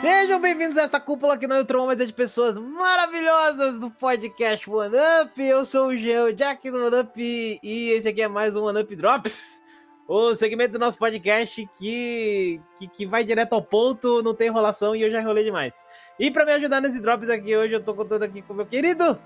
Sejam 0.00 0.40
bem-vindos 0.40 0.76
a 0.78 0.82
esta 0.82 1.00
cúpula 1.00 1.36
que 1.36 1.48
não 1.48 1.56
é 1.56 1.62
o 1.62 1.86
mas 1.86 2.00
é 2.00 2.04
de 2.04 2.12
pessoas 2.12 2.56
maravilhosas 2.56 3.80
do 3.80 3.90
podcast 3.90 4.70
One 4.70 4.94
Up. 5.22 5.42
Eu 5.42 5.66
sou 5.66 5.88
o 5.88 5.96
Geo 5.96 6.32
Jack 6.32 6.70
do 6.70 6.86
One 6.86 7.00
Up 7.00 7.20
e 7.60 7.90
esse 7.90 8.08
aqui 8.08 8.22
é 8.22 8.28
mais 8.28 8.54
um 8.54 8.64
One 8.64 8.80
Up 8.80 8.94
Drops, 8.94 9.60
o 10.06 10.34
segmento 10.34 10.74
do 10.74 10.78
nosso 10.78 10.96
podcast 10.96 11.68
que, 11.78 12.60
que, 12.78 12.86
que 12.86 13.06
vai 13.06 13.24
direto 13.24 13.54
ao 13.54 13.62
ponto, 13.62 14.22
não 14.22 14.34
tem 14.34 14.46
enrolação 14.46 14.94
e 14.94 15.02
eu 15.02 15.10
já 15.10 15.20
enrolei 15.20 15.42
demais. 15.42 15.84
E 16.16 16.30
para 16.30 16.44
me 16.44 16.52
ajudar 16.52 16.80
nesse 16.80 17.02
Drops 17.02 17.28
aqui 17.28 17.56
hoje, 17.56 17.72
eu 17.72 17.82
tô 17.82 17.92
contando 17.92 18.22
aqui 18.22 18.40
com 18.40 18.52
o 18.52 18.56
meu 18.56 18.66
querido 18.66 19.18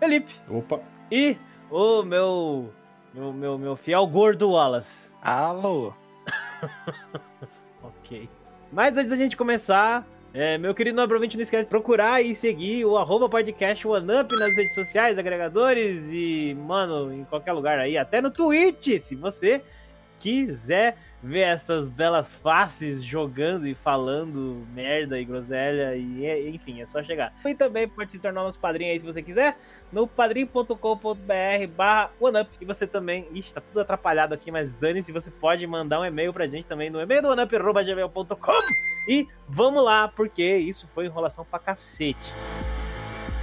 Felipe. 0.00 0.34
Opa! 0.50 0.80
E 1.08 1.36
o 1.70 2.02
meu, 2.02 2.72
meu, 3.14 3.32
meu, 3.32 3.58
meu 3.58 3.76
fiel 3.76 4.04
gordo 4.08 4.50
Wallace. 4.50 5.14
Alô! 5.22 5.92
ok. 7.80 8.28
Mas 8.72 8.96
antes 8.96 9.08
da 9.08 9.16
gente 9.16 9.36
começar, 9.36 10.06
é, 10.34 10.58
meu 10.58 10.74
querido 10.74 11.00
obviamente 11.00 11.36
não 11.36 11.42
esquece 11.42 11.64
de 11.64 11.70
procurar 11.70 12.22
e 12.22 12.34
seguir 12.34 12.84
o 12.84 12.98
arroba 12.98 13.28
podcast 13.28 13.86
OneUp 13.86 14.30
nas 14.38 14.54
redes 14.54 14.74
sociais, 14.74 15.18
agregadores 15.18 16.08
e, 16.12 16.54
mano, 16.66 17.12
em 17.12 17.24
qualquer 17.24 17.52
lugar 17.52 17.78
aí, 17.78 17.96
até 17.96 18.20
no 18.20 18.30
Twitch, 18.30 19.00
se 19.00 19.14
você 19.14 19.62
quiser 20.18 20.98
ver 21.22 21.40
essas 21.40 21.88
belas 21.88 22.34
faces 22.34 23.02
jogando 23.02 23.66
e 23.66 23.74
falando 23.74 24.66
merda 24.74 25.18
e 25.18 25.24
groselha 25.24 25.96
e 25.96 26.48
enfim, 26.48 26.80
é 26.80 26.86
só 26.86 27.02
chegar. 27.02 27.32
E 27.44 27.54
também 27.54 27.88
pode 27.88 28.12
se 28.12 28.18
tornar 28.18 28.42
nosso 28.42 28.60
padrinho 28.60 28.92
aí 28.92 29.00
se 29.00 29.06
você 29.06 29.22
quiser, 29.22 29.58
no 29.92 30.06
padrim.com.br 30.06 30.74
barra 31.76 32.10
OneUp. 32.20 32.48
E 32.60 32.64
você 32.64 32.86
também, 32.86 33.26
ixi, 33.32 33.54
tá 33.54 33.60
tudo 33.60 33.80
atrapalhado 33.80 34.34
aqui, 34.34 34.50
mas 34.50 34.74
dane-se, 34.74 35.12
você 35.12 35.30
pode 35.30 35.66
mandar 35.66 36.00
um 36.00 36.04
e-mail 36.04 36.32
pra 36.32 36.46
gente 36.46 36.66
também 36.66 36.90
no 36.90 37.00
e-mail 37.00 37.22
do 37.22 37.28
oneup.gmail.com 37.28 38.52
e 39.08 39.26
vamos 39.48 39.82
lá, 39.82 40.08
porque 40.08 40.56
isso 40.56 40.88
foi 40.88 41.06
enrolação 41.06 41.44
pra 41.44 41.58
cacete. 41.58 42.32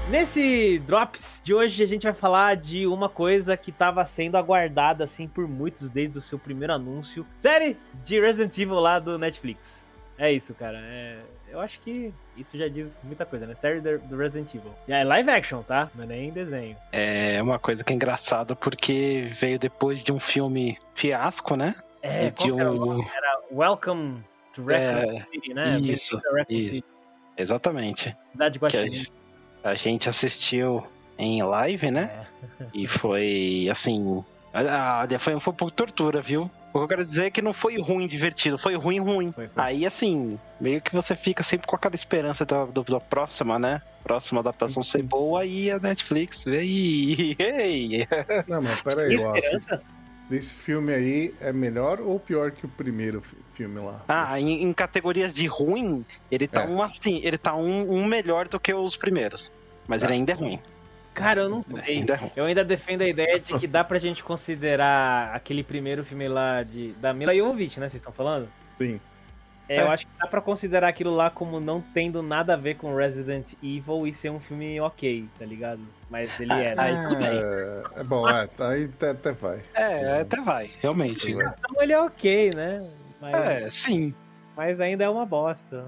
Nesse 0.10 0.80
Drops 0.80 1.42
de 1.44 1.54
hoje 1.54 1.82
a 1.82 1.88
gente 1.88 2.04
vai 2.04 2.14
falar 2.14 2.56
de 2.56 2.86
uma 2.86 3.08
coisa 3.08 3.56
que 3.56 3.70
estava 3.70 4.04
sendo 4.06 4.36
aguardada 4.36 5.06
assim 5.06 5.28
por 5.28 5.48
muitos 5.48 5.88
desde 5.88 6.18
o 6.18 6.22
seu 6.22 6.38
primeiro 6.38 6.74
anúncio. 6.74 7.26
Série 7.38 7.78
de 8.04 8.20
Resident 8.20 8.56
Evil 8.58 8.80
lá 8.80 9.00
do 9.00 9.18
Netflix. 9.18 9.88
É 10.18 10.32
isso, 10.32 10.54
cara. 10.54 10.78
É... 10.78 11.20
Eu 11.50 11.60
acho 11.62 11.80
que 11.80 12.14
isso 12.36 12.58
já 12.58 12.68
diz 12.68 13.02
muita 13.04 13.26
coisa, 13.26 13.48
né? 13.48 13.56
Série 13.56 13.80
do 13.80 14.18
Resident 14.18 14.54
Evil. 14.54 14.74
É 14.88 15.04
live 15.04 15.30
action, 15.30 15.62
tá? 15.62 15.90
Não 15.96 16.04
é 16.04 16.08
nem 16.08 16.32
desenho. 16.32 16.76
É 16.92 17.42
uma 17.42 17.58
coisa 17.58 17.84
que 17.84 17.94
é 17.94 17.96
engraçada 17.96 18.56
porque 18.56 19.30
veio 19.32 19.58
depois 19.58 20.04
de 20.04 20.12
um 20.12 20.20
filme 20.20 20.78
fiasco, 20.96 21.56
né? 21.56 21.76
É, 22.02 22.30
de 22.30 22.52
um... 22.52 22.60
era, 22.60 22.70
era 23.16 23.42
Welcome 23.52 24.24
to 24.54 24.64
Raccoon 24.66 25.18
é, 25.18 25.26
City, 25.32 25.54
né? 25.54 25.80
Isso, 25.80 26.22
isso. 26.50 26.72
City. 26.72 26.86
Exatamente. 27.38 28.16
Cidade 28.32 28.60
Guaxinim. 28.60 29.08
A 29.64 29.76
gente 29.76 30.10
assistiu 30.10 30.84
em 31.18 31.42
live, 31.42 31.92
né? 31.92 32.26
É. 32.60 32.66
E 32.74 32.88
foi 32.88 33.68
assim. 33.72 34.24
Olha, 34.54 35.18
foi, 35.18 35.40
foi 35.40 35.54
um 35.54 35.56
pouco 35.56 35.74
tortura, 35.74 36.22
viu? 36.22 36.50
O 36.74 36.80
que 36.80 36.84
eu 36.86 36.88
quero 36.88 37.06
dizer 37.06 37.26
é 37.26 37.30
que 37.30 37.42
não 37.42 37.54
foi 37.54 37.80
ruim 37.80 38.08
divertido, 38.08 38.58
foi 38.58 38.76
ruim, 38.76 39.00
ruim. 39.00 39.32
Foi, 39.32 39.48
foi. 39.48 39.64
Aí, 39.64 39.86
assim, 39.86 40.40
meio 40.60 40.82
que 40.82 40.92
você 40.92 41.16
fica 41.16 41.44
sempre 41.44 41.68
com 41.68 41.76
aquela 41.76 41.94
esperança 41.94 42.46
da, 42.46 42.66
do, 42.66 42.84
da 42.84 43.00
próxima, 43.00 43.60
né? 43.60 43.82
Próxima 44.04 44.42
adaptação 44.42 44.82
ser 44.82 45.04
boa 45.04 45.46
e 45.46 45.70
a 45.70 45.80
Netflix. 45.80 46.46
Ei! 46.48 48.08
Não, 48.48 48.62
mas 48.62 48.82
peraí, 48.82 49.16
Lócio. 49.16 49.82
Desse 50.34 50.56
filme 50.56 50.92
aí 50.92 51.32
é 51.40 51.54
melhor 51.54 52.02
ou 52.02 52.20
pior 52.20 52.50
que 52.50 52.66
o 52.66 52.68
primeiro 52.68 53.22
filme 53.54 53.80
lá? 53.80 54.04
Ah, 54.08 54.40
em, 54.40 54.64
em 54.64 54.74
categorias 54.74 55.32
de 55.32 55.46
ruim, 55.46 56.04
ele 56.32 56.48
tá 56.48 56.64
é. 56.64 56.68
um 56.68 56.82
assim, 56.82 57.22
ele 57.24 57.38
tá 57.38 57.56
um, 57.56 57.94
um, 57.94 58.04
melhor 58.04 58.48
do 58.48 58.60
que 58.60 58.74
os 58.74 58.96
primeiros. 58.96 59.52
Mas 59.88 60.02
tá. 60.02 60.08
ele 60.08 60.16
ainda 60.16 60.32
é 60.32 60.36
ruim. 60.36 60.60
Cara, 61.14 61.42
eu 61.42 61.50
não 61.50 61.62
sei. 61.62 62.00
É 62.00 62.32
eu 62.36 62.46
ainda 62.46 62.66
defendo 62.66 63.04
a 63.04 63.08
ideia 63.08 63.40
de 63.40 63.60
que 63.60 63.68
dá 63.68 63.84
pra 63.84 64.00
gente 64.00 64.24
considerar 64.24 65.36
aquele 65.36 65.64
primeiro 65.64 66.04
filme 66.04 66.28
lá 66.28 66.64
de, 66.64 66.94
da 66.94 67.14
Mila 67.14 67.36
Jovovich, 67.36 67.80
né? 67.80 67.88
Vocês 67.88 68.02
estão 68.02 68.12
falando? 68.12 68.50
Sim. 68.80 69.00
É. 69.68 69.82
Eu 69.82 69.90
acho 69.90 70.06
que 70.06 70.12
dá 70.20 70.28
pra 70.28 70.42
considerar 70.42 70.88
aquilo 70.90 71.12
lá 71.12 71.30
como 71.30 71.60
não 71.60 71.82
tendo 71.82 72.22
nada 72.22 72.54
a 72.54 72.58
ver 72.58 72.76
com 72.76 72.96
Resident 72.96 73.54
Evil 73.64 74.06
e 74.06 74.14
ser 74.14 74.30
um 74.30 74.40
filme 74.40 74.80
ok, 74.82 75.28
tá 75.40 75.46
ligado? 75.46 75.82
Mas 76.10 76.38
ele 76.40 76.52
é. 76.54 76.76
Aí 76.78 76.96
tudo 77.04 77.16
bem. 77.16 77.28
É, 77.28 77.84
é 78.02 78.04
bom, 78.04 78.28
é, 78.28 78.48
tá, 78.48 78.70
aí 78.70 78.86
até, 78.86 79.10
até 79.12 79.32
vai. 79.32 79.62
É, 79.74 80.22
até 80.22 80.42
vai, 80.42 80.72
realmente. 80.82 81.32
Então 81.32 81.82
ele 81.82 81.94
é 81.94 82.00
ok, 82.00 82.52
né? 82.54 82.90
Mas, 83.22 83.36
é, 83.36 83.70
sim. 83.70 84.14
Mas 84.56 84.80
ainda 84.80 85.06
é 85.06 85.10
uma 85.10 85.26
bosta. 85.26 85.88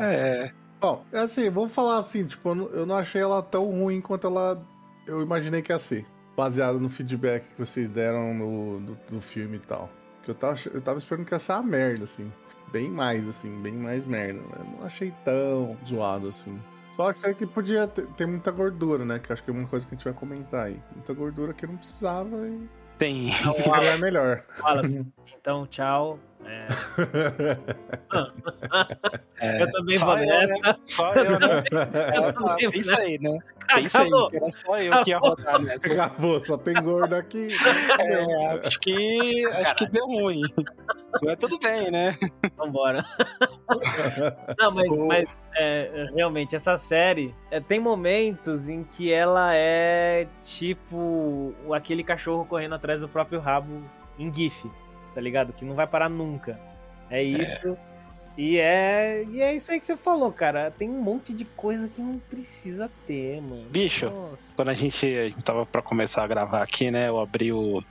é. 0.00 0.50
Bom, 0.80 1.04
é 1.12 1.20
assim, 1.20 1.48
vou 1.48 1.68
falar 1.68 1.98
assim, 1.98 2.26
tipo, 2.26 2.48
eu 2.48 2.84
não 2.84 2.96
achei 2.96 3.22
ela 3.22 3.42
tão 3.42 3.64
ruim 3.70 4.00
quanto 4.00 4.26
ela 4.26 4.62
eu 5.06 5.22
imaginei 5.22 5.62
que 5.62 5.72
ia 5.72 5.78
ser. 5.78 6.04
Baseado 6.36 6.80
no 6.80 6.90
feedback 6.90 7.44
que 7.44 7.58
vocês 7.58 7.88
deram 7.88 8.34
no, 8.34 8.80
do, 8.80 8.98
do 9.08 9.20
filme 9.20 9.56
e 9.56 9.60
tal. 9.60 9.88
Que 10.24 10.30
eu 10.30 10.34
tava, 10.34 10.56
eu 10.72 10.80
tava 10.80 10.98
esperando 10.98 11.26
que 11.26 11.34
ia 11.34 11.38
ser 11.38 11.52
uma 11.52 11.62
merda, 11.62 12.04
assim 12.04 12.30
bem 12.74 12.90
mais, 12.90 13.28
assim, 13.28 13.62
bem 13.62 13.72
mais 13.72 14.04
merda. 14.04 14.40
Eu 14.58 14.64
não 14.64 14.84
achei 14.84 15.14
tão 15.24 15.76
zoado 15.86 16.28
assim. 16.28 16.60
Só 16.96 17.10
achei 17.10 17.32
que 17.32 17.46
podia 17.46 17.86
ter, 17.86 18.04
ter, 18.08 18.26
muita 18.26 18.50
gordura, 18.50 19.04
né? 19.04 19.20
Que 19.20 19.32
acho 19.32 19.44
que 19.44 19.50
é 19.50 19.52
uma 19.52 19.68
coisa 19.68 19.86
que 19.86 19.94
a 19.94 19.96
gente 19.96 20.04
vai 20.04 20.12
comentar 20.12 20.66
aí. 20.66 20.82
Muita 20.92 21.14
gordura 21.14 21.54
que 21.54 21.64
não 21.68 21.76
precisava 21.76 22.36
e. 22.48 22.68
Tem. 22.98 23.30
Não, 23.44 23.76
é 23.76 23.96
melhor. 23.96 24.44
Fala 24.58 24.80
assim. 24.80 25.06
Então, 25.44 25.66
tchau. 25.66 26.18
É... 26.46 26.68
é, 29.40 29.62
eu 29.62 29.70
também 29.70 29.98
vou 29.98 30.16
nessa. 30.16 30.54
Né? 30.54 30.76
Só 30.84 31.14
eu, 31.14 31.38
né? 31.38 31.64
Eu 32.14 32.70
é, 32.70 32.78
isso 32.78 32.94
aí, 32.94 33.18
né? 33.18 33.38
Isso 33.80 33.98
aí, 33.98 34.10
era 34.32 34.50
só 34.52 34.78
eu 34.78 34.92
Acabou. 34.92 35.04
que 35.04 35.10
ia 35.10 35.18
rodar 35.18 35.58
nessa. 35.60 35.86
Acabou, 35.86 36.40
só 36.40 36.56
tem 36.56 36.74
gordo 36.74 37.14
aqui. 37.14 37.48
É, 38.04 38.66
acho 38.66 38.80
que, 38.80 39.46
acho 39.46 39.74
que 39.76 39.86
deu 39.88 40.06
ruim. 40.06 40.42
Mas 41.22 41.38
tudo 41.38 41.58
bem, 41.58 41.90
né? 41.90 42.16
Vambora. 42.56 43.04
Não, 44.58 44.70
mas, 44.72 45.00
mas 45.00 45.28
é, 45.56 46.08
realmente, 46.14 46.56
essa 46.56 46.76
série 46.76 47.34
é, 47.50 47.60
tem 47.60 47.78
momentos 47.78 48.68
em 48.68 48.82
que 48.84 49.12
ela 49.12 49.54
é 49.54 50.26
tipo 50.42 51.54
aquele 51.72 52.02
cachorro 52.02 52.44
correndo 52.44 52.74
atrás 52.74 53.00
do 53.00 53.08
próprio 53.08 53.40
rabo 53.40 53.82
em 54.18 54.32
GIF 54.32 54.68
tá 55.14 55.20
ligado? 55.20 55.52
Que 55.52 55.64
não 55.64 55.74
vai 55.74 55.86
parar 55.86 56.08
nunca. 56.08 56.58
É, 57.08 57.20
é. 57.20 57.22
isso. 57.22 57.68
É. 57.68 57.93
E 58.36 58.58
é, 58.58 59.24
e 59.30 59.40
é 59.40 59.54
isso 59.54 59.70
aí 59.70 59.78
que 59.78 59.86
você 59.86 59.96
falou, 59.96 60.32
cara. 60.32 60.70
Tem 60.70 60.90
um 60.90 61.00
monte 61.00 61.32
de 61.32 61.44
coisa 61.44 61.88
que 61.88 62.00
não 62.00 62.18
precisa 62.18 62.90
ter, 63.06 63.40
mano. 63.40 63.64
Bicho, 63.70 64.10
Nossa. 64.10 64.56
quando 64.56 64.70
a 64.70 64.74
gente, 64.74 65.06
a 65.06 65.28
gente 65.28 65.44
tava 65.44 65.64
pra 65.64 65.80
começar 65.80 66.24
a 66.24 66.26
gravar 66.26 66.62
aqui, 66.62 66.90
né? 66.90 67.08
Eu 67.08 67.20
abri 67.20 67.52
o. 67.52 67.82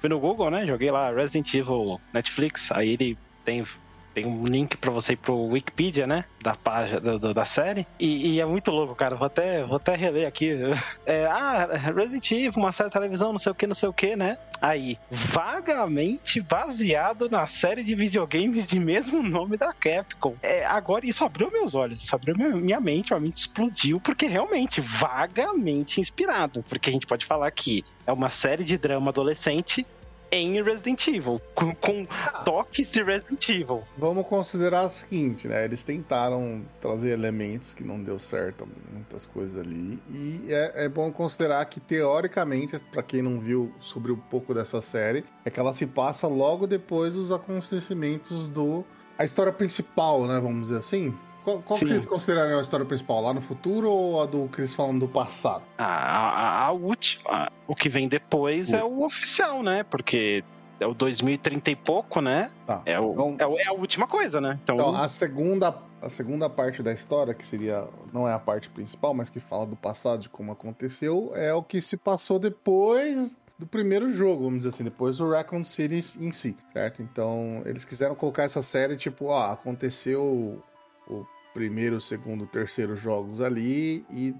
Fui 0.00 0.08
no 0.08 0.18
Google, 0.18 0.50
né? 0.50 0.66
Joguei 0.66 0.90
lá 0.90 1.10
Resident 1.10 1.52
Evil 1.54 2.00
Netflix. 2.12 2.70
Aí 2.72 2.90
ele 2.90 3.18
tem 3.44 3.64
tem 4.14 4.24
um 4.26 4.44
link 4.44 4.76
para 4.76 4.90
você 4.90 5.14
ir 5.14 5.16
pro 5.16 5.46
Wikipedia, 5.46 6.06
né? 6.06 6.24
Da 6.40 6.54
página 6.54 7.18
da, 7.18 7.32
da 7.32 7.44
série. 7.44 7.86
E, 7.98 8.34
e, 8.34 8.40
é 8.40 8.46
muito 8.46 8.70
louco, 8.70 8.94
cara. 8.94 9.16
Vou 9.16 9.26
até, 9.26 9.64
vou 9.64 9.76
até 9.76 9.94
reler 9.96 10.26
aqui. 10.26 10.54
É, 11.06 11.26
ah, 11.26 11.66
Resident 11.94 12.30
Evil, 12.30 12.52
uma 12.56 12.72
série 12.72 12.88
de 12.88 12.94
televisão, 12.94 13.32
não 13.32 13.38
sei 13.38 13.52
o 13.52 13.54
que, 13.54 13.66
não 13.66 13.74
sei 13.74 13.88
o 13.88 13.92
que, 13.92 14.16
né? 14.16 14.38
Aí, 14.60 14.96
vagamente 15.10 16.40
baseado 16.40 17.28
na 17.28 17.46
série 17.46 17.82
de 17.82 17.94
videogames 17.94 18.66
de 18.66 18.80
mesmo 18.80 19.22
nome 19.22 19.56
da 19.56 19.72
Capcom. 19.72 20.34
É, 20.42 20.64
agora, 20.64 21.06
isso 21.06 21.24
abriu 21.24 21.50
meus 21.50 21.74
olhos, 21.74 22.02
isso 22.02 22.14
abriu 22.14 22.34
minha 22.36 22.80
mente, 22.80 23.12
a 23.12 23.20
mente 23.20 23.38
explodiu, 23.38 24.00
porque 24.00 24.26
realmente, 24.26 24.80
vagamente 24.80 26.00
inspirado. 26.00 26.64
Porque 26.68 26.88
a 26.88 26.92
gente 26.92 27.06
pode 27.06 27.26
falar 27.26 27.50
que 27.50 27.84
é 28.06 28.12
uma 28.12 28.30
série 28.30 28.64
de 28.64 28.78
drama 28.78 29.10
adolescente 29.10 29.86
em 30.34 30.62
Resident 30.62 31.06
Evil, 31.06 31.40
com, 31.54 31.74
com 31.74 32.06
ah. 32.10 32.42
toques 32.44 32.90
de 32.90 33.02
Resident 33.02 33.48
Evil. 33.48 33.82
Vamos 33.96 34.26
considerar 34.26 34.84
o 34.84 34.88
seguinte, 34.88 35.46
né? 35.48 35.64
Eles 35.64 35.84
tentaram 35.84 36.62
trazer 36.80 37.10
elementos 37.10 37.74
que 37.74 37.84
não 37.84 38.02
deu 38.02 38.18
certo, 38.18 38.68
muitas 38.92 39.26
coisas 39.26 39.58
ali. 39.58 39.98
E 40.10 40.46
é, 40.48 40.84
é 40.84 40.88
bom 40.88 41.10
considerar 41.12 41.64
que, 41.66 41.80
teoricamente, 41.80 42.78
para 42.90 43.02
quem 43.02 43.22
não 43.22 43.38
viu 43.38 43.72
sobre 43.80 44.12
um 44.12 44.16
pouco 44.16 44.54
dessa 44.54 44.80
série, 44.80 45.24
é 45.44 45.50
que 45.50 45.60
ela 45.60 45.72
se 45.74 45.86
passa 45.86 46.26
logo 46.26 46.66
depois 46.66 47.14
dos 47.14 47.30
acontecimentos 47.30 48.48
do. 48.48 48.84
A 49.16 49.24
história 49.24 49.52
principal, 49.52 50.26
né? 50.26 50.40
Vamos 50.40 50.68
dizer 50.68 50.78
assim. 50.78 51.14
Qual, 51.44 51.60
qual 51.60 51.78
que 51.78 51.86
vocês 51.86 52.06
consideram 52.06 52.58
a 52.58 52.62
história 52.62 52.86
principal? 52.86 53.20
Lá 53.20 53.34
no 53.34 53.40
futuro 53.40 53.90
ou 53.90 54.22
a 54.22 54.26
do 54.26 54.48
eles 54.56 54.72
falam 54.72 54.98
do 54.98 55.06
passado? 55.06 55.62
A, 55.76 55.84
a, 55.84 56.66
a 56.66 56.72
última. 56.72 57.52
O 57.68 57.76
que 57.76 57.88
vem 57.88 58.08
depois 58.08 58.72
é 58.72 58.82
o 58.82 59.02
oficial, 59.02 59.62
né? 59.62 59.82
Porque 59.84 60.42
é 60.80 60.86
o 60.86 60.94
2030 60.94 61.70
e 61.70 61.76
pouco, 61.76 62.20
né? 62.22 62.50
Tá. 62.66 62.80
É, 62.86 62.98
o, 62.98 63.12
então, 63.12 63.36
é, 63.56 63.62
é, 63.62 63.66
a 63.66 63.72
última 63.72 64.06
coisa, 64.06 64.40
né? 64.40 64.58
Então, 64.62 64.76
então, 64.76 64.96
a 64.96 65.08
segunda 65.08 65.76
a 66.00 66.08
segunda 66.08 66.50
parte 66.50 66.82
da 66.82 66.92
história, 66.92 67.32
que 67.32 67.46
seria 67.46 67.86
não 68.12 68.28
é 68.28 68.32
a 68.32 68.38
parte 68.38 68.68
principal, 68.68 69.14
mas 69.14 69.30
que 69.30 69.40
fala 69.40 69.64
do 69.64 69.76
passado, 69.76 70.20
de 70.20 70.28
como 70.28 70.52
aconteceu, 70.52 71.32
é 71.34 71.52
o 71.54 71.62
que 71.62 71.80
se 71.80 71.96
passou 71.96 72.38
depois 72.38 73.36
do 73.58 73.66
primeiro 73.66 74.10
jogo, 74.10 74.44
vamos 74.44 74.58
dizer 74.58 74.70
assim, 74.70 74.84
depois 74.84 75.18
do 75.18 75.30
Raccoon 75.30 75.64
City 75.64 76.18
em 76.18 76.30
si, 76.30 76.56
certo? 76.72 77.02
Então, 77.02 77.62
eles 77.64 77.84
quiseram 77.84 78.14
colocar 78.14 78.42
essa 78.42 78.60
série 78.60 78.96
tipo, 78.96 79.26
ó, 79.26 79.52
aconteceu 79.52 80.62
o 81.08 81.26
primeiro, 81.54 82.00
segundo, 82.00 82.46
terceiro 82.46 82.96
jogos 82.96 83.40
ali 83.40 84.04
e 84.10 84.34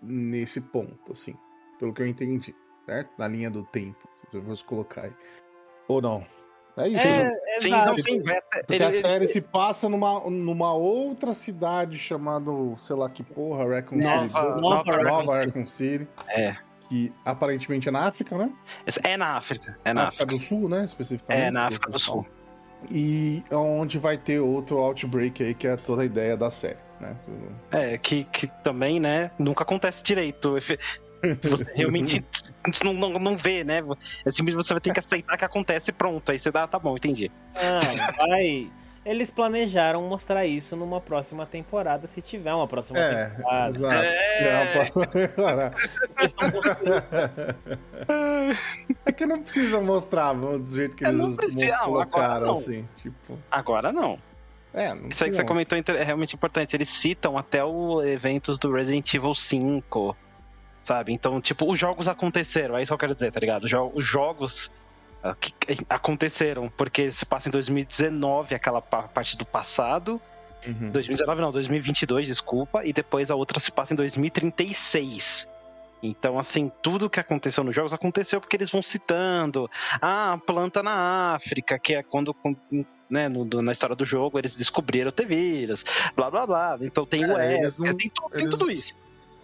nesse 0.00 0.60
ponto, 0.60 1.12
assim, 1.12 1.34
pelo 1.78 1.92
que 1.92 2.00
eu 2.02 2.06
entendi, 2.06 2.54
certo? 2.86 3.10
Na 3.18 3.28
linha 3.28 3.50
do 3.50 3.64
tempo, 3.64 4.08
se 4.30 4.36
eu 4.36 4.42
fosse 4.44 4.64
colocar 4.64 5.02
aí. 5.02 5.12
Ou 5.88 6.00
não? 6.00 6.24
É 6.76 6.88
isso. 6.88 7.06
É, 7.06 7.24
né? 7.24 7.30
Sim, 7.60 7.70
não, 7.70 7.96
sim, 7.98 8.20
Porque 8.22 8.74
ele- 8.74 8.84
a 8.84 8.88
ele- 8.88 9.00
série 9.00 9.26
se 9.28 9.40
passa 9.40 9.88
numa, 9.88 10.18
numa 10.28 10.72
outra 10.72 11.32
cidade 11.32 11.96
chamada, 11.98 12.50
sei 12.78 12.96
lá 12.96 13.08
que 13.08 13.22
porra, 13.22 13.64
Raccoon 13.76 14.02
City. 14.02 14.08
Nova- 14.32 14.50
Bo- 14.54 14.60
Nova 14.60 14.96
Nova 15.02 15.02
Raccoon 15.36 15.46
Raccoon 15.46 15.66
City. 15.66 16.08
É. 16.28 16.56
Que 16.88 17.12
aparentemente 17.24 17.88
é 17.88 17.92
na 17.92 18.00
África, 18.08 18.36
né? 18.36 18.52
É 19.04 19.16
na 19.16 19.36
África. 19.36 19.78
É 19.84 19.94
na 19.94 20.02
África 20.08 20.24
África. 20.24 20.26
do 20.26 20.38
Sul, 20.38 20.68
né? 20.68 20.84
Especificamente. 20.84 21.44
É, 21.46 21.50
na 21.50 21.66
África 21.68 21.90
do 21.90 21.98
Sul. 21.98 22.26
E 22.90 23.42
onde 23.50 23.98
vai 23.98 24.16
ter 24.16 24.40
outro 24.40 24.78
Outbreak 24.78 25.42
aí, 25.42 25.54
que 25.54 25.66
é 25.66 25.76
toda 25.76 26.02
a 26.02 26.04
ideia 26.04 26.36
da 26.36 26.50
série, 26.50 26.78
né? 27.00 27.16
É, 27.70 27.98
que, 27.98 28.24
que 28.24 28.46
também, 28.62 29.00
né, 29.00 29.30
nunca 29.38 29.62
acontece 29.62 30.02
direito. 30.02 30.52
Você 30.52 30.78
realmente 31.74 32.24
não, 32.82 32.92
não, 32.92 33.10
não 33.18 33.36
vê, 33.36 33.64
né? 33.64 33.82
É 34.24 34.30
simplesmente 34.30 34.66
você 34.66 34.74
vai 34.74 34.80
ter 34.80 34.92
que 34.92 35.00
aceitar 35.00 35.36
que 35.36 35.44
acontece 35.44 35.90
e 35.90 35.92
pronto. 35.92 36.30
Aí 36.30 36.38
você 36.38 36.50
dá, 36.50 36.66
tá 36.66 36.78
bom, 36.78 36.96
entendi. 36.96 37.30
Não, 37.54 37.80
vai. 38.26 38.70
Eles 39.04 39.30
planejaram 39.30 40.00
mostrar 40.02 40.46
isso 40.46 40.74
numa 40.76 40.98
próxima 41.00 41.44
temporada, 41.44 42.06
se 42.06 42.22
tiver 42.22 42.54
uma 42.54 42.66
próxima 42.66 42.98
É, 42.98 43.26
temporada. 43.26 43.66
exato. 43.70 43.94
É. 43.94 44.38
Que 44.38 44.44
é 44.44 45.70
É 49.06 49.12
que 49.12 49.26
não 49.26 49.42
precisa 49.42 49.80
mostrar 49.80 50.32
do 50.34 50.66
jeito 50.74 50.96
que 50.96 51.04
É, 51.04 51.08
eles 51.08 51.20
não 51.20 51.34
precisa, 51.36 51.66
não, 51.78 51.84
colocaram, 51.84 52.46
não. 52.46 52.52
assim. 52.54 52.86
Tipo, 52.96 53.38
Agora 53.50 53.92
não. 53.92 54.18
é, 54.72 54.94
não 54.94 55.08
Isso 55.08 55.24
aí 55.24 55.30
que 55.30 55.36
você 55.36 55.44
comentou 55.44 55.78
é 55.78 56.02
realmente 56.02 56.34
importante. 56.34 56.74
Eles 56.76 56.88
citam 56.88 57.36
até 57.38 57.64
os 57.64 58.04
eventos 58.04 58.58
do 58.58 58.72
Resident 58.72 59.12
Evil 59.14 59.34
5, 59.34 60.16
sabe? 60.82 61.12
Então, 61.12 61.40
tipo, 61.40 61.70
os 61.70 61.78
jogos 61.78 62.08
aconteceram, 62.08 62.76
é 62.76 62.82
isso 62.82 62.90
que 62.90 62.94
eu 62.94 62.98
quero 62.98 63.14
dizer, 63.14 63.30
tá 63.32 63.40
ligado? 63.40 63.64
Os 63.64 63.70
jo- 63.70 63.92
Os 63.94 64.04
jogos 64.04 64.72
que- 65.32 65.52
que 65.52 65.86
aconteceram, 65.88 66.68
porque 66.76 67.12
se 67.12 67.24
passa 67.24 67.48
em 67.48 67.52
2019, 67.52 68.54
aquela 68.54 68.82
pa- 68.82 69.04
parte 69.04 69.36
do 69.38 69.46
passado. 69.46 70.20
Uhum. 70.66 70.90
2019 70.90 71.40
não, 71.40 71.52
2022, 71.52 72.26
desculpa. 72.26 72.84
E 72.84 72.92
depois 72.92 73.30
a 73.30 73.34
outra 73.34 73.60
se 73.60 73.70
passa 73.70 73.92
em 73.92 73.96
2036. 73.96 75.46
Então, 76.02 76.38
assim, 76.38 76.70
tudo 76.82 77.08
que 77.08 77.18
aconteceu 77.18 77.64
nos 77.64 77.74
jogos 77.74 77.92
aconteceu 77.94 78.38
porque 78.40 78.56
eles 78.56 78.70
vão 78.70 78.82
citando. 78.82 79.70
Ah, 80.02 80.38
planta 80.46 80.82
na 80.82 81.34
África, 81.34 81.78
que 81.78 81.94
é 81.94 82.02
quando, 82.02 82.36
né, 83.08 83.28
no- 83.28 83.44
na 83.62 83.72
história 83.72 83.96
do 83.96 84.04
jogo, 84.04 84.38
eles 84.38 84.54
descobriram 84.54 85.10
ter 85.10 85.26
vírus, 85.26 85.82
blá 86.14 86.30
blá 86.30 86.46
blá. 86.46 86.78
Então 86.82 87.06
tem 87.06 87.24
o 87.24 87.38
É, 87.38 87.54
F, 87.54 87.60
eles 87.62 87.78
não- 87.78 87.96
tem, 87.96 88.10
tu- 88.10 88.30
tem 88.30 88.40
eles- 88.42 88.50
tudo 88.50 88.70
isso. 88.70 88.92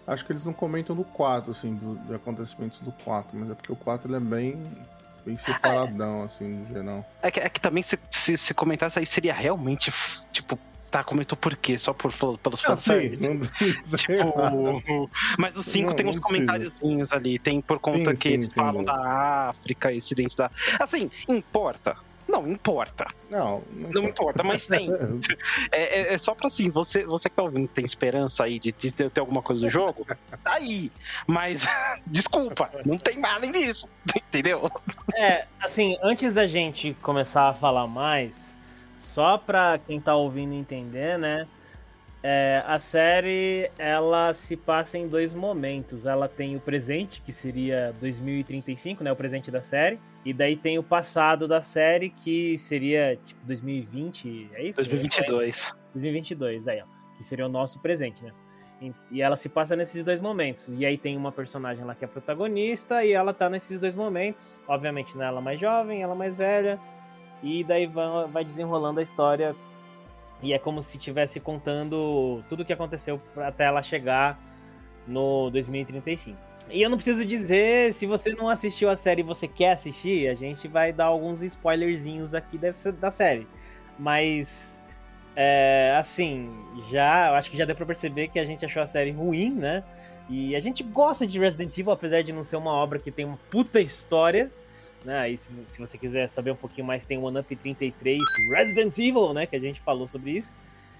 Acho 0.05 0.25
que 0.25 0.31
eles 0.31 0.45
não 0.45 0.53
comentam 0.53 0.95
do 0.95 1.03
4, 1.03 1.51
assim, 1.51 1.73
do, 1.75 1.95
de 2.07 2.13
acontecimentos 2.13 2.79
do 2.81 2.91
4, 2.91 3.35
mas 3.37 3.49
é 3.49 3.53
porque 3.55 3.71
o 3.71 3.75
4 3.75 4.07
ele 4.07 4.17
é 4.17 4.19
bem, 4.19 4.63
bem 5.25 5.37
separadão, 5.37 6.23
assim, 6.23 6.47
no 6.47 6.67
geral. 6.67 7.05
É 7.21 7.31
que, 7.31 7.39
é 7.39 7.49
que 7.49 7.59
também 7.59 7.83
se, 7.83 7.97
se, 8.09 8.37
se 8.37 8.53
comentasse 8.53 8.99
aí 8.99 9.05
seria 9.05 9.33
realmente, 9.33 9.91
tipo, 10.31 10.59
tá, 10.91 11.03
comentou 11.03 11.37
por 11.37 11.55
quê? 11.55 11.77
Só 11.77 11.93
por, 11.93 12.13
pelos 12.39 12.61
fãs. 12.61 12.79
sim, 12.79 13.13
não. 13.19 13.39
Tipo, 13.97 15.09
mas 15.39 15.55
o 15.55 15.63
5 15.63 15.89
Não, 15.89 15.95
tem 15.95 16.05
uns 16.05 16.19
comentáriozinhos 16.19 17.11
ali, 17.13 17.39
tem 17.39 17.61
por 17.61 17.79
conta 17.79 18.11
Sim, 18.11 18.15
que 18.15 18.29
sim, 18.29 18.33
eles 18.33 18.49
sim, 18.49 18.55
falam 18.55 18.83
da 18.83 19.49
África, 19.49 19.93
incidentes 19.93 20.35
da. 20.35 20.51
Assim, 20.79 21.09
importa. 21.27 21.95
Não, 22.31 22.47
importa. 22.47 23.05
Não, 23.29 23.61
Não 23.71 24.03
importa, 24.05 24.41
mas 24.43 24.65
tem. 24.65 24.89
É, 25.71 26.01
é- 26.01 26.13
é 26.13 26.17
só 26.17 26.33
pra 26.33 26.47
assim, 26.47 26.69
você, 26.69 27.03
você 27.05 27.29
que 27.29 27.35
tá 27.35 27.43
ouvindo 27.43 27.67
tem 27.67 27.83
esperança 27.85 28.43
aí 28.45 28.57
de, 28.59 28.71
de 28.71 28.91
ter, 28.91 29.09
ter 29.11 29.19
alguma 29.19 29.41
coisa 29.41 29.61
do 29.61 29.69
jogo, 29.69 30.05
tá 30.43 30.53
aí. 30.53 30.91
Mas, 31.27 31.65
desculpa, 32.07 32.69
não 32.85 32.97
tem 32.97 33.23
além 33.25 33.51
disso. 33.51 33.91
Entendeu? 34.15 34.69
É, 35.15 35.45
assim, 35.61 35.97
antes 36.01 36.33
da 36.33 36.47
gente 36.47 36.95
começar 37.01 37.49
a 37.49 37.53
falar 37.53 37.85
mais, 37.87 38.57
só 38.99 39.37
pra 39.37 39.79
quem 39.85 39.99
tá 39.99 40.15
ouvindo 40.15 40.53
entender, 40.53 41.17
né? 41.17 41.47
É, 42.23 42.63
a 42.67 42.79
série 42.79 43.71
ela 43.77 44.33
se 44.33 44.55
passa 44.55 44.97
em 44.97 45.07
dois 45.07 45.33
momentos. 45.33 46.05
Ela 46.05 46.27
tem 46.27 46.55
o 46.55 46.59
presente, 46.59 47.21
que 47.21 47.33
seria 47.33 47.93
2035, 47.99 49.03
né? 49.03 49.11
O 49.11 49.15
presente 49.15 49.49
da 49.49 49.61
série. 49.61 49.99
E 50.23 50.31
daí 50.33 50.55
tem 50.55 50.77
o 50.77 50.83
passado 50.83 51.47
da 51.47 51.61
série, 51.61 52.09
que 52.09 52.57
seria 52.57 53.17
tipo 53.23 53.43
2020, 53.45 54.49
é 54.53 54.63
isso? 54.63 54.77
2022. 54.77 55.75
2022, 55.93 56.67
aí, 56.67 56.81
ó. 56.81 56.85
Que 57.17 57.23
seria 57.23 57.45
o 57.45 57.49
nosso 57.49 57.81
presente, 57.81 58.23
né? 58.23 58.31
E- 59.11 59.21
ela 59.21 59.35
se 59.37 59.49
passa 59.49 59.75
nesses 59.75 60.03
dois 60.03 60.19
momentos. 60.21 60.67
E 60.69 60.85
aí 60.85 60.97
tem 60.97 61.15
uma 61.17 61.31
personagem 61.31 61.83
lá 61.83 61.93
que 61.95 62.03
é 62.05 62.07
protagonista 62.07 63.03
e 63.03 63.13
ela 63.13 63.33
tá 63.33 63.49
nesses 63.49 63.79
dois 63.79 63.95
momentos. 63.95 64.61
Obviamente, 64.67 65.17
né? 65.17 65.25
Ela 65.25 65.41
mais 65.41 65.59
jovem, 65.59 66.01
ela 66.03 66.15
mais 66.15 66.37
velha. 66.37 66.79
E 67.43 67.63
daí 67.63 67.87
vai 68.31 68.43
desenrolando 68.43 68.99
a 68.99 69.03
história. 69.03 69.55
E 70.41 70.53
é 70.53 70.59
como 70.59 70.81
se 70.81 70.97
estivesse 70.97 71.39
contando 71.39 72.43
tudo 72.49 72.61
o 72.63 72.65
que 72.65 72.73
aconteceu 72.73 73.21
até 73.37 73.65
ela 73.65 73.81
chegar 73.81 74.39
no 75.07 75.49
2035. 75.51 76.37
E 76.69 76.81
eu 76.81 76.89
não 76.89 76.97
preciso 76.97 77.25
dizer, 77.25 77.93
se 77.93 78.05
você 78.05 78.33
não 78.33 78.47
assistiu 78.47 78.89
a 78.89 78.95
série 78.95 79.21
e 79.21 79.23
você 79.23 79.47
quer 79.47 79.71
assistir, 79.71 80.29
a 80.29 80.35
gente 80.35 80.67
vai 80.67 80.93
dar 80.93 81.05
alguns 81.05 81.41
spoilerzinhos 81.41 82.33
aqui 82.33 82.57
dessa, 82.57 82.91
da 82.91 83.11
série. 83.11 83.47
Mas 83.99 84.81
é, 85.35 85.95
assim, 85.97 86.49
já 86.89 87.35
acho 87.37 87.51
que 87.51 87.57
já 87.57 87.65
deu 87.65 87.75
pra 87.75 87.85
perceber 87.85 88.27
que 88.27 88.39
a 88.39 88.43
gente 88.45 88.65
achou 88.65 88.81
a 88.81 88.85
série 88.85 89.11
ruim, 89.11 89.51
né? 89.51 89.83
E 90.29 90.55
a 90.55 90.59
gente 90.59 90.83
gosta 90.83 91.27
de 91.27 91.39
Resident 91.39 91.77
Evil, 91.77 91.91
apesar 91.91 92.21
de 92.21 92.31
não 92.31 92.43
ser 92.43 92.55
uma 92.55 92.71
obra 92.71 92.99
que 92.99 93.11
tem 93.11 93.25
uma 93.25 93.39
puta 93.49 93.81
história. 93.81 94.51
Né? 95.03 95.31
E 95.31 95.37
se, 95.37 95.51
se 95.65 95.79
você 95.79 95.97
quiser 95.97 96.29
saber 96.29 96.51
um 96.51 96.55
pouquinho 96.55 96.85
mais, 96.85 97.05
tem 97.05 97.17
o 97.17 97.23
One 97.23 97.39
Up 97.39 97.55
33 97.55 98.19
Resident 98.55 98.97
Evil, 98.97 99.33
né? 99.33 99.45
Que 99.45 99.55
a 99.55 99.59
gente 99.59 99.79
falou 99.81 100.07
sobre 100.07 100.31
isso. 100.31 100.53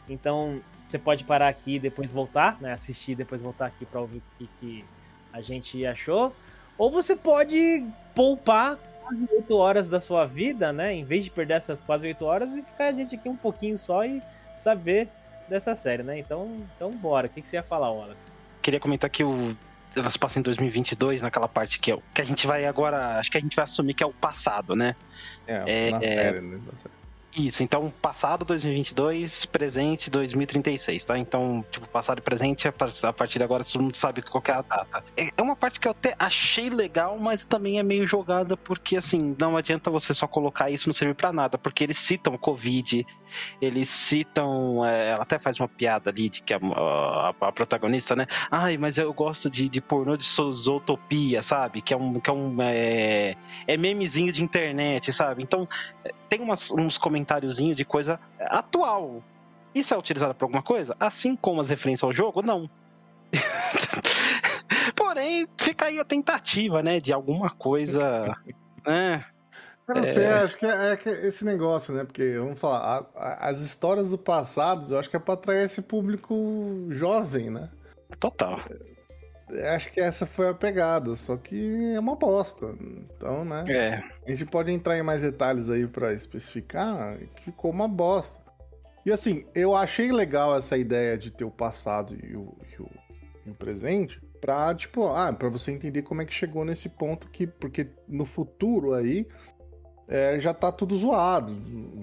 Então 0.09 0.59
você 0.87 0.97
pode 0.97 1.23
parar 1.23 1.47
aqui 1.47 1.75
e 1.75 1.79
depois 1.79 2.11
voltar, 2.11 2.59
né? 2.59 2.73
Assistir 2.73 3.11
e 3.11 3.15
depois 3.15 3.41
voltar 3.41 3.67
aqui 3.67 3.85
pra 3.85 4.01
ouvir 4.01 4.17
o 4.17 4.23
que, 4.37 4.49
que 4.59 4.85
a 5.31 5.41
gente 5.41 5.85
achou. 5.85 6.35
Ou 6.77 6.89
você 6.89 7.15
pode 7.15 7.85
poupar 8.15 8.77
quase 9.03 9.27
8 9.31 9.55
horas 9.55 9.89
da 9.89 10.01
sua 10.01 10.25
vida, 10.25 10.73
né? 10.73 10.93
Em 10.93 11.03
vez 11.03 11.23
de 11.23 11.29
perder 11.29 11.55
essas 11.55 11.79
quase 11.79 12.07
8 12.07 12.25
horas 12.25 12.55
e 12.55 12.63
ficar 12.63 12.87
a 12.87 12.91
gente 12.91 13.15
aqui 13.15 13.29
um 13.29 13.35
pouquinho 13.35 13.77
só 13.77 14.03
e 14.03 14.21
saber 14.57 15.07
dessa 15.47 15.75
série, 15.75 16.03
né? 16.03 16.17
Então, 16.17 16.57
então 16.75 16.91
bora. 16.91 17.27
O 17.27 17.29
que, 17.29 17.41
que 17.41 17.47
você 17.47 17.57
ia 17.57 17.63
falar, 17.63 17.91
Wallace? 17.91 18.31
Queria 18.61 18.79
comentar 18.79 19.09
que 19.09 19.23
o. 19.23 19.55
Ela 19.95 20.09
se 20.09 20.17
passa 20.17 20.39
em 20.39 20.41
2022, 20.41 21.21
naquela 21.21 21.47
parte 21.47 21.79
que, 21.79 21.91
é, 21.91 21.95
o- 21.95 22.01
que 22.13 22.21
a 22.21 22.25
gente 22.25 22.47
vai 22.47 22.65
agora. 22.65 23.17
Acho 23.19 23.29
que 23.31 23.37
a 23.37 23.41
gente 23.41 23.55
vai 23.55 23.65
assumir 23.65 23.93
que 23.93 24.03
é 24.03 24.05
o 24.07 24.13
passado, 24.13 24.75
né? 24.75 24.95
É, 25.45 25.87
É, 25.87 25.91
na 25.91 25.97
é. 25.97 26.01
série, 26.01 26.41
né? 26.41 26.59
na 26.65 26.71
série. 26.79 27.00
Isso, 27.33 27.63
então 27.63 27.89
passado 28.01 28.43
2022, 28.43 29.45
presente 29.45 30.09
2036, 30.11 31.05
tá? 31.05 31.17
Então, 31.17 31.63
tipo, 31.71 31.87
passado 31.87 32.19
e 32.19 32.21
presente, 32.21 32.67
a 32.67 32.73
par- 32.73 32.89
a 33.03 33.13
partir 33.13 33.37
de 33.39 33.43
agora 33.45 33.63
todo 33.63 33.81
mundo 33.81 33.95
sabe 33.95 34.21
qual 34.21 34.43
é 34.47 34.51
a 34.51 34.61
data. 34.61 35.03
É 35.15 35.29
é 35.37 35.41
uma 35.41 35.55
parte 35.55 35.79
que 35.79 35.87
eu 35.87 35.91
até 35.91 36.13
achei 36.19 36.69
legal, 36.69 37.17
mas 37.17 37.45
também 37.45 37.79
é 37.79 37.83
meio 37.83 38.05
jogada, 38.05 38.57
porque 38.57 38.97
assim, 38.97 39.33
não 39.39 39.55
adianta 39.55 39.89
você 39.89 40.13
só 40.13 40.27
colocar 40.27 40.69
isso 40.69 40.89
não 40.89 40.93
serve 40.93 41.13
pra 41.13 41.31
nada, 41.31 41.57
porque 41.57 41.85
eles 41.85 41.97
citam 41.97 42.37
Covid, 42.37 43.05
eles 43.61 43.89
citam. 43.89 44.85
é, 44.85 45.11
ela 45.11 45.23
até 45.23 45.39
faz 45.39 45.57
uma 45.57 45.69
piada 45.69 46.09
ali 46.09 46.27
de 46.29 46.41
que 46.43 46.53
a, 46.53 46.57
a- 46.61 47.33
a 47.47 47.51
protagonista, 47.53 48.13
né? 48.13 48.27
Ai, 48.51 48.77
mas 48.77 48.97
eu 48.97 49.13
gosto 49.13 49.49
de, 49.49 49.69
de 49.69 49.79
pornô 49.79 50.17
de 50.17 50.25
zootopia, 50.25 51.41
sabe? 51.41 51.81
Que 51.81 51.93
é 51.93 51.97
um. 51.97 52.19
Que 52.19 52.29
é, 52.29 52.33
um 52.33 52.57
é, 52.61 53.35
é 53.65 53.77
memezinho 53.77 54.33
de 54.33 54.43
internet, 54.43 55.13
sabe? 55.13 55.41
Então, 55.43 55.67
tem 56.29 56.41
umas- 56.41 56.71
uns 56.71 56.97
comentáriozinhos 57.21 57.77
de 57.77 57.85
coisa 57.85 58.19
atual. 58.39 59.23
Isso 59.73 59.93
é 59.93 59.97
utilizado 59.97 60.33
pra 60.35 60.45
alguma 60.45 60.63
coisa? 60.63 60.95
Assim 60.99 61.35
como 61.35 61.61
as 61.61 61.69
referências 61.69 62.03
ao 62.03 62.11
jogo? 62.11 62.41
Não. 62.41 62.69
Porém, 64.95 65.47
fica 65.59 65.85
aí 65.85 65.99
a 65.99 66.03
tentativa, 66.05 66.81
né? 66.81 66.99
De 66.99 67.13
alguma 67.13 67.49
coisa. 67.51 68.35
né? 68.85 69.23
Eu 69.87 69.95
não 69.95 70.05
sei, 70.05 70.25
acho 70.27 70.57
que 70.57 70.65
é, 70.65 70.93
é 70.93 71.27
esse 71.27 71.43
negócio, 71.43 71.93
né? 71.93 72.03
Porque, 72.03 72.37
vamos 72.37 72.59
falar, 72.59 72.79
a- 72.79 73.05
a- 73.15 73.49
as 73.49 73.59
histórias 73.59 74.11
do 74.11 74.17
passado, 74.17 74.85
eu 74.89 74.97
acho 74.99 75.09
que 75.09 75.15
é 75.17 75.19
pra 75.19 75.33
atrair 75.33 75.65
esse 75.65 75.81
público 75.81 76.85
jovem, 76.89 77.49
né? 77.49 77.69
Total. 78.19 78.59
Eu 78.69 78.79
Acho 79.73 79.91
que 79.91 79.99
essa 79.99 80.25
foi 80.25 80.49
a 80.49 80.53
pegada, 80.53 81.15
só 81.15 81.35
que 81.35 81.93
é 81.93 81.99
uma 81.99 82.15
bosta. 82.15 82.75
Então, 82.79 83.43
né? 83.43 83.65
É. 83.67 84.03
A 84.25 84.29
gente 84.29 84.45
pode 84.45 84.71
entrar 84.71 84.97
em 84.97 85.03
mais 85.03 85.21
detalhes 85.21 85.69
aí 85.69 85.87
pra 85.87 86.13
especificar 86.13 87.17
que 87.35 87.45
ficou 87.45 87.71
uma 87.71 87.87
bosta. 87.87 88.41
E 89.05 89.11
assim, 89.11 89.45
eu 89.55 89.75
achei 89.75 90.11
legal 90.11 90.55
essa 90.55 90.77
ideia 90.77 91.17
de 91.17 91.31
ter 91.31 91.43
o 91.43 91.51
passado 91.51 92.15
e 92.15 92.35
o, 92.35 92.55
e 92.71 92.81
o, 92.81 92.89
e 93.47 93.49
o 93.49 93.53
presente 93.55 94.21
pra, 94.39 94.73
tipo, 94.73 95.07
ah, 95.07 95.31
pra 95.31 95.49
você 95.49 95.71
entender 95.71 96.01
como 96.01 96.21
é 96.21 96.25
que 96.25 96.33
chegou 96.33 96.65
nesse 96.65 96.89
ponto 96.89 97.29
que, 97.29 97.45
porque 97.45 97.87
no 98.07 98.25
futuro 98.25 98.93
aí, 98.93 99.27
é, 100.07 100.39
já 100.39 100.53
tá 100.53 100.71
tudo 100.71 100.95
zoado. 100.95 101.51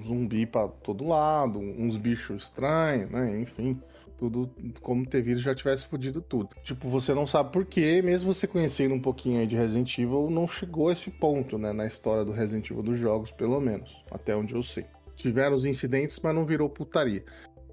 Zumbi 0.02 0.47
pra 0.47 0.69
todo 0.69 1.07
lado, 1.07 1.59
uns 1.59 1.97
bichos 1.97 2.43
estranhos, 2.43 3.11
né? 3.11 3.40
Enfim. 3.40 3.81
Tudo 4.19 4.51
como 4.83 5.07
ter 5.07 5.23
vírus 5.23 5.43
já 5.43 5.55
tivesse 5.55 5.87
fudido 5.87 6.21
tudo. 6.21 6.51
Tipo, 6.65 6.89
você 6.89 7.15
não 7.15 7.25
sabe 7.25 7.53
por 7.53 7.65
quê, 7.65 8.03
mesmo 8.03 8.35
você 8.35 8.49
conhecendo 8.49 8.93
um 8.95 9.01
pouquinho 9.01 9.41
aí 9.41 9.47
de 9.47 9.55
Resident 9.55 9.97
Evil, 9.97 10.29
não 10.29 10.47
chegou 10.49 10.89
a 10.89 10.93
esse 10.93 11.09
ponto, 11.09 11.57
né? 11.57 11.73
Na 11.73 11.87
história 11.87 12.25
do 12.25 12.33
Resident 12.33 12.69
Evil 12.69 12.83
dos 12.83 12.99
jogos, 12.99 13.31
pelo 13.31 13.61
menos. 13.61 14.05
Até 14.11 14.35
onde 14.35 14.55
eu 14.55 14.63
sei. 14.63 14.85
Tiveram 15.15 15.55
os 15.55 15.65
incidentes, 15.65 16.19
mas 16.21 16.35
não 16.35 16.45
virou 16.45 16.69
putaria. 16.69 17.25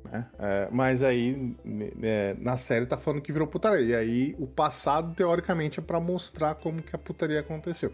Né? 0.03 0.25
É, 0.37 0.69
mas 0.71 1.01
aí, 1.01 1.55
é, 2.03 2.35
na 2.39 2.57
série 2.57 2.85
tá 2.85 2.97
falando 2.97 3.21
que 3.21 3.31
virou 3.31 3.47
putaria. 3.47 3.85
E 3.85 3.95
aí, 3.95 4.35
o 4.37 4.45
passado, 4.45 5.15
teoricamente, 5.15 5.79
é 5.79 5.83
para 5.83 5.99
mostrar 5.99 6.55
como 6.55 6.81
que 6.81 6.95
a 6.95 6.99
putaria 6.99 7.39
aconteceu. 7.39 7.91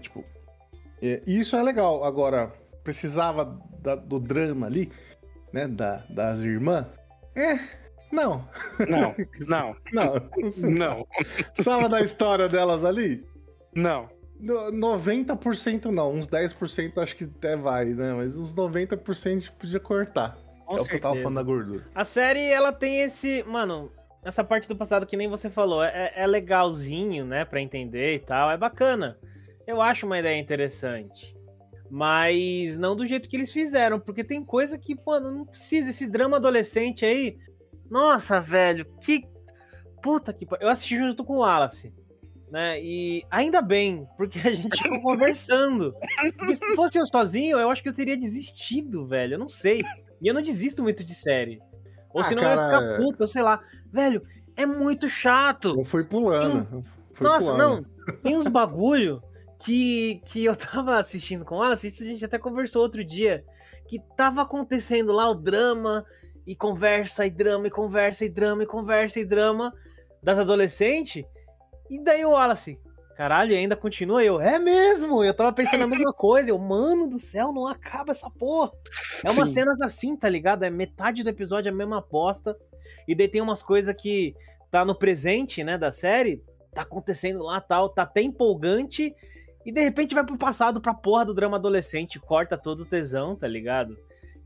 Tipo, 0.00 0.24
é, 1.02 1.22
isso 1.26 1.54
é 1.54 1.62
legal. 1.62 2.02
Agora, 2.02 2.52
precisava 2.82 3.60
da, 3.82 3.94
do 3.94 4.18
drama 4.18 4.66
ali, 4.66 4.90
né? 5.52 5.68
Da, 5.68 5.98
das 6.08 6.40
irmãs. 6.40 6.86
É, 7.36 7.58
não. 8.12 8.48
Não, 8.88 9.14
não. 9.48 9.76
não, 9.92 10.30
não. 10.70 11.06
Precisava 11.52 11.88
da 11.88 12.00
história 12.00 12.48
delas 12.48 12.84
ali? 12.84 13.26
Não. 13.74 14.08
90% 14.40 15.86
não, 15.86 16.12
uns 16.12 16.28
10% 16.28 16.98
acho 16.98 17.16
que 17.16 17.24
até 17.24 17.56
vai, 17.56 17.86
né? 17.86 18.12
Mas 18.14 18.36
uns 18.36 18.54
90% 18.54 19.26
a 19.26 19.30
gente 19.30 19.52
podia 19.52 19.80
cortar. 19.80 20.36
Com 20.66 20.76
é 20.76 20.78
certeza. 20.78 20.82
o 20.82 20.88
que 20.88 20.94
eu 20.94 21.00
tava 21.00 21.16
falando 21.16 21.34
da 21.34 21.42
gordura. 21.42 21.86
A 21.94 22.04
série, 22.04 22.50
ela 22.50 22.72
tem 22.72 23.00
esse. 23.00 23.42
Mano, 23.44 23.90
essa 24.24 24.42
parte 24.42 24.68
do 24.68 24.76
passado 24.76 25.06
que 25.06 25.16
nem 25.16 25.28
você 25.28 25.48
falou, 25.48 25.84
é, 25.84 26.12
é 26.14 26.26
legalzinho, 26.26 27.24
né? 27.24 27.44
Pra 27.44 27.60
entender 27.60 28.14
e 28.14 28.18
tal. 28.18 28.50
É 28.50 28.56
bacana. 28.56 29.18
Eu 29.66 29.80
acho 29.80 30.06
uma 30.06 30.18
ideia 30.18 30.38
interessante. 30.38 31.34
Mas 31.90 32.76
não 32.78 32.96
do 32.96 33.06
jeito 33.06 33.28
que 33.28 33.36
eles 33.36 33.52
fizeram, 33.52 34.00
porque 34.00 34.24
tem 34.24 34.44
coisa 34.44 34.78
que, 34.78 34.96
mano, 35.06 35.30
não 35.30 35.44
precisa. 35.46 35.90
Esse 35.90 36.06
drama 36.06 36.36
adolescente 36.38 37.04
aí. 37.04 37.38
Nossa, 37.90 38.40
velho, 38.40 38.86
que. 39.00 39.24
Puta 40.02 40.32
que. 40.32 40.46
Eu 40.60 40.68
assisti 40.68 40.96
junto 40.96 41.24
com 41.24 41.34
o 41.34 41.38
Wallace. 41.40 41.94
Né? 42.50 42.80
E 42.82 43.24
ainda 43.30 43.60
bem, 43.60 44.06
porque 44.16 44.38
a 44.38 44.54
gente 44.54 44.80
ficou 44.80 45.00
conversando. 45.02 45.94
Porque 46.36 46.54
se 46.56 46.76
fosse 46.76 46.98
eu 46.98 47.06
sozinho, 47.06 47.58
eu 47.58 47.70
acho 47.70 47.82
que 47.82 47.88
eu 47.88 47.94
teria 47.94 48.16
desistido, 48.16 49.06
velho. 49.06 49.34
Eu 49.34 49.38
não 49.38 49.48
sei. 49.48 49.82
E 50.20 50.26
eu 50.28 50.34
não 50.34 50.42
desisto 50.42 50.82
muito 50.82 51.02
de 51.02 51.14
série. 51.14 51.60
Ou 52.12 52.20
Ah, 52.20 52.24
senão 52.24 52.42
cara, 52.42 52.54
eu 52.54 52.60
ia 52.60 52.80
ficar 52.80 53.02
puto, 53.02 53.22
eu 53.22 53.26
sei 53.26 53.42
lá. 53.42 53.60
Velho, 53.92 54.22
é 54.56 54.64
muito 54.64 55.08
chato. 55.08 55.74
Eu 55.76 55.84
fui 55.84 56.04
pulando. 56.04 56.84
Fui 57.12 57.26
Nossa, 57.26 57.52
pulando. 57.52 57.86
não. 58.06 58.14
Tem 58.22 58.36
uns 58.36 58.46
bagulho 58.46 59.22
que, 59.64 60.20
que 60.26 60.44
eu 60.44 60.54
tava 60.56 60.96
assistindo 60.98 61.44
com 61.44 61.62
ela, 61.62 61.74
isso 61.74 62.02
a 62.02 62.06
gente 62.06 62.24
até 62.24 62.38
conversou 62.38 62.82
outro 62.82 63.04
dia, 63.04 63.44
que 63.88 63.98
tava 64.16 64.42
acontecendo 64.42 65.12
lá 65.12 65.28
o 65.28 65.34
drama, 65.34 66.04
e 66.46 66.54
conversa, 66.54 67.26
e 67.26 67.30
drama, 67.30 67.66
e 67.66 67.70
conversa, 67.70 68.24
e 68.24 68.28
drama, 68.28 68.62
e 68.62 68.66
conversa, 68.66 69.20
e 69.20 69.24
drama 69.24 69.72
das 70.22 70.38
adolescentes. 70.38 71.24
E 71.88 72.02
daí 72.02 72.24
o 72.24 72.30
Wallace, 72.30 72.78
caralho, 73.16 73.56
ainda 73.56 73.76
continua 73.76 74.22
eu. 74.22 74.40
É 74.40 74.58
mesmo, 74.58 75.24
eu 75.24 75.32
tava 75.32 75.52
pensando 75.52 75.84
a 75.84 75.86
mesma 75.86 76.12
coisa. 76.12 76.50
Eu, 76.50 76.58
mano 76.58 77.06
do 77.06 77.18
céu, 77.18 77.52
não 77.52 77.66
acaba 77.66 78.12
essa 78.12 78.28
porra. 78.30 78.72
É 79.24 79.30
umas 79.30 79.50
Sim. 79.50 79.54
cenas 79.54 79.80
assim, 79.80 80.16
tá 80.16 80.28
ligado? 80.28 80.64
É 80.64 80.70
metade 80.70 81.22
do 81.22 81.30
episódio 81.30 81.72
a 81.72 81.74
mesma 81.74 81.98
aposta. 81.98 82.56
E 83.08 83.14
daí 83.14 83.28
tem 83.28 83.40
umas 83.40 83.62
coisas 83.62 83.94
que 83.98 84.34
tá 84.70 84.84
no 84.84 84.94
presente, 84.94 85.62
né, 85.62 85.78
da 85.78 85.92
série, 85.92 86.42
tá 86.74 86.82
acontecendo 86.82 87.44
lá 87.44 87.60
tal, 87.60 87.88
tá 87.88 88.02
até 88.02 88.20
empolgante. 88.20 89.14
E 89.64 89.72
de 89.72 89.80
repente 89.80 90.14
vai 90.14 90.24
pro 90.24 90.36
passado 90.36 90.80
pra 90.80 90.92
porra 90.92 91.24
do 91.24 91.34
drama 91.34 91.56
adolescente, 91.56 92.20
corta 92.20 92.58
todo 92.58 92.80
o 92.80 92.86
tesão, 92.86 93.34
tá 93.34 93.48
ligado? 93.48 93.96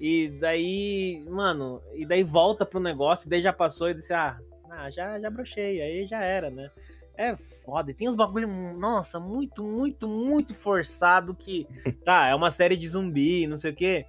E 0.00 0.28
daí, 0.28 1.24
mano, 1.28 1.82
e 1.94 2.06
daí 2.06 2.22
volta 2.22 2.64
pro 2.64 2.78
negócio, 2.78 3.26
e 3.26 3.30
daí 3.30 3.42
já 3.42 3.52
passou 3.52 3.90
e 3.90 3.94
disse, 3.94 4.12
ah, 4.12 4.38
ah, 4.70 4.88
já, 4.90 5.18
já 5.18 5.28
brochei, 5.28 5.82
aí 5.82 6.06
já 6.06 6.22
era, 6.22 6.50
né? 6.50 6.70
É 7.16 7.34
foda, 7.64 7.90
e 7.90 7.94
tem 7.94 8.08
uns 8.08 8.14
bagulho, 8.14 8.46
nossa, 8.78 9.18
muito, 9.18 9.64
muito, 9.64 10.06
muito 10.06 10.54
forçado 10.54 11.34
que, 11.34 11.66
tá, 12.04 12.28
é 12.28 12.34
uma 12.34 12.52
série 12.52 12.76
de 12.76 12.88
zumbi, 12.88 13.46
não 13.48 13.56
sei 13.56 13.72
o 13.72 13.74
que, 13.74 14.06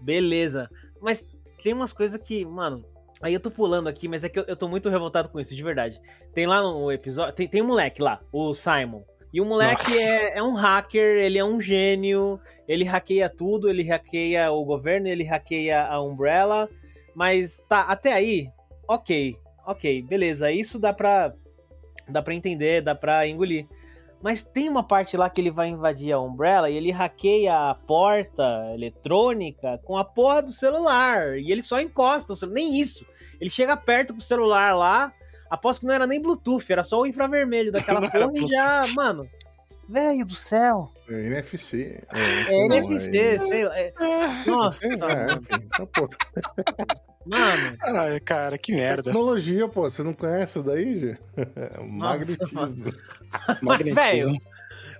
beleza. 0.00 0.70
Mas 1.00 1.26
tem 1.60 1.72
umas 1.72 1.92
coisas 1.92 2.20
que, 2.20 2.44
mano, 2.44 2.84
aí 3.20 3.34
eu 3.34 3.40
tô 3.40 3.50
pulando 3.50 3.88
aqui, 3.88 4.06
mas 4.06 4.22
é 4.22 4.28
que 4.28 4.38
eu, 4.38 4.44
eu 4.44 4.56
tô 4.56 4.68
muito 4.68 4.88
revoltado 4.88 5.28
com 5.28 5.40
isso, 5.40 5.56
de 5.56 5.62
verdade. 5.62 6.00
Tem 6.32 6.46
lá 6.46 6.62
no 6.62 6.92
episódio, 6.92 7.34
tem, 7.34 7.48
tem 7.48 7.62
um 7.62 7.66
moleque 7.66 8.00
lá, 8.00 8.20
o 8.32 8.54
Simon. 8.54 9.02
E 9.32 9.40
o 9.40 9.44
moleque 9.44 9.96
é, 9.96 10.38
é 10.38 10.42
um 10.42 10.52
hacker, 10.52 11.16
ele 11.16 11.38
é 11.38 11.44
um 11.44 11.60
gênio, 11.60 12.38
ele 12.68 12.84
hackeia 12.84 13.30
tudo, 13.30 13.70
ele 13.70 13.82
hackeia 13.82 14.50
o 14.50 14.64
governo, 14.64 15.08
ele 15.08 15.24
hackeia 15.24 15.86
a 15.86 16.02
Umbrella, 16.02 16.68
mas 17.14 17.64
tá, 17.68 17.80
até 17.82 18.12
aí, 18.12 18.50
ok, 18.86 19.36
ok, 19.66 20.02
beleza, 20.02 20.52
isso 20.52 20.78
dá 20.78 20.92
pra, 20.92 21.32
dá 22.08 22.20
pra 22.20 22.34
entender, 22.34 22.82
dá 22.82 22.94
pra 22.94 23.26
engolir. 23.26 23.66
Mas 24.22 24.44
tem 24.44 24.68
uma 24.68 24.84
parte 24.84 25.16
lá 25.16 25.28
que 25.28 25.40
ele 25.40 25.50
vai 25.50 25.68
invadir 25.68 26.12
a 26.12 26.20
Umbrella 26.20 26.70
e 26.70 26.76
ele 26.76 26.92
hackeia 26.92 27.70
a 27.70 27.74
porta 27.74 28.70
eletrônica 28.72 29.80
com 29.84 29.98
a 29.98 30.04
porra 30.04 30.42
do 30.42 30.50
celular. 30.50 31.36
E 31.38 31.50
ele 31.50 31.60
só 31.60 31.80
encosta 31.80 32.32
o 32.32 32.36
celular. 32.36 32.54
Nem 32.54 32.78
isso. 32.78 33.04
Ele 33.40 33.50
chega 33.50 33.76
perto 33.76 34.12
com 34.12 34.20
o 34.20 34.22
celular 34.22 34.76
lá. 34.76 35.12
Aposto 35.52 35.80
que 35.80 35.86
não 35.86 35.92
era 35.94 36.06
nem 36.06 36.18
Bluetooth, 36.20 36.64
era 36.72 36.82
só 36.82 37.00
o 37.02 37.06
infravermelho 37.06 37.70
daquela 37.72 38.08
porra 38.08 38.32
e 38.34 38.48
já. 38.48 38.86
Mano. 38.94 39.28
Velho 39.86 40.24
do 40.24 40.34
céu. 40.34 40.90
É 41.06 41.26
NFC. 41.26 42.02
É 42.08 42.68
não, 42.68 42.76
NFC, 42.76 43.16
é- 43.18 43.38
sei 43.38 43.64
lá. 43.64 43.78
é- 43.78 43.92
Nossa, 44.46 44.86
É, 44.86 44.88
é, 44.88 45.34
enfim. 45.34 45.66
Então, 45.66 45.86
pô, 45.86 46.08
mano. 47.26 47.76
Caralho, 47.76 48.20
cara, 48.22 48.56
que 48.56 48.72
merda. 48.72 49.02
tecnologia, 49.02 49.68
pô, 49.68 49.82
você 49.82 50.02
não 50.02 50.14
conhece 50.14 50.58
isso 50.58 50.66
daí, 50.66 50.98
Gê? 51.00 51.18
Magnetismo. 51.86 52.60
Mas, 53.60 53.82
velho, 53.94 54.32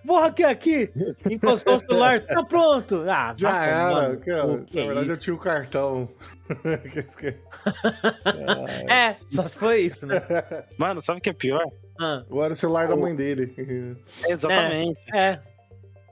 vou 0.04 0.18
hackear 0.20 0.50
aqui. 0.50 0.90
Encostou 1.30 1.76
o 1.76 1.78
celular, 1.80 2.20
tá 2.26 2.42
pronto. 2.44 3.02
Ah, 3.08 3.34
Já 3.36 3.50
vai 3.50 3.70
era. 3.70 4.12
ó, 4.12 4.16
cu, 4.16 4.30
na 4.30 4.80
é 4.80 4.86
verdade, 4.86 5.08
eu 5.10 5.20
tinha 5.20 5.34
o 5.34 5.38
cartão. 5.38 6.08
Ah, 8.24 8.92
É, 8.94 9.16
só 9.28 9.46
se 9.46 9.56
foi 9.56 9.80
isso, 9.80 10.06
né? 10.06 10.16
Mano, 10.76 11.00
sabe 11.02 11.18
o 11.18 11.22
que 11.22 11.30
é 11.30 11.32
pior? 11.32 11.64
Ah, 11.98 12.22
era 12.30 12.52
o 12.52 12.56
celular 12.56 12.88
da 12.88 12.96
mãe 12.96 13.14
dele. 13.14 13.96
Exatamente. 14.28 15.00
é. 15.14 15.40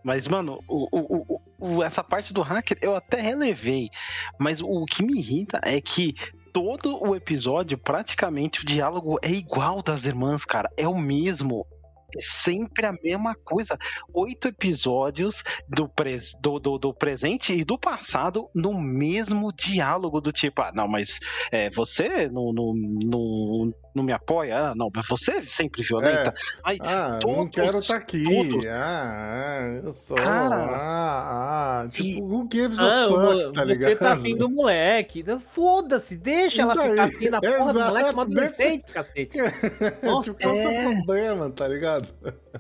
Mas, 0.03 0.27
mano, 0.27 0.61
o, 0.67 0.87
o- 0.91 1.17
o- 1.29 1.41
o- 1.77 1.83
essa 1.83 2.03
parte 2.03 2.33
do 2.33 2.41
hacker 2.41 2.79
eu 2.81 2.95
até 2.97 3.21
relevei. 3.21 3.91
Mas 4.39 4.61
o 4.63 4.85
que 4.87 5.03
me 5.03 5.19
irrita 5.19 5.61
é 5.63 5.79
que 5.81 6.15
todo 6.55 7.03
o 7.07 7.15
episódio, 7.15 7.77
praticamente, 7.77 8.63
o 8.63 8.67
diálogo 8.67 9.19
é 9.23 9.31
igual 9.31 9.83
das 9.83 10.07
irmãs, 10.07 10.45
cara. 10.45 10.71
É 10.77 10.89
o 10.89 10.97
mesmo. 10.97 11.67
É 12.17 12.21
sempre 12.21 12.87
a 12.87 12.93
mesma 12.93 13.35
coisa. 13.45 13.79
Oito 14.13 14.49
episódios 14.49 15.43
do, 15.69 15.89
pres- 15.89 16.33
do, 16.41 16.59
do, 16.59 16.79
do 16.79 16.95
presente 16.95 17.53
e 17.53 17.65
do 17.65 17.79
passado 17.79 18.49
no 18.55 18.75
mesmo 18.81 19.53
diálogo 19.53 20.21
do 20.21 20.33
tipo, 20.33 20.63
ah, 20.63 20.73
não, 20.75 20.89
mas 20.89 21.19
é, 21.51 21.71
você 21.71 22.29
não, 22.29 22.53
não, 22.53 22.73
não, 22.75 23.75
não 23.95 24.03
me 24.05 24.13
apoia? 24.13 24.57
Ah, 24.71 24.75
não, 24.75 24.89
mas 24.95 25.07
você 25.09 25.33
é 25.33 25.43
sempre 25.43 25.83
violenta. 25.83 26.35
Ai, 26.65 26.79
Ah, 26.81 27.11
não 27.13 27.19
Todos, 27.21 27.51
quero 27.55 27.79
estar 27.79 27.97
aqui. 27.97 28.25
todos. 28.25 28.67
Ah, 28.67 29.61
ah, 29.61 29.81
eu 29.85 29.93
sou. 29.93 30.17
Cara, 30.17 30.55
ah, 30.57 31.83
ah. 31.85 31.89
Tipo, 31.89 32.09
e- 32.09 32.21
who 32.23 32.49
gives 32.53 32.79
a 32.79 33.05
Ah, 33.05 33.09
fuck, 33.09 33.53
tá 33.53 33.61
você 33.63 33.67
ligado? 33.67 33.99
tá 33.99 34.13
afim 34.13 34.37
do 34.37 34.49
moleque. 34.51 35.21
Então, 35.21 35.41
Foda-se, 35.41 36.17
deixa 36.17 36.63
ela 36.63 36.73
Então 36.73 36.89
ficar 36.91 37.03
aí, 37.05 37.09
afim 37.11 37.31
da 37.31 37.41
porra 37.41 37.73
do 37.73 37.81
moleque, 37.81 37.97
é 38.07 38.11
exato, 38.11 38.21
adolescente, 38.21 38.85
cacete. 38.93 39.39
Nossa, 40.03 40.33
tipo, 40.33 40.43
qual 40.43 40.55
é 40.55 40.59
o 40.59 40.63
seu 40.63 40.71
é. 40.71 40.83
problema, 40.95 41.51
tá 41.51 41.67
ligado? 41.69 42.09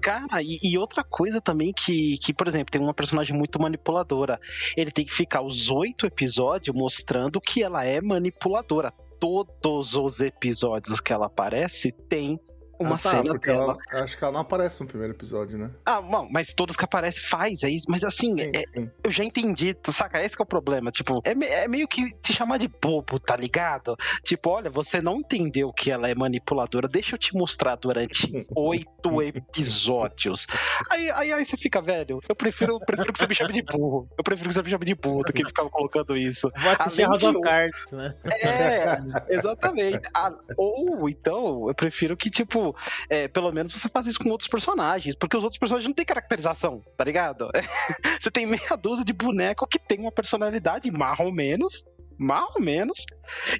Cara, 0.00 0.42
e, 0.42 0.58
e 0.62 0.78
outra 0.78 1.02
coisa 1.04 1.40
também 1.40 1.72
que, 1.72 2.18
que, 2.18 2.32
por 2.32 2.48
exemplo, 2.48 2.70
tem 2.70 2.80
uma 2.80 2.94
personagem 2.94 3.36
muito 3.36 3.60
manipuladora. 3.60 4.40
Ele 4.76 4.90
tem 4.90 5.04
que 5.04 5.12
ficar 5.12 5.42
os 5.42 5.70
oito 5.70 6.06
episódios 6.06 6.74
mostrando 6.76 7.40
que 7.40 7.62
ela 7.62 7.84
é 7.84 8.00
manipuladora. 8.00 8.92
Todos 9.20 9.94
os 9.94 10.20
episódios 10.20 10.98
que 10.98 11.12
ela 11.12 11.26
aparece 11.26 11.92
tem 11.92 12.40
uma 12.80 12.94
Ah, 12.94 12.98
tá, 12.98 13.10
cena 13.10 13.22
porque 13.30 13.50
dela. 13.50 13.76
ela, 13.92 14.02
acho 14.02 14.16
que 14.16 14.24
ela 14.24 14.32
não 14.32 14.40
aparece 14.40 14.80
no 14.80 14.88
primeiro 14.88 15.12
episódio, 15.14 15.58
né? 15.58 15.70
Ah, 15.84 16.00
não, 16.00 16.28
mas 16.30 16.52
todos 16.54 16.74
que 16.76 16.84
aparecem 16.84 17.22
faz, 17.22 17.62
é 17.62 17.68
isso. 17.68 17.84
Mas 17.88 18.02
assim, 18.02 18.36
Sim, 18.38 18.50
é- 18.54 18.64
sim. 18.74 18.90
eu 19.04 19.10
já 19.10 19.22
entendi, 19.24 19.74
tu 19.74 19.92
saca? 19.92 20.22
Esse 20.22 20.34
que 20.36 20.42
é 20.42 20.44
o 20.44 20.46
problema. 20.46 20.90
Tipo, 20.90 21.20
é, 21.24 21.32
é 21.64 21.68
meio 21.68 21.86
que 21.86 22.10
te 22.20 22.32
chamar 22.32 22.58
de 22.58 22.68
bobo, 22.68 23.18
tá 23.20 23.36
ligado? 23.36 23.96
Tipo, 24.24 24.50
olha, 24.50 24.70
você 24.70 25.00
não 25.00 25.16
entendeu 25.16 25.72
que 25.72 25.90
ela 25.90 26.08
é 26.08 26.14
manipuladora, 26.14 26.88
deixa 26.88 27.14
eu 27.14 27.18
te 27.18 27.34
mostrar 27.34 27.76
durante 27.76 28.46
oito 28.56 29.22
episódios. 29.22 30.46
Aí, 30.90 31.10
aí, 31.10 31.32
aí 31.32 31.44
você 31.44 31.56
fica, 31.56 31.80
velho, 31.82 32.20
eu 32.28 32.34
prefiro, 32.36 32.72
eu 32.74 32.80
prefiro 32.80 33.12
que 33.12 33.18
você 33.18 33.26
me 33.26 33.34
chame 33.34 33.52
de 33.52 33.62
burro. 33.62 34.08
Eu 34.16 34.24
prefiro 34.24 34.48
que 34.48 34.54
você 34.54 34.62
me 34.62 34.70
chame 34.70 34.84
de 34.86 34.94
burro 34.94 35.22
do 35.22 35.32
que 35.32 35.44
ficar 35.44 35.68
colocando 35.68 36.16
isso. 36.16 36.50
Vou 36.58 36.70
assistir 36.72 37.02
Além 37.04 37.20
House 37.20 37.36
of 37.36 37.40
Cards, 37.42 37.92
né? 37.92 38.14
É, 38.24 39.34
exatamente. 39.34 40.00
Ah, 40.14 40.32
ou 40.56 41.08
então, 41.08 41.68
eu 41.68 41.74
prefiro 41.74 42.16
que, 42.16 42.30
tipo, 42.30 42.69
tipo, 42.70 42.76
é, 43.08 43.28
pelo 43.28 43.52
menos 43.52 43.72
você 43.72 43.88
faz 43.88 44.06
isso 44.06 44.18
com 44.18 44.30
outros 44.30 44.48
personagens, 44.48 45.14
porque 45.14 45.36
os 45.36 45.44
outros 45.44 45.58
personagens 45.58 45.88
não 45.88 45.94
têm 45.94 46.04
caracterização, 46.04 46.82
tá 46.96 47.04
ligado? 47.04 47.48
você 48.20 48.30
tem 48.30 48.46
meia 48.46 48.76
dúzia 48.80 49.04
de 49.04 49.12
boneco 49.12 49.66
que 49.66 49.78
tem 49.78 49.98
uma 50.00 50.12
personalidade, 50.12 50.90
mais 50.90 51.18
ou 51.20 51.32
menos, 51.32 51.84
mais 52.18 52.44
ou 52.54 52.60
menos, 52.62 53.04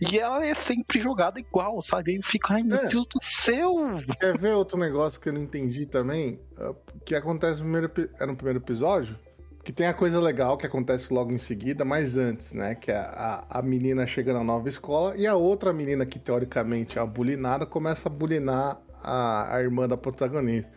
e 0.01 0.19
ela 0.19 0.45
é 0.45 0.55
sempre 0.55 1.01
jogada 1.01 1.41
igual, 1.41 1.81
sabe? 1.81 2.13
Aí 2.13 2.17
eu 2.19 2.23
fico, 2.23 2.53
ai 2.53 2.63
meu 2.63 2.79
É. 2.79 2.87
Deus 2.87 3.07
do 3.07 3.23
céu! 3.23 3.75
Quer 4.21 4.39
ver 4.39 4.53
outro 4.53 4.79
negócio 4.79 5.21
que 5.21 5.29
eu 5.29 5.33
não 5.33 5.43
entendi 5.43 5.87
também? 5.87 6.39
Ah, 6.59 6.75
Que 7.05 7.15
acontece 7.15 7.63
no 7.63 7.89
primeiro, 7.89 8.11
é 8.21 8.27
no 8.27 8.37
primeiro 8.37 8.59
episódio? 8.59 9.17
Que 9.63 9.73
tem 9.73 9.87
a 9.87 9.93
coisa 9.93 10.19
legal 10.19 10.57
que 10.57 10.67
acontece 10.67 11.13
logo 11.13 11.33
em 11.33 11.39
seguida, 11.39 11.85
mas 11.85 12.17
antes, 12.17 12.55
né? 12.55 12.75
Que 12.75 12.91
a, 12.91 13.45
a, 13.51 13.59
a 13.59 13.63
menina 13.63 14.07
chega 14.07 14.33
na 14.33 14.43
nova 14.43 14.69
escola 14.71 15.15
e 15.17 15.27
a 15.27 15.35
outra 15.35 15.71
menina, 15.71 16.07
que 16.07 16.19
teoricamente 16.19 16.99
é 16.99 17.03
a 17.03 17.07
bulinada, 17.07 17.67
começa 17.67 18.09
a 18.09 18.13
bulinar 18.13 18.79
a, 19.03 19.57
a 19.57 19.63
irmã 19.63 19.89
da 19.89 19.97
protagonista. 19.97 20.71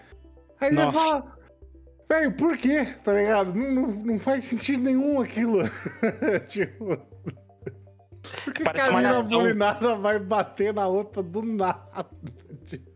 Aí 0.60 0.70
você 0.70 0.76
Nossa. 0.76 0.98
fala, 0.98 1.38
velho, 2.10 2.32
por 2.34 2.58
quê? 2.58 2.88
Tá 3.04 3.14
ligado? 3.14 3.54
Não, 3.54 3.72
não, 3.72 3.88
não 3.88 4.20
faz 4.20 4.46
sentido 4.46 4.84
nenhum 4.84 5.22
aquilo. 5.22 5.64
tipo. 6.48 6.98
Por 8.46 8.54
que, 8.54 8.64
a 8.64 8.86
uma 8.86 9.00
menina 9.00 9.24
nação. 9.24 9.28
bulinada 9.28 9.96
vai 9.96 10.20
bater 10.20 10.74
na 10.74 10.88
outra 10.88 11.22
do 11.22 11.42
nada? 11.44 12.08
Tipo, 12.66 12.90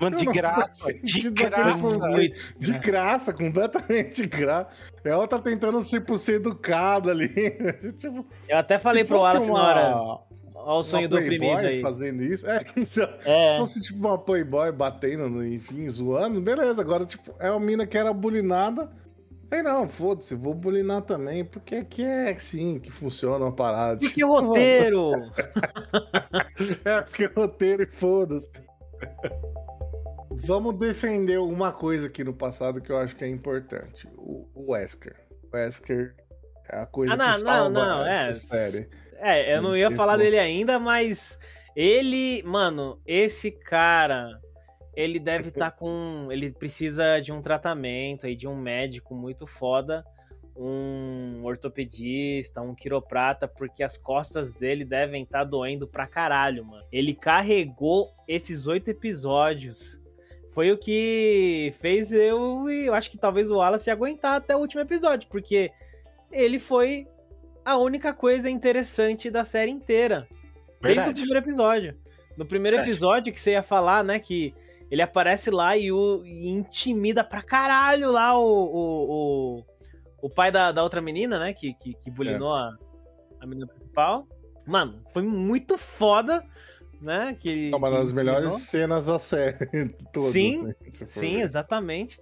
Mano, 0.00 0.16
de 0.16 0.24
faz 0.26 0.36
graça, 0.36 0.94
de 0.94 1.30
graça. 1.30 1.98
Muito. 1.98 2.58
De 2.58 2.78
graça, 2.78 3.32
completamente 3.32 4.22
de 4.22 4.28
graça. 4.28 4.70
Ela 5.04 5.26
tá 5.26 5.38
tentando 5.38 5.80
tipo, 5.80 6.16
ser 6.16 6.34
educada 6.34 7.10
ali. 7.10 7.28
tipo, 7.98 8.26
Eu 8.48 8.58
até 8.58 8.78
falei 8.78 9.02
se 9.02 9.08
pro 9.08 9.18
Wallace 9.18 9.50
na 9.50 9.54
hora. 9.54 10.20
Olha 10.64 10.78
o 10.80 10.84
sonho 10.84 11.08
do 11.08 11.16
oprimido 11.16 11.58
aí. 11.58 11.80
fazendo 11.80 12.22
isso. 12.22 12.46
É, 12.50 12.60
então, 12.76 12.86
se 13.20 13.28
É. 13.28 13.58
fosse 13.58 13.80
tipo 13.82 13.98
uma 13.98 14.18
Playboy 14.18 14.70
batendo, 14.72 15.44
enfim, 15.44 15.88
zoando, 15.88 16.40
beleza. 16.40 16.80
Agora, 16.80 17.04
tipo, 17.04 17.34
é 17.38 17.50
uma 17.50 17.60
mina 17.60 17.86
que 17.86 17.96
era 17.98 18.12
bulinada. 18.12 18.90
Aí 19.50 19.62
não, 19.62 19.86
foda-se, 19.86 20.34
vou 20.34 20.54
bulinar 20.54 21.02
também, 21.02 21.44
porque 21.44 21.74
aqui 21.76 22.02
é 22.02 22.30
assim 22.30 22.78
que 22.78 22.90
funciona 22.90 23.44
uma 23.44 23.52
parada. 23.52 24.02
E 24.02 24.08
que 24.08 24.24
roteiro! 24.24 25.10
É, 26.84 27.00
porque 27.02 27.24
é 27.24 27.30
roteiro 27.34 27.82
e 27.82 27.86
foda-se. 27.86 28.50
Vamos 30.30 30.78
defender 30.78 31.38
uma 31.38 31.72
coisa 31.72 32.06
aqui 32.06 32.24
no 32.24 32.32
passado 32.32 32.80
que 32.80 32.90
eu 32.90 32.96
acho 32.96 33.14
que 33.16 33.24
é 33.24 33.28
importante. 33.28 34.08
O, 34.16 34.48
o 34.54 34.72
Wesker. 34.72 35.16
O 35.52 35.56
Wesker 35.56 36.14
é 36.70 36.78
a 36.80 36.86
coisa 36.86 37.14
Ah, 37.14 37.16
não, 37.16 37.26
que 37.26 37.32
não, 37.32 37.40
salva 37.40 37.70
não, 37.70 38.06
é. 38.06 38.28
essa 38.28 38.48
série. 38.70 38.88
É, 39.22 39.52
eu 39.52 39.58
Sim, 39.58 39.62
não 39.62 39.76
ia 39.76 39.90
falar 39.92 40.16
dele 40.16 40.36
ainda, 40.36 40.80
mas 40.80 41.38
ele, 41.76 42.42
mano, 42.42 43.00
esse 43.06 43.52
cara, 43.52 44.40
ele 44.96 45.20
deve 45.20 45.48
estar 45.48 45.70
com. 45.78 46.26
Ele 46.28 46.50
precisa 46.50 47.20
de 47.20 47.30
um 47.30 47.40
tratamento 47.40 48.26
aí, 48.26 48.34
de 48.34 48.48
um 48.48 48.56
médico 48.56 49.14
muito 49.14 49.46
foda, 49.46 50.04
um 50.56 51.40
ortopedista, 51.44 52.60
um 52.60 52.74
quiroprata, 52.74 53.46
porque 53.46 53.84
as 53.84 53.96
costas 53.96 54.52
dele 54.52 54.84
devem 54.84 55.22
estar 55.22 55.44
doendo 55.44 55.86
pra 55.86 56.08
caralho, 56.08 56.64
mano. 56.64 56.84
Ele 56.90 57.14
carregou 57.14 58.12
esses 58.26 58.66
oito 58.66 58.90
episódios. 58.90 60.02
Foi 60.50 60.72
o 60.72 60.76
que 60.76 61.72
fez 61.78 62.10
eu 62.10 62.68
e 62.68 62.86
eu 62.86 62.94
acho 62.94 63.08
que 63.08 63.16
talvez 63.16 63.52
o 63.52 63.58
Wallace 63.58 63.88
aguentar 63.88 64.34
até 64.34 64.56
o 64.56 64.58
último 64.58 64.82
episódio, 64.82 65.28
porque 65.30 65.70
ele 66.30 66.58
foi 66.58 67.06
a 67.64 67.76
única 67.76 68.12
coisa 68.12 68.48
interessante 68.50 69.30
da 69.30 69.44
série 69.44 69.70
inteira. 69.70 70.26
Desde 70.80 71.00
o 71.00 71.04
Verdade. 71.04 71.20
primeiro 71.20 71.38
episódio. 71.38 71.96
No 72.36 72.44
primeiro 72.44 72.76
Verdade. 72.78 72.90
episódio 72.90 73.32
que 73.32 73.40
você 73.40 73.52
ia 73.52 73.62
falar, 73.62 74.02
né, 74.02 74.18
que 74.18 74.54
ele 74.90 75.00
aparece 75.02 75.50
lá 75.50 75.76
e, 75.76 75.92
o, 75.92 76.24
e 76.24 76.48
intimida 76.48 77.22
pra 77.24 77.42
caralho 77.42 78.10
lá 78.10 78.38
o, 78.38 78.44
o, 78.44 79.10
o, 79.60 79.64
o 80.22 80.30
pai 80.30 80.50
da, 80.50 80.72
da 80.72 80.82
outra 80.82 81.00
menina, 81.00 81.38
né, 81.38 81.52
que, 81.52 81.74
que, 81.74 81.94
que 81.94 82.10
bulinou 82.10 82.52
a, 82.52 82.76
a 83.40 83.46
menina 83.46 83.66
principal. 83.66 84.26
Mano, 84.66 85.02
foi 85.12 85.22
muito 85.22 85.78
foda, 85.78 86.44
né, 87.00 87.36
que... 87.38 87.70
É 87.72 87.76
uma 87.76 87.90
que 87.90 87.96
das 87.96 88.12
melhores 88.12 88.42
bulinou. 88.50 88.58
cenas 88.58 89.06
da 89.06 89.18
série. 89.18 89.88
toda, 90.12 90.28
Sim, 90.30 90.62
né, 90.64 90.74
Sim, 90.90 91.36
ver. 91.36 91.42
exatamente. 91.42 92.20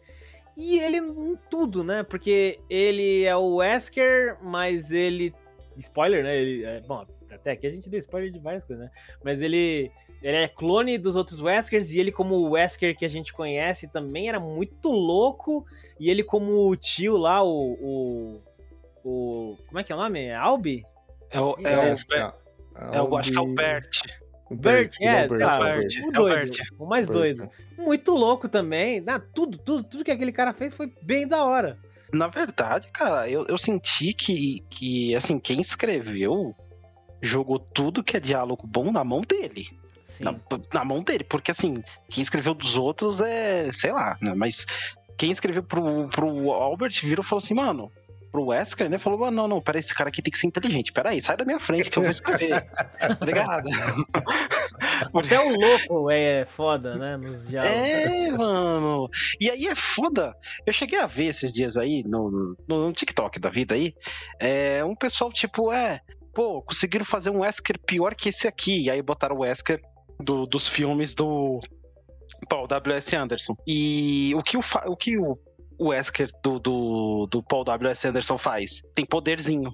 E 0.62 0.78
ele 0.78 0.98
em 0.98 1.36
tudo, 1.48 1.82
né? 1.82 2.02
Porque 2.02 2.60
ele 2.68 3.24
é 3.24 3.34
o 3.34 3.56
Wesker, 3.56 4.36
mas 4.42 4.92
ele. 4.92 5.34
Spoiler, 5.78 6.22
né? 6.22 6.36
Ele, 6.36 6.64
é, 6.64 6.80
bom, 6.80 7.06
até 7.30 7.52
aqui 7.52 7.66
a 7.66 7.70
gente 7.70 7.88
deu 7.88 7.98
spoiler 8.00 8.30
de 8.30 8.38
várias 8.38 8.62
coisas, 8.64 8.84
né? 8.84 8.90
Mas 9.24 9.40
ele, 9.40 9.90
ele 10.22 10.36
é 10.36 10.48
clone 10.48 10.98
dos 10.98 11.16
outros 11.16 11.40
Weskers, 11.40 11.90
e 11.92 11.98
ele, 11.98 12.12
como 12.12 12.34
o 12.34 12.50
Wesker 12.50 12.94
que 12.94 13.06
a 13.06 13.08
gente 13.08 13.32
conhece, 13.32 13.88
também 13.88 14.28
era 14.28 14.38
muito 14.38 14.90
louco. 14.90 15.64
E 15.98 16.10
ele, 16.10 16.22
como 16.22 16.68
o 16.68 16.76
tio 16.76 17.16
lá, 17.16 17.42
o. 17.42 17.72
o, 17.72 18.40
o- 19.02 19.56
como 19.66 19.78
é 19.78 19.84
que 19.84 19.92
é 19.92 19.94
o 19.94 19.98
nome? 19.98 20.30
Albi? 20.32 20.84
É 21.30 21.40
o, 21.40 21.56
É, 21.64 21.72
é 21.72 21.92
o, 21.94 21.96
que 21.96 22.14
é, 22.14 22.32
é 22.98 23.00
o, 23.02 23.16
acho 23.16 23.30
que 23.32 23.38
é 23.38 23.40
o 23.40 23.54
Bert. 23.54 24.02
O 24.50 24.56
Bert, 24.56 24.96
é, 25.00 25.26
o 25.26 25.28
sei 25.30 25.38
lá, 25.38 25.68
é 25.68 25.76
o 25.76 25.78
Bert. 25.78 25.94
o 25.94 26.00
É 26.00 26.08
o 26.08 26.12
doido, 26.12 26.34
Bert. 26.34 26.58
o 26.78 26.86
mais 26.86 27.08
Bert. 27.08 27.18
doido. 27.18 27.50
Muito 27.78 28.12
louco 28.12 28.48
também. 28.48 29.02
Ah, 29.06 29.20
tudo, 29.20 29.56
tudo, 29.56 29.84
tudo 29.84 30.04
que 30.04 30.10
aquele 30.10 30.32
cara 30.32 30.52
fez 30.52 30.74
foi 30.74 30.92
bem 31.02 31.26
da 31.26 31.44
hora. 31.44 31.78
Na 32.12 32.26
verdade, 32.26 32.88
cara, 32.92 33.28
eu, 33.28 33.46
eu 33.46 33.56
senti 33.56 34.12
que, 34.12 34.64
que, 34.68 35.14
assim, 35.14 35.38
quem 35.38 35.60
escreveu 35.60 36.54
jogou 37.22 37.58
tudo 37.60 38.02
que 38.02 38.16
é 38.16 38.20
diálogo 38.20 38.66
bom 38.66 38.90
na 38.90 39.04
mão 39.04 39.20
dele. 39.20 39.68
Sim. 40.04 40.24
Na, 40.24 40.34
na 40.74 40.84
mão 40.84 41.02
dele, 41.04 41.22
porque 41.22 41.52
assim, 41.52 41.82
quem 42.08 42.20
escreveu 42.20 42.52
dos 42.52 42.76
outros 42.76 43.20
é, 43.20 43.70
sei 43.72 43.92
lá, 43.92 44.18
né? 44.20 44.34
Mas 44.34 44.66
quem 45.16 45.30
escreveu 45.30 45.62
pro, 45.62 46.08
pro 46.08 46.50
Albert 46.50 47.00
virou 47.02 47.22
e 47.24 47.26
falou 47.28 47.40
assim, 47.42 47.54
mano, 47.54 47.92
pro 48.30 48.46
Wesker, 48.46 48.88
né? 48.88 48.98
Falou, 48.98 49.18
mano, 49.18 49.36
não, 49.36 49.48
não, 49.48 49.60
peraí, 49.60 49.80
esse 49.80 49.94
cara 49.94 50.08
aqui 50.08 50.22
tem 50.22 50.30
que 50.30 50.38
ser 50.38 50.46
inteligente. 50.46 50.92
Peraí, 50.92 51.20
sai 51.20 51.36
da 51.36 51.44
minha 51.44 51.58
frente 51.60 51.90
que 51.90 51.98
eu 51.98 52.02
vou 52.02 52.10
escrever. 52.10 52.62
tá 52.98 53.24
ligado? 53.24 53.68
Até 55.14 55.40
o 55.40 55.54
louco 55.56 56.10
é 56.10 56.44
foda, 56.46 56.96
né? 56.96 57.16
Nos 57.16 57.46
diálogos. 57.46 57.76
É, 57.76 58.30
mano. 58.30 59.08
E 59.40 59.50
aí 59.50 59.66
é 59.66 59.74
foda. 59.74 60.34
Eu 60.66 60.72
cheguei 60.72 60.98
a 60.98 61.06
ver 61.06 61.26
esses 61.26 61.52
dias 61.52 61.76
aí 61.76 62.02
no, 62.04 62.56
no, 62.68 62.86
no 62.86 62.92
TikTok 62.92 63.38
da 63.38 63.50
vida 63.50 63.74
aí, 63.74 63.94
é, 64.38 64.84
um 64.84 64.94
pessoal 64.94 65.32
tipo, 65.32 65.72
é, 65.72 66.00
pô, 66.34 66.62
conseguiram 66.62 67.04
fazer 67.04 67.30
um 67.30 67.40
Wesker 67.40 67.78
pior 67.86 68.14
que 68.14 68.28
esse 68.28 68.46
aqui. 68.46 68.84
E 68.84 68.90
aí 68.90 69.02
botaram 69.02 69.36
o 69.36 69.40
Wesker 69.40 69.80
do- 70.20 70.46
dos 70.46 70.68
filmes 70.68 71.14
do 71.14 71.60
Paul 72.48 72.66
W.S. 72.66 73.14
Anderson. 73.16 73.54
E 73.66 74.32
o 74.36 74.42
que 74.42 74.56
o, 74.56 74.60
o, 74.86 74.96
que 74.96 75.18
o, 75.18 75.38
o 75.80 75.88
Wesker 75.88 76.30
do, 76.44 76.58
do, 76.58 77.26
do 77.30 77.42
Paul 77.42 77.64
W.S. 77.64 78.06
Anderson 78.06 78.36
faz? 78.38 78.82
Tem 78.94 79.04
poderzinho. 79.06 79.72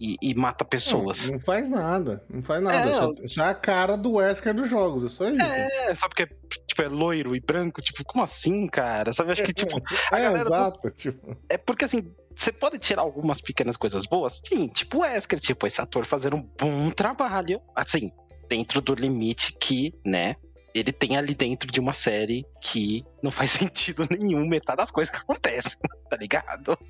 E, 0.00 0.16
e 0.20 0.34
mata 0.34 0.64
pessoas. 0.64 1.26
Não, 1.26 1.34
não 1.34 1.38
faz 1.38 1.70
nada. 1.70 2.24
Não 2.28 2.42
faz 2.42 2.60
nada. 2.60 2.90
É, 2.90 2.92
só, 2.92 3.12
só 3.26 3.44
é 3.46 3.50
a 3.50 3.54
cara 3.54 3.96
do 3.96 4.14
Wesker 4.14 4.52
dos 4.52 4.68
jogos. 4.68 5.04
É 5.04 5.08
só 5.08 5.28
isso. 5.30 5.40
É, 5.44 5.94
sabe 5.94 6.14
que 6.16 6.22
é, 6.24 6.26
tipo, 6.66 6.82
é 6.82 6.88
loiro 6.88 7.36
e 7.36 7.40
branco? 7.40 7.80
Tipo, 7.80 8.02
como 8.04 8.24
assim, 8.24 8.66
cara? 8.66 9.12
Sabe, 9.12 9.30
acho 9.30 9.44
que, 9.44 9.52
tipo, 9.52 9.76
É, 10.12 10.28
do- 10.28 10.36
exato. 10.38 10.90
Tipo, 10.90 11.36
É 11.48 11.56
porque 11.56 11.84
assim, 11.84 12.10
você 12.34 12.50
pode 12.50 12.78
tirar 12.78 13.02
algumas 13.02 13.40
pequenas 13.40 13.76
coisas 13.76 14.04
boas? 14.04 14.40
Sim, 14.44 14.66
tipo 14.66 14.98
o 14.98 15.00
Wesker, 15.02 15.38
tipo, 15.38 15.68
esse 15.68 15.80
ator 15.80 16.04
fazendo 16.04 16.34
um 16.34 16.50
bom 16.58 16.90
trabalho. 16.90 17.60
Assim, 17.76 18.10
dentro 18.48 18.80
do 18.80 18.94
limite 18.96 19.56
que, 19.60 19.94
né, 20.04 20.34
ele 20.74 20.92
tem 20.92 21.16
ali 21.16 21.34
dentro 21.34 21.70
de 21.70 21.80
uma 21.80 21.92
série 21.92 22.46
que 22.60 23.04
não 23.22 23.30
faz 23.30 23.52
sentido 23.52 24.06
nenhum 24.10 24.46
metade 24.46 24.78
das 24.78 24.90
coisas 24.90 25.12
que 25.12 25.20
acontecem, 25.20 25.78
tá 26.08 26.16
ligado? 26.16 26.78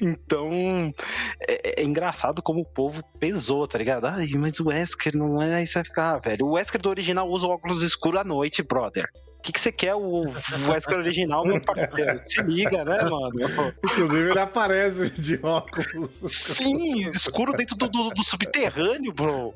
Então, 0.00 0.92
é, 1.48 1.80
é 1.80 1.84
engraçado 1.84 2.42
como 2.42 2.60
o 2.60 2.64
povo 2.64 3.02
pesou, 3.18 3.66
tá 3.66 3.78
ligado? 3.78 4.06
Ai, 4.06 4.28
mas 4.34 4.60
o 4.60 4.68
Wesker 4.68 5.16
não 5.16 5.40
é. 5.40 5.54
Aí 5.54 5.66
você 5.66 5.82
ficar, 5.82 6.14
ah, 6.14 6.18
velho. 6.18 6.46
O 6.46 6.52
Wesker 6.52 6.80
do 6.80 6.90
original 6.90 7.26
usa 7.28 7.46
óculos 7.46 7.82
escuros 7.82 8.20
à 8.20 8.24
noite, 8.24 8.62
brother. 8.62 9.08
O 9.46 9.48
que, 9.48 9.52
que 9.52 9.60
você 9.60 9.70
quer 9.70 9.94
o 9.94 10.24
Wesker 10.68 10.96
original, 10.98 11.44
meu 11.46 11.60
parceiro? 11.60 12.20
Se 12.24 12.42
liga, 12.42 12.84
né, 12.84 13.04
mano? 13.04 13.32
inclusive, 13.84 14.30
ele 14.30 14.38
aparece 14.40 15.08
de 15.10 15.38
óculos. 15.40 16.10
Sim, 16.32 17.08
escuro 17.10 17.52
dentro 17.52 17.76
do, 17.76 17.88
do- 17.88 18.10
do 18.10 18.24
subterrâneo, 18.24 19.12
bro. 19.12 19.54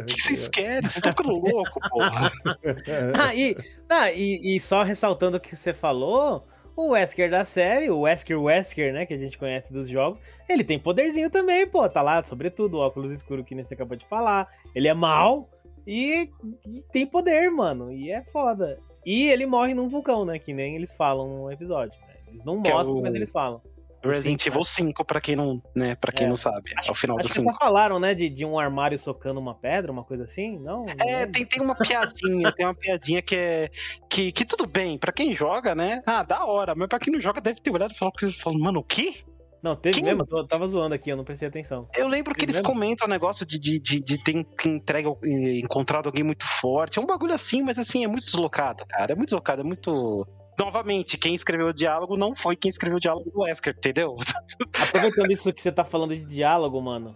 O 0.00 0.04
que, 0.06 0.14
que 0.14 0.22
vocês 0.22 0.48
querem? 0.48 0.80
Vocês 0.88 0.96
estão 0.96 1.12
ficando 1.12 1.28
louco, 1.32 1.78
porra. 1.90 2.32
Ah, 3.20 3.34
e, 3.34 3.54
ah, 3.90 4.10
e, 4.10 4.56
e 4.56 4.60
só 4.60 4.82
ressaltando 4.82 5.36
o 5.36 5.40
que 5.40 5.54
você 5.54 5.74
falou, 5.74 6.46
o 6.74 6.92
Wesker 6.92 7.30
da 7.30 7.44
série, 7.44 7.90
o 7.90 8.00
Wesker 8.00 8.40
Wesker, 8.40 8.94
né, 8.94 9.04
que 9.04 9.12
a 9.12 9.18
gente 9.18 9.36
conhece 9.36 9.72
dos 9.74 9.88
jogos, 9.88 10.18
ele 10.48 10.64
tem 10.64 10.78
poderzinho 10.78 11.28
também, 11.28 11.66
pô, 11.66 11.86
tá 11.86 12.00
lá, 12.00 12.24
sobretudo, 12.24 12.78
o 12.78 12.80
óculos 12.80 13.12
escuro 13.12 13.44
que 13.44 13.54
nem 13.54 13.62
você 13.62 13.74
acabou 13.74 13.94
de 13.96 14.06
falar. 14.06 14.48
Ele 14.74 14.88
é 14.88 14.94
mal 14.94 15.50
e, 15.86 16.30
e 16.66 16.82
tem 16.92 17.06
poder, 17.06 17.50
mano, 17.50 17.92
e 17.92 18.10
é 18.10 18.22
foda. 18.24 18.78
E 19.06 19.28
ele 19.28 19.46
morre 19.46 19.72
num 19.72 19.88
vulcão, 19.88 20.24
né, 20.24 20.38
que 20.38 20.52
nem 20.52 20.74
eles 20.74 20.92
falam 20.92 21.28
no 21.44 21.50
episódio, 21.52 21.98
né? 22.00 22.14
Eles 22.26 22.44
não 22.44 22.60
Que 22.60 22.68
é 22.68 22.74
mostram, 22.74 22.98
o- 22.98 23.02
mas 23.02 23.14
eles 23.14 23.30
falam. 23.30 23.62
Resident 24.04 24.46
Evil 24.46 24.62
5, 24.62 25.04
pra 25.04 25.20
quem 25.20 25.34
não, 25.34 25.60
né, 25.74 25.96
pra 25.96 26.12
quem 26.12 26.26
É. 26.26 26.28
não 26.28 26.36
sabe. 26.36 26.70
é 26.86 26.90
o 26.90 26.94
final 26.94 27.16
do 27.16 27.20
Acho 27.20 27.28
que 27.30 27.34
5. 27.40 27.50
até 27.50 27.58
falaram, 27.58 27.98
né, 27.98 28.14
de, 28.14 28.28
de 28.28 28.44
um 28.44 28.56
armário 28.58 28.96
socando 28.98 29.40
uma 29.40 29.54
pedra, 29.54 29.90
uma 29.90 30.04
coisa 30.04 30.22
assim, 30.24 30.58
não? 30.60 30.84
Não 30.84 30.92
É, 31.00 31.18
lembro. 31.20 31.32
tem, 31.32 31.44
tem 31.46 31.60
uma 31.62 31.74
piadinha, 31.74 32.52
tem 32.52 32.66
uma 32.66 32.74
piadinha 32.74 33.20
que 33.22 33.34
é. 33.34 33.70
Que, 34.08 34.30
que 34.30 34.44
tudo 34.44 34.64
bem, 34.66 34.96
pra 34.98 35.10
quem 35.12 35.32
joga, 35.34 35.74
né? 35.74 36.02
Ah, 36.06 36.22
da 36.22 36.44
hora, 36.44 36.74
mas 36.76 36.88
pra 36.88 36.98
quem 37.00 37.12
não 37.12 37.20
joga 37.20 37.40
deve 37.40 37.60
ter 37.60 37.70
olhado 37.70 37.92
e 37.92 37.96
falado 37.96 38.58
mano, 38.60 38.78
o 38.80 38.84
quê? 38.84 39.14
Não, 39.62 39.74
teve 39.74 39.96
Quem- 39.96 40.04
mesmo, 40.04 40.24
eu 40.30 40.46
tava 40.46 40.66
zoando 40.66 40.94
aqui, 40.94 41.10
eu 41.10 41.16
não 41.16 41.24
prestei 41.24 41.48
atenção. 41.48 41.88
Eu 41.96 42.06
lembro 42.06 42.34
que 42.34 42.44
eles 42.44 42.56
mesmo? 42.56 42.68
comentam 42.68 43.06
o 43.06 43.10
negócio 43.10 43.44
de, 43.46 43.58
de, 43.58 43.78
de, 43.80 44.00
de 44.02 44.22
ter 44.22 44.44
ter 44.44 44.68
entregue, 44.68 45.08
eh, 45.24 45.58
encontrado 45.58 46.06
alguém 46.06 46.22
muito 46.22 46.46
forte. 46.46 46.98
É 46.98 47.02
um 47.02 47.06
bagulho 47.06 47.32
assim, 47.34 47.62
mas 47.62 47.78
assim, 47.78 48.04
é 48.04 48.06
muito 48.08 48.24
deslocado, 48.26 48.84
cara. 48.86 49.12
É 49.12 49.16
muito 49.16 49.30
deslocado, 49.30 49.62
é 49.62 49.64
muito. 49.64 50.26
Novamente, 50.58 51.18
quem 51.18 51.34
escreveu 51.34 51.68
o 51.68 51.72
diálogo 51.72 52.16
não 52.16 52.34
foi 52.34 52.56
quem 52.56 52.68
escreveu 52.68 52.96
o 52.96 53.00
diálogo 53.00 53.30
do 53.30 53.40
Wesker, 53.40 53.74
entendeu? 53.76 54.16
Aproveitando 54.80 55.30
isso 55.30 55.52
que 55.52 55.60
você 55.60 55.72
tá 55.72 55.84
falando 55.84 56.14
de 56.14 56.24
diálogo, 56.24 56.80
mano. 56.80 57.14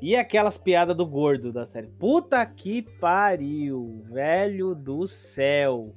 E 0.00 0.14
aquelas 0.14 0.56
piadas 0.56 0.96
do 0.96 1.04
gordo 1.04 1.52
da 1.52 1.66
série? 1.66 1.88
Puta 1.88 2.44
que 2.46 2.82
pariu, 2.82 4.04
velho 4.10 4.74
do 4.74 5.06
céu. 5.08 5.90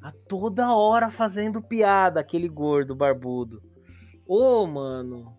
A 0.00 0.12
toda 0.28 0.72
hora 0.74 1.10
fazendo 1.10 1.60
piada, 1.60 2.20
aquele 2.20 2.48
gordo 2.48 2.94
barbudo. 2.94 3.60
Ô, 4.32 4.64
mano. 4.64 5.36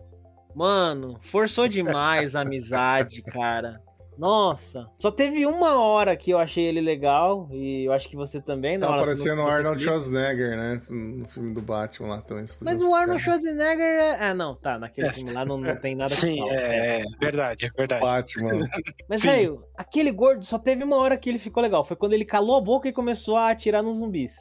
Mano, 0.53 1.17
forçou 1.21 1.65
demais 1.65 2.35
a 2.35 2.41
amizade, 2.41 3.21
cara. 3.31 3.81
Nossa, 4.17 4.85
só 4.99 5.09
teve 5.09 5.45
uma 5.45 5.81
hora 5.81 6.13
que 6.17 6.31
eu 6.31 6.37
achei 6.37 6.65
ele 6.65 6.81
legal 6.81 7.47
e 7.53 7.85
eu 7.85 7.93
acho 7.93 8.09
que 8.09 8.17
você 8.17 8.41
também, 8.41 8.77
Tá 8.77 8.87
que 8.87 9.29
o 9.29 9.47
Arnold. 9.47 9.81
Schwarzenegger, 9.81 10.57
né? 10.57 10.81
No 10.89 11.25
filme 11.29 11.53
do 11.53 11.61
Batman 11.61 12.09
lá 12.09 12.21
também. 12.21 12.45
Mas 12.59 12.81
o 12.81 12.93
Arnold 12.93 13.23
cara. 13.23 13.39
Schwarzenegger 13.39 13.85
é... 13.85 14.17
Ah, 14.25 14.33
não, 14.33 14.55
tá, 14.55 14.77
naquele 14.77 15.07
É. 15.07 15.13
filme 15.13 15.31
lá 15.31 15.45
não, 15.45 15.57
não 15.57 15.75
tem 15.77 15.95
nada 15.95 16.13
que 16.13 16.19
Sim, 16.19 16.39
falar. 16.39 16.53
é, 16.53 16.99
é 16.99 17.03
verdade, 17.17 17.67
é 17.67 17.69
verdade. 17.69 18.01
Batman. 18.01 18.59
Mas, 19.07 19.23
velho, 19.23 19.63
aquele 19.77 20.11
gordo 20.11 20.43
só 20.43 20.59
teve 20.59 20.83
uma 20.83 20.97
hora 20.97 21.15
que 21.15 21.29
ele 21.29 21.39
ficou 21.39 21.63
legal. 21.63 21.85
Foi 21.85 21.95
quando 21.95 22.11
ele 22.11 22.25
calou 22.25 22.57
a 22.57 22.61
boca 22.61 22.89
e 22.89 22.93
começou 22.93 23.37
a 23.37 23.49
atirar 23.49 23.81
nos 23.81 23.99
zumbis. 23.99 24.35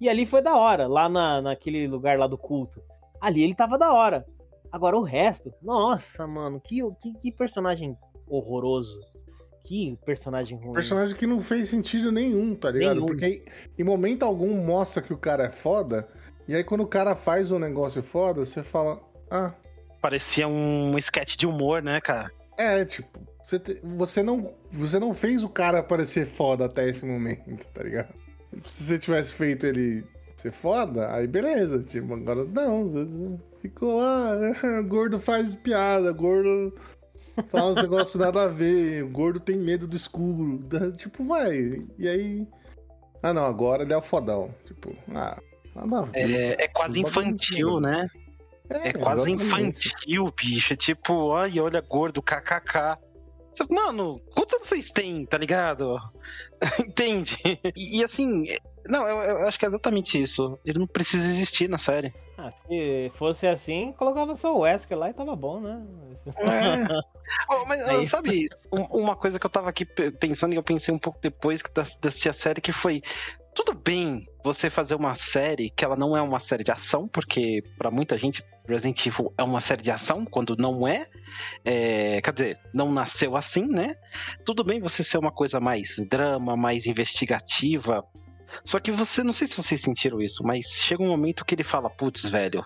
E 0.00 0.08
ali 0.08 0.24
foi 0.24 0.40
da 0.40 0.54
hora, 0.56 0.86
lá 0.86 1.08
na, 1.08 1.42
naquele 1.42 1.88
lugar 1.88 2.16
lá 2.16 2.28
do 2.28 2.38
culto. 2.38 2.80
Ali 3.26 3.42
ele 3.42 3.56
tava 3.56 3.76
da 3.76 3.92
hora. 3.92 4.24
Agora 4.70 4.96
o 4.96 5.02
resto, 5.02 5.52
nossa, 5.60 6.26
mano, 6.28 6.60
que, 6.60 6.80
que, 7.02 7.12
que 7.14 7.32
personagem 7.32 7.96
horroroso. 8.28 9.00
Que 9.64 9.98
personagem 10.06 10.56
ruim. 10.56 10.74
Personagem 10.74 11.16
que 11.16 11.26
não 11.26 11.40
fez 11.40 11.68
sentido 11.68 12.12
nenhum, 12.12 12.54
tá 12.54 12.70
ligado? 12.70 12.94
Nenhum. 12.94 13.06
Porque 13.06 13.44
em 13.76 13.82
momento 13.82 14.24
algum 14.24 14.64
mostra 14.64 15.02
que 15.02 15.12
o 15.12 15.18
cara 15.18 15.46
é 15.46 15.50
foda, 15.50 16.06
e 16.46 16.54
aí 16.54 16.62
quando 16.62 16.82
o 16.82 16.86
cara 16.86 17.16
faz 17.16 17.50
um 17.50 17.58
negócio 17.58 18.00
foda, 18.00 18.44
você 18.44 18.62
fala, 18.62 19.00
ah, 19.28 19.52
Parecia 20.00 20.46
um 20.46 20.96
sketch 20.98 21.36
de 21.36 21.48
humor, 21.48 21.82
né, 21.82 22.00
cara? 22.00 22.30
é, 22.56 22.84
tipo, 22.84 23.18
você, 23.42 23.58
te- 23.58 23.80
você, 23.82 24.22
não, 24.22 24.54
você 24.70 25.00
não 25.00 25.12
fez 25.12 25.42
o 25.42 25.48
cara 25.48 25.82
parecer 25.82 26.26
foda 26.26 26.66
até 26.66 26.88
esse 26.88 27.04
momento, 27.04 27.66
tá 27.74 27.82
ligado? 27.82 28.14
Se 28.62 28.84
você 28.84 28.98
tivesse 29.00 29.34
feito 29.34 29.66
ele 29.66 30.04
ser 30.46 30.52
foda, 30.52 31.12
aí 31.12 31.26
beleza, 31.26 31.82
tipo, 31.82 32.14
agora 32.14 32.44
não, 32.44 32.88
você 32.88 33.38
ficou 33.60 33.98
lá, 33.98 34.32
gordo 34.86 35.18
faz 35.18 35.54
piada, 35.54 36.12
gordo 36.12 36.74
fala 37.50 37.72
uns 37.72 37.82
negócios 37.82 38.14
nada 38.16 38.44
a 38.44 38.48
ver, 38.48 39.04
o 39.04 39.08
gordo 39.08 39.40
tem 39.40 39.56
medo 39.56 39.86
do 39.86 39.96
escuro, 39.96 40.60
tipo, 40.96 41.24
vai, 41.24 41.84
e 41.98 42.08
aí... 42.08 42.46
Ah 43.22 43.32
não, 43.32 43.44
agora 43.44 43.82
ele 43.82 43.92
é 43.92 43.96
o 43.96 44.02
fodão, 44.02 44.54
tipo, 44.64 44.94
ah, 45.14 45.40
nada 45.74 45.98
a 45.98 46.02
ver. 46.02 46.30
É, 46.30 46.64
é 46.64 46.68
quase 46.68 47.00
infantil, 47.00 47.80
né? 47.80 48.06
É 48.68 48.92
quase 48.92 49.30
infantil, 49.30 50.32
bicho. 50.36 50.72
É 50.72 50.76
tipo, 50.76 51.32
ai, 51.34 51.58
olha 51.58 51.80
gordo, 51.80 52.22
kkk. 52.22 52.98
Mano, 53.70 54.20
quantos 54.34 54.54
anos 54.54 54.68
vocês 54.68 54.90
têm, 54.90 55.24
tá 55.24 55.38
ligado? 55.38 55.96
Entende? 56.78 57.38
E, 57.74 57.98
e 57.98 58.04
assim, 58.04 58.48
é- 58.50 58.58
não, 58.88 59.06
eu, 59.08 59.20
eu 59.40 59.46
acho 59.48 59.58
que 59.58 59.64
é 59.64 59.68
exatamente 59.68 60.20
isso. 60.20 60.58
Ele 60.64 60.78
não 60.78 60.86
precisa 60.86 61.26
existir 61.26 61.68
na 61.68 61.78
série. 61.78 62.12
Ah, 62.38 62.50
se 62.50 63.10
fosse 63.14 63.46
assim, 63.46 63.92
colocava 63.92 64.34
só 64.34 64.54
o 64.54 64.60
Wesker 64.60 64.96
lá 64.98 65.08
e 65.10 65.14
tava 65.14 65.34
bom, 65.34 65.60
né? 65.60 65.82
É. 66.38 66.86
Oh, 67.50 67.64
mas 67.66 67.80
Aí- 67.88 68.06
sabe, 68.06 68.46
um- 68.72 68.82
uma 69.02 69.16
coisa 69.16 69.38
que 69.38 69.46
eu 69.46 69.50
tava 69.50 69.68
aqui 69.70 69.84
pe- 69.84 70.10
pensando 70.10 70.52
e 70.52 70.56
eu 70.56 70.62
pensei 70.62 70.94
um 70.94 70.98
pouco 70.98 71.18
depois 71.20 71.62
que 71.62 71.70
assistir 71.80 72.28
a 72.28 72.32
série 72.32 72.60
que 72.60 72.72
foi 72.72 73.02
tudo 73.54 73.72
bem 73.72 74.26
você 74.44 74.68
fazer 74.68 74.94
uma 74.94 75.14
série 75.14 75.70
que 75.70 75.82
ela 75.82 75.96
não 75.96 76.14
é 76.14 76.20
uma 76.20 76.38
série 76.38 76.62
de 76.62 76.70
ação, 76.70 77.08
porque 77.08 77.64
pra 77.78 77.90
muita 77.90 78.18
gente 78.18 78.44
Resident 78.68 79.06
Evil 79.06 79.32
é 79.38 79.42
uma 79.42 79.60
série 79.62 79.80
de 79.80 79.90
ação, 79.90 80.26
quando 80.26 80.54
não 80.58 80.86
é, 80.86 81.06
é, 81.64 82.20
quer 82.20 82.32
dizer, 82.34 82.58
não 82.74 82.92
nasceu 82.92 83.34
assim, 83.34 83.66
né? 83.66 83.94
Tudo 84.44 84.62
bem 84.62 84.78
você 84.78 85.02
ser 85.02 85.16
uma 85.16 85.32
coisa 85.32 85.58
mais 85.58 85.96
drama, 86.10 86.54
mais 86.54 86.84
investigativa. 86.86 88.04
Só 88.64 88.78
que 88.78 88.92
você, 88.92 89.22
não 89.22 89.32
sei 89.32 89.46
se 89.46 89.56
vocês 89.56 89.80
sentiram 89.80 90.20
isso, 90.20 90.42
mas 90.44 90.66
chega 90.66 91.02
um 91.02 91.08
momento 91.08 91.44
que 91.44 91.54
ele 91.54 91.62
fala, 91.62 91.90
putz, 91.90 92.28
velho, 92.28 92.64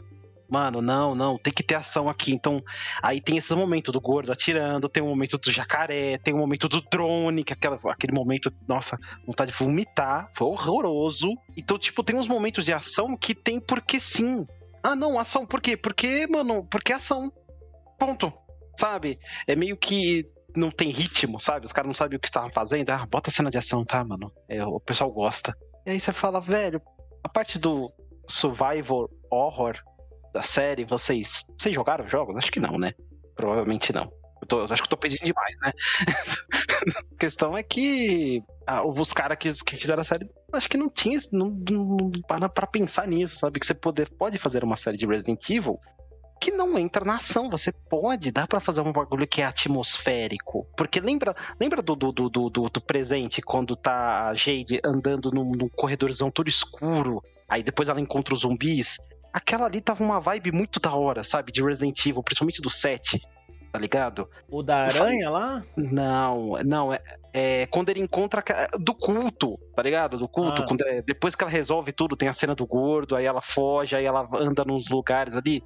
mano, 0.50 0.82
não, 0.82 1.14
não, 1.14 1.38
tem 1.38 1.52
que 1.52 1.62
ter 1.62 1.76
ação 1.76 2.08
aqui. 2.08 2.32
Então, 2.32 2.62
aí 3.02 3.20
tem 3.20 3.36
esse 3.36 3.54
momento 3.54 3.92
do 3.92 4.00
gordo 4.00 4.32
atirando, 4.32 4.88
tem 4.88 5.02
o 5.02 5.06
momento 5.06 5.38
do 5.38 5.52
jacaré, 5.52 6.18
tem 6.18 6.34
o 6.34 6.38
momento 6.38 6.68
do 6.68 6.80
drone, 6.80 7.44
que 7.44 7.52
aquela, 7.52 7.78
aquele 7.90 8.12
momento, 8.12 8.52
nossa, 8.66 8.98
vontade 9.26 9.52
de 9.52 9.58
vomitar, 9.58 10.30
foi 10.34 10.48
horroroso. 10.48 11.28
Então, 11.56 11.78
tipo, 11.78 12.02
tem 12.02 12.16
uns 12.16 12.28
momentos 12.28 12.64
de 12.64 12.72
ação 12.72 13.16
que 13.16 13.34
tem 13.34 13.60
porque 13.60 14.00
sim. 14.00 14.46
Ah, 14.82 14.96
não, 14.96 15.18
ação, 15.18 15.46
por 15.46 15.60
quê? 15.60 15.76
Porque, 15.76 16.26
mano, 16.26 16.66
porque 16.68 16.92
é 16.92 16.96
ação. 16.96 17.30
Ponto. 17.98 18.32
Sabe? 18.76 19.18
É 19.46 19.54
meio 19.54 19.76
que 19.76 20.26
não 20.56 20.70
tem 20.70 20.90
ritmo, 20.90 21.38
sabe? 21.38 21.66
Os 21.66 21.72
caras 21.72 21.86
não 21.86 21.94
sabem 21.94 22.16
o 22.16 22.20
que 22.20 22.28
estavam 22.28 22.50
fazendo. 22.50 22.90
Ah, 22.90 23.06
bota 23.06 23.30
cena 23.30 23.50
de 23.50 23.58
ação, 23.58 23.84
tá, 23.84 24.02
mano? 24.02 24.32
É, 24.48 24.64
o 24.64 24.80
pessoal 24.80 25.10
gosta. 25.10 25.54
E 25.86 25.90
aí 25.90 26.00
você 26.00 26.12
fala, 26.12 26.40
velho, 26.40 26.80
a 27.22 27.28
parte 27.28 27.58
do 27.58 27.92
survival 28.28 29.10
horror 29.30 29.78
da 30.32 30.42
série, 30.42 30.84
vocês, 30.84 31.46
vocês 31.58 31.74
jogaram 31.74 32.06
jogos? 32.06 32.36
Acho 32.36 32.52
que 32.52 32.60
não, 32.60 32.78
né? 32.78 32.92
Provavelmente 33.34 33.92
não. 33.92 34.10
Tô- 34.48 34.62
acho 34.62 34.76
que 34.76 34.82
eu 34.82 34.90
tô 34.90 34.96
pedindo 34.96 35.24
demais, 35.24 35.56
né? 35.62 35.72
a 37.12 37.18
questão 37.18 37.56
é 37.56 37.62
que 37.62 38.42
ah, 38.66 38.82
os 38.86 39.12
caras 39.12 39.36
que, 39.38 39.52
que 39.64 39.76
fizeram 39.76 40.00
a 40.00 40.04
série, 40.04 40.28
acho 40.52 40.68
que 40.68 40.76
não 40.76 40.88
tinha, 40.88 41.18
não, 41.32 41.48
não, 41.48 42.10
para 42.48 42.66
pensar 42.66 43.06
nisso, 43.06 43.36
sabe? 43.36 43.60
Que 43.60 43.66
você 43.66 43.74
poder, 43.74 44.08
pode 44.10 44.38
fazer 44.38 44.64
uma 44.64 44.76
série 44.76 44.96
de 44.96 45.06
Resident 45.06 45.48
Evil 45.50 45.78
que 46.40 46.50
não 46.50 46.78
entra 46.78 47.04
na 47.04 47.16
ação. 47.16 47.50
Você 47.50 47.70
pode, 47.70 48.32
dá 48.32 48.46
pra 48.46 48.58
fazer 48.60 48.80
um 48.80 48.90
bagulho 48.92 49.26
que 49.26 49.42
é 49.42 49.44
atmosférico. 49.44 50.66
Porque 50.76 50.98
lembra, 51.00 51.34
lembra 51.60 51.82
do, 51.82 51.94
do, 51.94 52.10
do, 52.12 52.28
do, 52.28 52.68
do 52.68 52.80
presente, 52.80 53.42
quando 53.42 53.76
tá 53.76 54.28
a 54.28 54.34
Jade 54.34 54.80
andando 54.84 55.30
num, 55.30 55.52
num 55.52 55.68
corredorzão 55.68 56.30
todo 56.30 56.48
escuro, 56.48 57.22
aí 57.48 57.62
depois 57.62 57.88
ela 57.88 58.00
encontra 58.00 58.32
os 58.34 58.40
zumbis? 58.40 58.96
Aquela 59.32 59.66
ali 59.66 59.80
tava 59.80 60.02
uma 60.02 60.18
vibe 60.18 60.50
muito 60.50 60.80
da 60.80 60.92
hora, 60.94 61.22
sabe? 61.22 61.52
De 61.52 61.62
Resident 61.62 62.04
Evil, 62.06 62.22
principalmente 62.22 62.60
do 62.60 62.70
7, 62.70 63.20
tá 63.70 63.78
ligado? 63.78 64.28
O 64.48 64.62
da 64.62 64.86
aranha 64.86 65.30
lá? 65.30 65.62
Não, 65.76 66.54
não, 66.64 66.92
é, 66.92 67.00
é 67.32 67.66
quando 67.66 67.90
ele 67.90 68.00
encontra 68.00 68.42
do 68.80 68.92
culto, 68.92 69.56
tá 69.76 69.82
ligado? 69.82 70.18
Do 70.18 70.26
culto, 70.26 70.62
Ah. 70.62 70.88
é- 70.88 71.02
depois 71.02 71.36
que 71.36 71.44
ela 71.44 71.50
resolve 71.50 71.92
tudo, 71.92 72.16
tem 72.16 72.28
a 72.28 72.32
cena 72.32 72.56
do 72.56 72.66
gordo, 72.66 73.14
aí 73.14 73.24
ela 73.24 73.40
foge, 73.40 73.94
aí 73.94 74.04
ela 74.04 74.28
anda 74.34 74.64
nos 74.64 74.88
lugares 74.88 75.36
ali. 75.36 75.62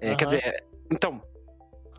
É, 0.00 0.14
Quer 0.14 0.24
Aham. 0.26 0.36
dizer, 0.36 0.64
então. 0.90 1.22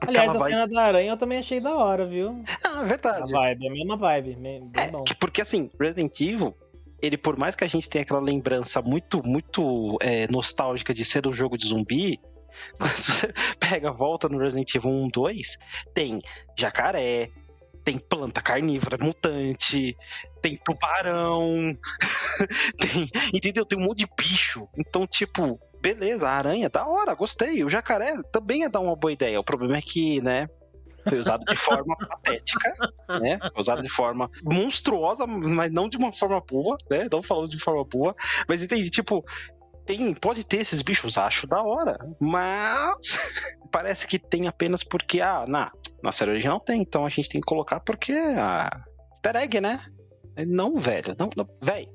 Aliás, 0.08 0.30
a 0.30 0.34
vibe- 0.34 0.52
cena 0.52 0.68
da 0.68 0.82
aranha 0.84 1.12
eu 1.12 1.18
também 1.18 1.38
achei 1.40 1.60
da 1.60 1.76
hora, 1.76 2.06
viu? 2.06 2.44
Ah, 2.64 2.80
é 2.80 2.82
A 2.82 2.84
verdade. 2.84 3.32
vibe, 3.32 3.68
a 3.68 3.72
mesma 3.72 3.98
vibe, 3.98 4.36
bem 4.36 4.70
É, 4.76 4.88
bom. 4.92 5.04
que- 5.04 5.16
porque 5.16 5.42
assim, 5.42 5.70
Resident 5.80 6.20
Evil, 6.20 6.56
ele 7.02 7.18
por 7.18 7.38
mais 7.38 7.56
que 7.56 7.64
a 7.64 7.68
gente 7.68 7.90
tenha 7.90 8.04
aquela 8.04 8.20
lembrança 8.20 8.82
muito, 8.82 9.22
muito 9.28 9.98
é, 10.02 10.28
nostálgica 10.32 10.94
de 10.94 11.04
ser 11.06 11.26
um 11.28 11.34
jogo 11.34 11.58
de 11.58 11.68
zumbi, 11.70 12.20
quando 12.78 12.92
você 12.98 13.34
pega, 13.60 13.92
volta 13.92 14.30
no 14.30 14.38
Resident 14.38 14.76
Evil 14.76 14.92
1, 14.92 15.10
2, 15.10 15.58
tem 15.94 16.20
jacaré, 16.58 17.30
tem 17.84 17.98
planta 17.98 18.42
carnívora 18.42 18.98
mutante, 19.00 19.96
tem 20.42 20.58
tubarão, 20.64 21.76
tem, 22.80 23.10
entendeu? 23.34 23.66
Tem 23.66 23.80
um 23.80 23.84
monte 23.84 24.00
de 24.00 24.08
bicho. 24.18 24.68
Então, 24.78 25.08
tipo, 25.08 25.60
beleza, 25.86 26.28
a 26.28 26.32
aranha, 26.32 26.68
da 26.68 26.88
hora, 26.88 27.14
gostei. 27.14 27.64
O 27.64 27.70
jacaré 27.70 28.16
também 28.32 28.64
é 28.64 28.70
dar 28.70 28.80
uma 28.80 28.96
boa 28.96 29.14
ideia. 29.14 29.40
O 29.40 29.44
problema 29.44 29.78
é 29.78 29.82
que, 29.82 30.20
né, 30.20 30.48
foi 31.08 31.20
usado 31.20 31.46
de 31.46 31.56
forma 31.56 31.96
patética, 32.10 32.74
né? 33.22 33.38
Foi 33.38 33.62
usado 33.62 33.84
de 33.84 33.90
forma 33.90 34.28
monstruosa, 34.44 35.28
mas 35.28 35.72
não 35.72 35.88
de 35.88 35.96
uma 35.96 36.12
forma 36.12 36.42
boa, 36.42 36.76
né? 36.90 37.08
Não 37.12 37.22
falando 37.22 37.50
de 37.50 37.60
forma 37.60 37.84
boa, 37.84 38.16
mas 38.48 38.64
entendi, 38.64 38.90
tipo, 38.90 39.24
tem, 39.86 40.12
pode 40.16 40.44
ter 40.44 40.58
esses 40.58 40.82
bichos, 40.82 41.20
acho 41.20 41.46
da 41.46 41.62
hora, 41.62 42.00
mas 42.20 43.20
parece 43.72 44.08
que 44.08 44.18
tem 44.18 44.48
apenas 44.48 44.84
porque, 44.84 45.22
ah, 45.22 45.46
na, 45.48 45.72
na 46.02 46.12
série 46.12 46.32
original 46.32 46.60
tem, 46.60 46.82
então 46.82 47.06
a 47.06 47.10
gente 47.10 47.30
tem 47.30 47.40
que 47.40 47.46
colocar 47.46 47.80
porque, 47.80 48.14
ah, 48.14 48.72
easter 49.12 49.36
egg, 49.36 49.62
né? 49.62 49.86
Não, 50.48 50.78
velho, 50.78 51.16
não, 51.20 51.30
não 51.38 51.48
velho, 51.62 51.92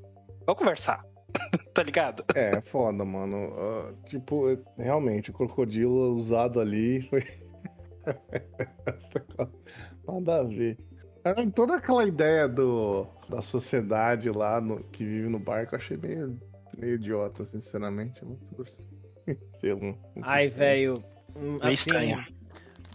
vamos 0.46 0.60
conversar. 0.60 1.09
tá 1.74 1.82
ligado? 1.82 2.24
É, 2.34 2.56
é 2.56 2.60
foda, 2.60 3.04
mano. 3.04 3.48
Uh, 3.48 3.94
tipo, 4.06 4.46
realmente, 4.76 5.30
o 5.30 5.32
crocodilo 5.32 6.10
usado 6.10 6.60
ali 6.60 7.02
foi. 7.02 7.24
Nada 10.06 10.40
a 10.40 10.42
ver. 10.42 10.78
Toda 11.54 11.76
aquela 11.76 12.04
ideia 12.04 12.48
do, 12.48 13.06
da 13.28 13.42
sociedade 13.42 14.30
lá 14.30 14.60
no, 14.60 14.82
que 14.84 15.04
vive 15.04 15.28
no 15.28 15.38
barco, 15.38 15.74
eu 15.74 15.78
achei 15.78 15.96
meio, 15.96 16.40
meio 16.76 16.94
idiota, 16.94 17.44
sinceramente. 17.44 18.22
Sei 19.56 19.74
lá. 19.74 19.94
Ai, 20.22 20.48
velho. 20.48 21.04
Hum, 21.36 21.58
assim, 21.60 21.74
estranho. 21.74 22.24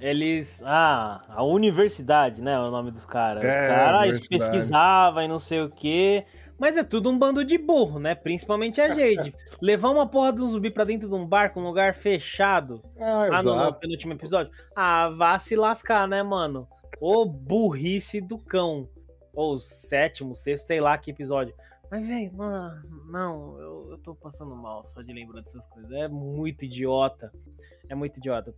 Eles. 0.02 0.62
Ah, 0.65 1.24
a 1.30 1.43
universidade, 1.43 2.41
né? 2.41 2.60
O 2.60 2.69
nome 2.69 2.91
dos 2.91 3.06
caras. 3.06 3.43
É, 3.43 3.50
Os 3.50 3.67
caras 3.67 4.28
pesquisavam 4.28 5.24
e 5.24 5.28
não 5.28 5.39
sei 5.39 5.62
o 5.62 5.69
quê. 5.69 6.26
Mas 6.58 6.78
é 6.78 6.84
tudo 6.84 7.10
um 7.10 7.18
bando 7.18 7.44
de 7.44 7.58
burro, 7.58 8.00
né? 8.00 8.15
Principalmente 8.15 8.80
a 8.80 8.89
Jade. 8.89 9.36
Levar 9.62 9.89
uma 9.89 10.08
porra 10.08 10.32
de 10.32 10.41
um 10.41 10.48
zumbi 10.48 10.72
pra 10.72 10.86
dentro 10.86 11.08
de 11.10 11.15
um 11.15 11.26
barco, 11.26 11.60
um 11.60 11.63
lugar 11.63 11.94
fechado. 11.94 12.82
Ah, 13.00 13.39
ah 13.39 13.44
no, 13.44 13.56
no 13.56 13.74
penúltimo 13.74 14.13
episódio. 14.13 14.52
Ah, 14.76 15.10
vá 15.10 15.38
se 15.38 15.56
lascar, 15.56 16.08
né, 16.08 16.24
mano? 16.24 16.68
Ô 17.00 17.26
burrice 17.26 18.22
do 18.22 18.38
cão. 18.38 18.88
Ou 19.34 19.60
sétimo, 19.60 20.34
sexto, 20.34 20.65
sei 20.65 20.80
lá 20.80 20.98
que 20.98 21.12
episódio. 21.12 21.54
Mas, 21.91 22.08
velho, 22.08 22.32
não, 22.34 22.82
não 23.10 23.60
eu, 23.60 23.88
eu 23.91 23.98
tô 23.98 24.15
passando 24.15 24.56
mal 24.56 24.86
só 24.86 25.02
de 25.02 25.13
lembrar 25.13 25.41
dessas 25.41 25.65
coisas. 25.68 25.91
É 25.91 26.08
muito 26.08 26.63
idiota. 26.63 27.32
É 27.89 27.96
muito 27.96 28.18
idiota. 28.18 28.54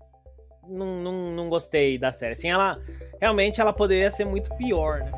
Não, 0.68 1.02
não, 1.02 1.32
não 1.32 1.50
gostei 1.50 1.98
da 1.98 2.12
série. 2.12 2.34
Assim, 2.34 2.50
ela. 2.50 2.80
Realmente 3.20 3.60
ela 3.60 3.74
poderia 3.74 4.12
ser 4.12 4.26
muito 4.26 4.56
pior, 4.56 5.00
né? 5.00 5.12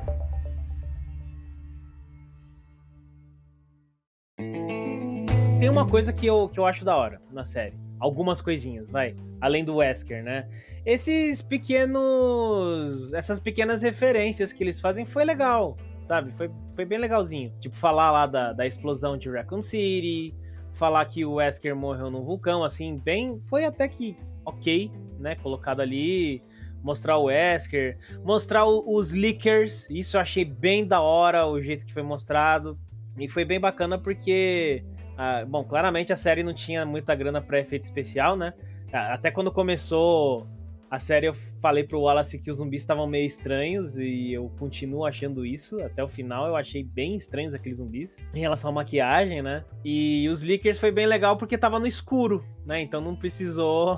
Tem 5.59 5.69
uma 5.69 5.85
coisa 5.85 6.13
que 6.13 6.25
eu, 6.25 6.47
que 6.47 6.57
eu 6.57 6.65
acho 6.65 6.85
da 6.85 6.95
hora 6.95 7.21
na 7.33 7.43
série. 7.43 7.77
Algumas 7.99 8.39
coisinhas, 8.39 8.89
vai. 8.89 9.13
Além 9.41 9.65
do 9.65 9.75
Wesker, 9.75 10.23
né? 10.23 10.47
Esses 10.85 11.41
pequenos. 11.41 13.11
Essas 13.11 13.41
pequenas 13.41 13.81
referências 13.81 14.53
que 14.53 14.63
eles 14.63 14.79
fazem 14.79 15.05
foi 15.05 15.25
legal, 15.25 15.75
sabe? 16.01 16.31
Foi, 16.37 16.49
foi 16.73 16.85
bem 16.85 16.97
legalzinho. 16.97 17.51
Tipo, 17.59 17.75
falar 17.75 18.09
lá 18.09 18.25
da, 18.25 18.53
da 18.53 18.65
explosão 18.65 19.17
de 19.17 19.29
Raccoon 19.29 19.61
City. 19.61 20.33
Falar 20.71 21.03
que 21.07 21.25
o 21.25 21.33
Wesker 21.33 21.75
morreu 21.75 22.09
num 22.09 22.23
vulcão, 22.23 22.63
assim, 22.63 22.97
bem. 22.97 23.41
Foi 23.47 23.65
até 23.65 23.85
que 23.89 24.15
ok, 24.45 24.89
né? 25.19 25.35
Colocado 25.35 25.81
ali 25.81 26.41
mostrar 26.81 27.17
o 27.17 27.25
Wesker, 27.25 27.97
mostrar 28.23 28.65
os 28.65 29.11
leakers, 29.11 29.89
isso 29.89 30.15
eu 30.15 30.21
achei 30.21 30.45
bem 30.45 30.87
da 30.87 31.01
hora 31.01 31.45
o 31.45 31.61
jeito 31.61 31.85
que 31.85 31.91
foi 31.91 32.01
mostrado. 32.01 32.79
E 33.17 33.27
foi 33.27 33.43
bem 33.43 33.59
bacana 33.59 33.97
porque, 33.97 34.81
ah, 35.21 35.43
bom, 35.45 35.65
claramente 35.65 36.13
a 36.13 36.15
série 36.15 36.43
não 36.43 36.53
tinha 36.53 36.85
muita 36.85 37.13
grana 37.13 37.41
para 37.41 37.59
efeito 37.59 37.83
especial, 37.83 38.37
né? 38.37 38.53
Até 38.93 39.29
quando 39.29 39.51
começou 39.51 40.47
a 40.89 40.97
série 40.97 41.27
eu 41.27 41.33
falei 41.61 41.83
pro 41.83 41.99
Wallace 41.99 42.39
que 42.39 42.49
os 42.49 42.55
zumbis 42.55 42.81
estavam 42.81 43.05
meio 43.05 43.25
estranhos 43.25 43.97
e 43.97 44.31
eu 44.31 44.49
continuo 44.57 45.05
achando 45.05 45.45
isso. 45.45 45.77
Até 45.83 46.01
o 46.01 46.07
final 46.07 46.47
eu 46.47 46.55
achei 46.55 46.85
bem 46.85 47.17
estranhos 47.17 47.53
aqueles 47.53 47.79
zumbis 47.79 48.15
em 48.33 48.39
relação 48.39 48.69
à 48.69 48.73
maquiagem, 48.73 49.41
né? 49.41 49.65
E 49.83 50.29
os 50.29 50.41
leakers 50.41 50.79
foi 50.79 50.89
bem 50.89 51.05
legal 51.05 51.35
porque 51.35 51.57
tava 51.57 51.79
no 51.79 51.85
escuro, 51.85 52.41
né? 52.65 52.79
Então 52.79 53.01
não 53.01 53.13
precisou 53.13 53.97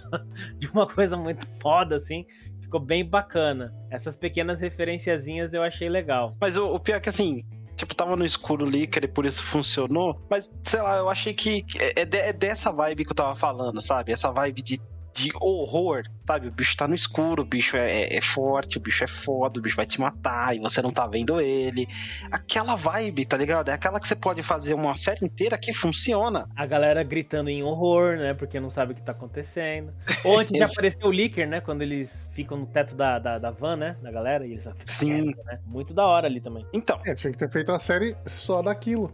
de 0.56 0.68
uma 0.68 0.86
coisa 0.86 1.18
muito 1.18 1.46
foda 1.60 1.96
assim. 1.96 2.24
Ficou 2.62 2.80
bem 2.80 3.04
bacana. 3.04 3.74
Essas 3.90 4.16
pequenas 4.16 4.58
referenciazinhas 4.58 5.52
eu 5.52 5.62
achei 5.62 5.90
legal. 5.90 6.34
Mas 6.40 6.56
o, 6.56 6.64
o 6.64 6.80
pior 6.80 6.96
é 6.96 7.00
que 7.00 7.10
assim, 7.10 7.44
tipo, 7.76 7.94
tava 7.94 8.16
no 8.16 8.24
escuro 8.24 8.66
ali, 8.66 8.86
que 8.86 9.06
por 9.08 9.26
isso 9.26 9.42
funcionou. 9.42 10.20
Mas, 10.28 10.50
sei 10.64 10.80
lá, 10.80 10.96
eu 10.96 11.08
achei 11.08 11.34
que 11.34 11.64
é, 11.76 12.02
é, 12.02 12.28
é 12.28 12.32
dessa 12.32 12.70
vibe 12.72 13.04
que 13.04 13.12
eu 13.12 13.16
tava 13.16 13.34
falando, 13.34 13.80
sabe? 13.80 14.12
Essa 14.12 14.30
vibe 14.30 14.62
de 14.62 14.80
de 15.14 15.30
horror, 15.40 16.04
sabe? 16.26 16.48
O 16.48 16.50
bicho 16.50 16.76
tá 16.76 16.88
no 16.88 16.94
escuro, 16.94 17.42
o 17.42 17.46
bicho 17.46 17.76
é, 17.76 18.02
é, 18.02 18.16
é, 18.16 18.20
forte, 18.20 18.78
o 18.78 18.80
bicho 18.80 19.04
é 19.04 19.06
foda, 19.06 19.58
o 19.58 19.62
bicho 19.62 19.76
vai 19.76 19.86
te 19.86 20.00
matar 20.00 20.56
e 20.56 20.60
você 20.60 20.80
não 20.80 20.90
tá 20.90 21.06
vendo 21.06 21.40
ele. 21.40 21.86
Aquela 22.30 22.74
vibe, 22.74 23.26
tá 23.26 23.36
ligado? 23.36 23.70
É 23.70 23.74
aquela 23.74 24.00
que 24.00 24.08
você 24.08 24.16
pode 24.16 24.42
fazer 24.42 24.74
uma 24.74 24.94
série 24.96 25.24
inteira 25.24 25.58
que 25.58 25.72
funciona. 25.72 26.48
A 26.56 26.66
galera 26.66 27.02
gritando 27.02 27.50
em 27.50 27.62
horror, 27.62 28.16
né? 28.16 28.34
Porque 28.34 28.58
não 28.58 28.70
sabe 28.70 28.92
o 28.92 28.94
que 28.94 29.02
tá 29.02 29.12
acontecendo. 29.12 29.92
Ou 30.24 30.38
antes 30.38 30.52
de 30.52 30.62
aparecer 30.64 31.04
o 31.04 31.10
Licker, 31.10 31.48
né? 31.48 31.60
Quando 31.60 31.82
eles 31.82 32.30
ficam 32.32 32.58
no 32.58 32.66
teto 32.66 32.94
da, 32.94 33.18
da, 33.18 33.38
da 33.38 33.50
van, 33.50 33.76
né? 33.76 33.96
Da 34.02 34.10
galera, 34.10 34.46
e 34.46 34.52
eles 34.52 34.68
Sim. 34.84 35.32
Quieto, 35.32 35.44
né? 35.44 35.58
Muito 35.66 35.92
da 35.92 36.06
hora 36.06 36.26
ali 36.26 36.40
também. 36.40 36.66
Então. 36.72 37.00
É, 37.04 37.14
tinha 37.14 37.30
que 37.30 37.38
ter 37.38 37.48
feito 37.48 37.70
uma 37.70 37.78
série 37.78 38.16
só 38.26 38.62
daquilo. 38.62 39.12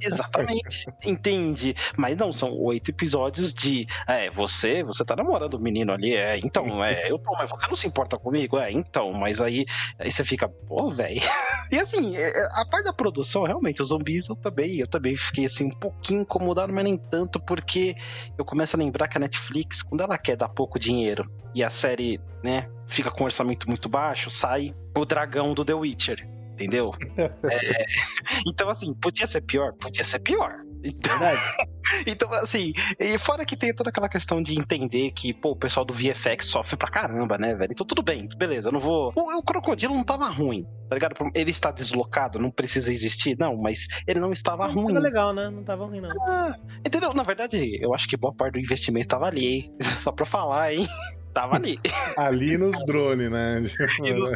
Exatamente, 0.00 0.86
entende? 1.04 1.74
Mas 1.96 2.16
não, 2.16 2.32
são 2.32 2.52
oito 2.58 2.90
episódios 2.90 3.52
de 3.52 3.86
é, 4.06 4.30
você, 4.30 4.82
você 4.82 5.04
tá 5.04 5.14
namorando 5.14 5.54
o 5.54 5.60
menino 5.60 5.92
ali, 5.92 6.14
é, 6.14 6.38
então, 6.42 6.84
é, 6.84 7.10
eu 7.10 7.18
tô, 7.18 7.32
mas 7.32 7.50
você 7.50 7.66
não 7.66 7.76
se 7.76 7.86
importa 7.86 8.18
comigo? 8.18 8.58
É, 8.58 8.70
então, 8.70 9.12
mas 9.12 9.40
aí, 9.40 9.66
aí 9.98 10.10
você 10.10 10.24
fica, 10.24 10.48
pô, 10.48 10.90
velho. 10.90 11.20
E 11.70 11.78
assim, 11.78 12.16
é, 12.16 12.22
é, 12.22 12.48
a 12.50 12.66
parte 12.68 12.86
da 12.86 12.92
produção, 12.92 13.44
realmente, 13.44 13.80
os 13.80 13.90
zumbis 13.90 14.28
eu 14.28 14.34
também, 14.34 14.78
eu 14.80 14.88
também 14.88 15.16
fiquei 15.16 15.46
assim, 15.46 15.66
um 15.66 15.70
pouquinho 15.70 16.22
incomodado, 16.22 16.72
mas 16.72 16.82
nem 16.82 16.96
tanto, 16.96 17.38
porque 17.38 17.94
eu 18.36 18.44
começo 18.44 18.74
a 18.74 18.78
lembrar 18.78 19.06
que 19.06 19.16
a 19.16 19.20
Netflix, 19.20 19.80
quando 19.80 20.00
ela 20.00 20.18
quer 20.18 20.36
dar 20.36 20.48
pouco 20.48 20.80
dinheiro 20.80 21.30
e 21.54 21.62
a 21.62 21.70
série, 21.70 22.20
né, 22.42 22.68
fica 22.88 23.08
com 23.08 23.22
um 23.22 23.26
orçamento 23.26 23.68
muito 23.68 23.88
baixo, 23.88 24.32
sai 24.32 24.74
o 24.96 25.04
dragão 25.04 25.54
do 25.54 25.64
The 25.64 25.74
Witcher 25.74 26.39
entendeu? 26.60 26.92
é, 27.16 27.86
então, 28.46 28.68
assim, 28.68 28.92
podia 28.94 29.26
ser 29.26 29.40
pior? 29.40 29.72
Podia 29.74 30.04
ser 30.04 30.18
pior. 30.20 30.52
Então, 30.82 31.18
então, 32.06 32.32
assim, 32.34 32.72
e 32.98 33.18
fora 33.18 33.44
que 33.44 33.56
tem 33.56 33.74
toda 33.74 33.90
aquela 33.90 34.08
questão 34.08 34.42
de 34.42 34.58
entender 34.58 35.10
que, 35.12 35.32
pô, 35.32 35.50
o 35.50 35.56
pessoal 35.56 35.84
do 35.84 35.92
VFX 35.92 36.46
sofre 36.46 36.76
pra 36.76 36.90
caramba, 36.90 37.36
né, 37.36 37.54
velho? 37.54 37.70
Então 37.72 37.86
tudo 37.86 38.02
bem, 38.02 38.28
beleza, 38.36 38.68
eu 38.68 38.72
não 38.72 38.80
vou. 38.80 39.12
O, 39.14 39.38
o 39.38 39.42
crocodilo 39.42 39.94
não 39.94 40.04
tava 40.04 40.28
ruim, 40.28 40.64
tá 40.88 40.96
ligado? 40.96 41.14
Ele 41.34 41.50
está 41.50 41.70
deslocado, 41.70 42.38
não 42.38 42.50
precisa 42.50 42.90
existir, 42.90 43.36
não, 43.38 43.56
mas 43.56 43.86
ele 44.06 44.20
não 44.20 44.32
estava 44.32 44.68
não, 44.68 44.74
ruim. 44.74 44.94
Tava 44.94 45.06
legal, 45.06 45.34
né? 45.34 45.50
Não 45.50 45.62
tava 45.62 45.84
ruim, 45.84 46.00
não. 46.00 46.08
Ah, 46.26 46.54
entendeu? 46.84 47.12
Na 47.12 47.22
verdade, 47.22 47.78
eu 47.82 47.94
acho 47.94 48.08
que 48.08 48.16
boa 48.16 48.34
parte 48.34 48.54
do 48.54 48.60
investimento 48.60 49.08
tava 49.08 49.26
ali, 49.26 49.70
Só 50.00 50.12
pra 50.12 50.24
falar, 50.24 50.72
hein? 50.72 50.88
Tava 51.32 51.56
ali. 51.56 51.76
Ali 52.16 52.58
nos 52.58 52.84
drones, 52.86 53.30
né? 53.30 53.60
Nos... 54.00 54.32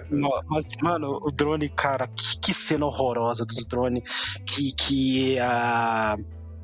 Mas, 0.46 0.64
mano, 0.80 1.18
o 1.22 1.30
drone, 1.30 1.68
cara, 1.68 2.06
que, 2.06 2.38
que 2.38 2.54
cena 2.54 2.86
horrorosa 2.86 3.44
dos 3.44 3.66
drones. 3.66 4.02
Que, 4.46 4.72
que 4.72 5.38
a, 5.40 6.16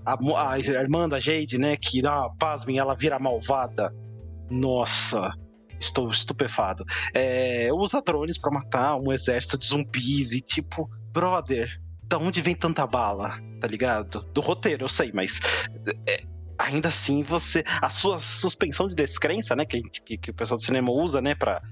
a, 0.07 0.53
a 0.53 0.59
irmã 0.59 1.09
da 1.09 1.19
Jade, 1.19 1.59
né? 1.59 1.77
Que, 1.77 2.07
ah, 2.07 2.29
pasmem, 2.38 2.79
ela 2.79 2.95
vira 2.95 3.19
malvada. 3.19 3.93
Nossa, 4.49 5.33
estou 5.79 6.11
estupefado. 6.11 6.85
É, 7.14 7.69
usa 7.73 8.01
drones 8.01 8.38
para 8.38 8.53
matar 8.53 8.97
um 8.97 9.12
exército 9.12 9.59
de 9.59 9.66
zumbis 9.66 10.33
e 10.33 10.40
tipo, 10.40 10.88
brother, 11.12 11.81
da 12.05 12.19
onde 12.19 12.40
vem 12.40 12.55
tanta 12.55 12.87
bala? 12.87 13.38
Tá 13.61 13.66
ligado? 13.66 14.25
Do 14.33 14.40
roteiro, 14.40 14.85
eu 14.85 14.88
sei, 14.88 15.11
mas. 15.14 15.40
É, 16.07 16.23
ainda 16.61 16.88
assim 16.88 17.23
você. 17.23 17.64
A 17.81 17.88
sua 17.88 18.18
suspensão 18.18 18.87
de 18.87 18.94
descrença, 18.94 19.57
né? 19.57 19.64
Que, 19.64 19.81
que, 19.81 20.18
que 20.18 20.31
o 20.31 20.35
pessoal 20.35 20.59
do 20.59 20.64
cinema 20.64 20.90
usa, 20.90 21.20
né? 21.20 21.35
Pra 21.35 21.62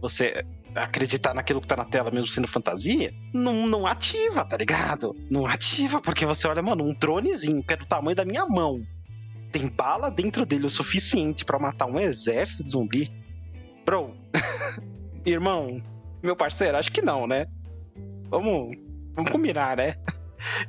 você 0.00 0.44
acreditar 0.74 1.34
naquilo 1.34 1.60
que 1.60 1.66
tá 1.66 1.76
na 1.76 1.84
tela, 1.84 2.10
mesmo 2.10 2.28
sendo 2.28 2.46
fantasia, 2.46 3.12
não, 3.32 3.66
não 3.66 3.86
ativa, 3.86 4.44
tá 4.44 4.56
ligado? 4.56 5.14
Não 5.30 5.46
ativa, 5.46 6.00
porque 6.00 6.26
você 6.26 6.46
olha, 6.46 6.62
mano, 6.62 6.84
um 6.84 6.94
dronezinho 6.94 7.62
que 7.62 7.72
é 7.72 7.76
do 7.76 7.86
tamanho 7.86 8.16
da 8.16 8.24
minha 8.24 8.46
mão. 8.46 8.80
Tem 9.50 9.68
bala 9.68 10.10
dentro 10.10 10.44
dele 10.44 10.66
o 10.66 10.70
suficiente 10.70 11.44
para 11.44 11.58
matar 11.58 11.86
um 11.86 11.98
exército 11.98 12.64
de 12.64 12.72
zumbi. 12.72 13.10
Bro, 13.86 14.14
irmão, 15.24 15.82
meu 16.22 16.36
parceiro, 16.36 16.76
acho 16.76 16.92
que 16.92 17.00
não, 17.00 17.26
né? 17.26 17.46
Vamos, 18.28 18.76
vamos 19.14 19.30
combinar, 19.30 19.76
né? 19.76 19.94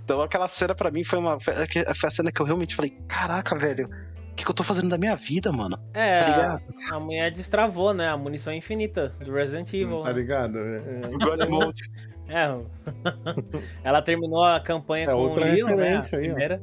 Então 0.03 0.21
aquela 0.21 0.47
cena 0.47 0.75
para 0.75 0.91
mim 0.91 1.03
foi 1.03 1.19
uma. 1.19 1.39
Foi 1.39 1.53
a 1.53 2.11
cena 2.11 2.31
que 2.31 2.41
eu 2.41 2.45
realmente 2.45 2.75
falei, 2.75 2.97
caraca, 3.07 3.57
velho. 3.57 3.89
O 4.31 4.35
que, 4.37 4.45
que 4.45 4.51
eu 4.51 4.55
tô 4.55 4.63
fazendo 4.63 4.89
da 4.89 4.97
minha 4.99 5.15
vida, 5.15 5.51
mano? 5.51 5.79
É, 5.95 6.23
tá 6.23 6.61
a, 6.91 6.95
a 6.95 6.99
mulher 6.99 7.31
destravou, 7.31 7.91
né? 7.93 8.07
A 8.07 8.15
munição 8.15 8.53
infinita 8.53 9.09
do 9.19 9.33
Resident 9.33 9.73
Evil. 9.73 10.01
Tá 10.01 10.11
ligado? 10.11 10.59
É, 10.59 10.77
é. 10.77 11.09
God 11.09 11.49
Mode. 11.49 11.81
É, 12.29 12.45
ela 13.83 14.01
terminou 14.01 14.43
a 14.43 14.59
campanha 14.59 15.05
é, 15.05 15.07
com 15.07 15.13
outra 15.13 15.45
o 15.45 15.49
Leon, 15.49 15.75
né? 15.75 15.95
A 15.97 16.01
primeira. 16.01 16.61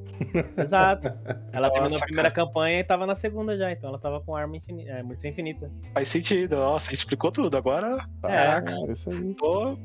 Exato. 0.58 1.08
Ela 1.52 1.68
Nossa, 1.68 1.72
terminou 1.72 1.98
a 1.98 2.02
primeira 2.02 2.30
cara. 2.30 2.46
campanha 2.46 2.80
e 2.80 2.84
tava 2.84 3.06
na 3.06 3.16
segunda 3.16 3.56
já, 3.56 3.72
então 3.72 3.88
ela 3.88 3.98
tava 3.98 4.20
com 4.20 4.36
arma 4.36 4.56
infinita, 4.56 4.90
é, 4.90 5.02
munição 5.02 5.30
infinita. 5.30 5.70
Faz 5.94 6.08
sentido, 6.08 6.56
nossa, 6.56 6.92
explicou 6.92 7.32
tudo. 7.32 7.56
Agora. 7.56 8.06
É, 8.24 8.58
é 8.58 8.92
isso 8.92 9.10
aí. 9.10 9.34
Tô. 9.34 9.76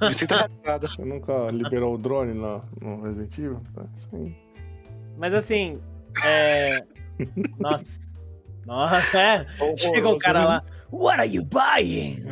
Me 0.00 0.14
sinto 0.14 0.34
Você 0.80 1.04
nunca 1.04 1.50
liberou 1.52 1.94
o 1.94 1.98
drone 1.98 2.34
no, 2.34 2.64
no 2.80 3.02
Resident 3.02 3.38
Evil? 3.38 3.62
Tá, 3.74 3.86
isso 3.94 4.08
aí. 4.12 4.36
Mas 5.16 5.32
assim, 5.32 5.80
é. 6.24 6.82
Nossa. 7.58 8.16
Nossa, 8.66 9.18
é. 9.18 9.46
Chega 9.76 10.08
o 10.08 10.18
cara 10.18 10.44
lá. 10.44 10.62
What 10.90 11.20
are 11.20 11.28
you 11.28 11.44
buying? 11.44 12.24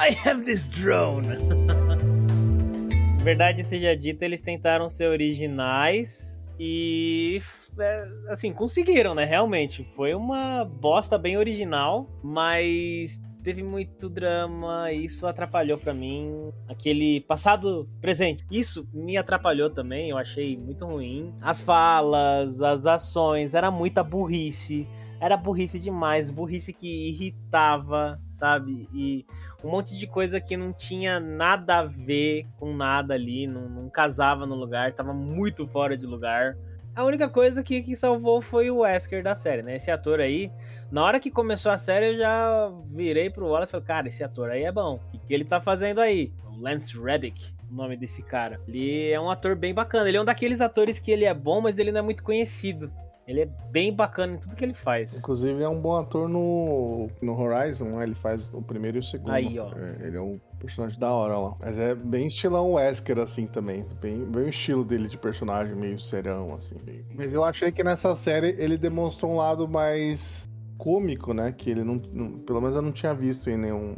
I 0.00 0.16
have 0.24 0.44
this 0.46 0.66
drone. 0.66 1.26
Verdade 3.22 3.62
seja 3.62 3.94
dita, 3.94 4.24
eles 4.24 4.40
tentaram 4.40 4.88
ser 4.88 5.06
originais 5.08 6.50
e 6.58 7.42
é, 7.78 8.08
assim, 8.28 8.50
conseguiram, 8.50 9.14
né? 9.14 9.26
Realmente. 9.26 9.86
Foi 9.94 10.14
uma 10.14 10.64
bosta 10.64 11.18
bem 11.18 11.36
original, 11.36 12.08
mas 12.22 13.20
teve 13.44 13.62
muito 13.62 14.08
drama, 14.08 14.90
isso 14.90 15.26
atrapalhou 15.26 15.76
para 15.76 15.92
mim 15.92 16.50
aquele 16.66 17.20
passado 17.20 17.86
presente. 18.00 18.42
Isso 18.50 18.88
me 18.94 19.18
atrapalhou 19.18 19.68
também, 19.68 20.08
eu 20.08 20.16
achei 20.16 20.56
muito 20.56 20.86
ruim. 20.86 21.34
As 21.42 21.60
falas, 21.60 22.62
as 22.62 22.86
ações, 22.86 23.52
era 23.52 23.70
muita 23.70 24.02
burrice. 24.02 24.88
Era 25.20 25.36
burrice 25.36 25.78
demais, 25.78 26.30
burrice 26.30 26.72
que 26.72 27.10
irritava, 27.10 28.18
sabe? 28.26 28.88
E 28.94 29.26
um 29.62 29.70
monte 29.70 29.96
de 29.96 30.06
coisa 30.06 30.40
que 30.40 30.56
não 30.56 30.72
tinha 30.72 31.20
nada 31.20 31.78
a 31.78 31.84
ver 31.84 32.46
com 32.58 32.74
nada 32.74 33.14
ali, 33.14 33.46
não, 33.46 33.68
não 33.68 33.90
casava 33.90 34.46
no 34.46 34.54
lugar, 34.54 34.92
tava 34.92 35.12
muito 35.12 35.66
fora 35.66 35.96
de 35.96 36.06
lugar. 36.06 36.56
A 36.94 37.04
única 37.04 37.28
coisa 37.28 37.62
que, 37.62 37.82
que 37.82 37.94
salvou 37.94 38.40
foi 38.40 38.70
o 38.70 38.78
Wesker 38.78 39.22
da 39.22 39.34
série, 39.34 39.62
né? 39.62 39.76
Esse 39.76 39.90
ator 39.90 40.20
aí, 40.20 40.50
na 40.90 41.04
hora 41.04 41.20
que 41.20 41.30
começou 41.30 41.70
a 41.70 41.78
série, 41.78 42.06
eu 42.14 42.18
já 42.18 42.72
virei 42.86 43.30
pro 43.30 43.46
Wallace 43.46 43.70
e 43.70 43.72
falei, 43.72 43.86
cara, 43.86 44.08
esse 44.08 44.24
ator 44.24 44.50
aí 44.50 44.64
é 44.64 44.72
bom. 44.72 44.98
O 45.14 45.18
que 45.20 45.32
ele 45.32 45.44
tá 45.44 45.60
fazendo 45.60 46.00
aí? 46.00 46.32
O 46.44 46.60
Lance 46.60 46.98
Reddick, 47.00 47.54
o 47.70 47.74
nome 47.74 47.96
desse 47.96 48.22
cara. 48.22 48.60
Ele 48.66 49.08
é 49.08 49.20
um 49.20 49.30
ator 49.30 49.54
bem 49.54 49.72
bacana. 49.72 50.08
Ele 50.08 50.16
é 50.16 50.20
um 50.20 50.24
daqueles 50.24 50.60
atores 50.60 50.98
que 50.98 51.12
ele 51.12 51.24
é 51.24 51.32
bom, 51.32 51.60
mas 51.60 51.78
ele 51.78 51.92
não 51.92 52.00
é 52.00 52.02
muito 52.02 52.24
conhecido. 52.24 52.92
Ele 53.30 53.42
é 53.42 53.46
bem 53.70 53.94
bacana 53.94 54.34
em 54.34 54.38
tudo 54.38 54.56
que 54.56 54.64
ele 54.64 54.74
faz. 54.74 55.16
Inclusive 55.16 55.62
é 55.62 55.68
um 55.68 55.80
bom 55.80 55.96
ator 55.96 56.28
no, 56.28 57.08
no 57.22 57.40
Horizon, 57.40 57.96
né? 57.96 58.02
Ele 58.02 58.14
faz 58.14 58.52
o 58.52 58.60
primeiro 58.60 58.98
e 58.98 59.00
o 59.00 59.02
segundo. 59.02 59.30
Aí, 59.30 59.56
ó. 59.56 59.70
É, 59.72 60.06
ele 60.06 60.16
é 60.16 60.20
um 60.20 60.40
personagem 60.58 60.98
da 60.98 61.12
hora 61.12 61.38
lá. 61.38 61.56
Mas 61.60 61.78
é 61.78 61.94
bem 61.94 62.26
estilão 62.26 62.72
Wesker, 62.72 63.20
assim, 63.20 63.46
também. 63.46 63.86
Bem, 64.00 64.24
bem 64.24 64.46
o 64.46 64.48
estilo 64.48 64.84
dele 64.84 65.06
de 65.06 65.16
personagem, 65.16 65.76
meio 65.76 66.00
serão, 66.00 66.54
assim. 66.54 66.74
Meio... 66.84 67.06
Mas 67.14 67.32
eu 67.32 67.44
achei 67.44 67.70
que 67.70 67.84
nessa 67.84 68.16
série 68.16 68.56
ele 68.58 68.76
demonstrou 68.76 69.32
um 69.32 69.36
lado 69.36 69.68
mais 69.68 70.48
cômico, 70.76 71.32
né? 71.32 71.52
Que 71.52 71.70
ele 71.70 71.84
não, 71.84 72.02
não... 72.12 72.38
Pelo 72.40 72.60
menos 72.60 72.74
eu 72.74 72.82
não 72.82 72.90
tinha 72.90 73.14
visto 73.14 73.48
em 73.48 73.56
nenhum 73.56 73.94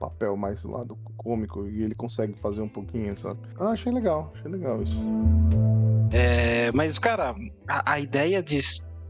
papel 0.00 0.36
mais 0.36 0.62
do 0.62 0.72
lado 0.72 0.96
cômico. 0.96 1.11
E 1.24 1.82
ele 1.82 1.94
consegue 1.94 2.38
fazer 2.38 2.62
um 2.62 2.68
pouquinho, 2.68 3.18
sabe? 3.18 3.40
Eu 3.58 3.68
achei 3.68 3.92
legal, 3.92 4.32
achei 4.34 4.50
legal 4.50 4.82
isso. 4.82 4.98
É, 6.12 6.70
mas, 6.72 6.98
cara, 6.98 7.34
a, 7.66 7.92
a 7.92 8.00
ideia 8.00 8.42
de, 8.42 8.60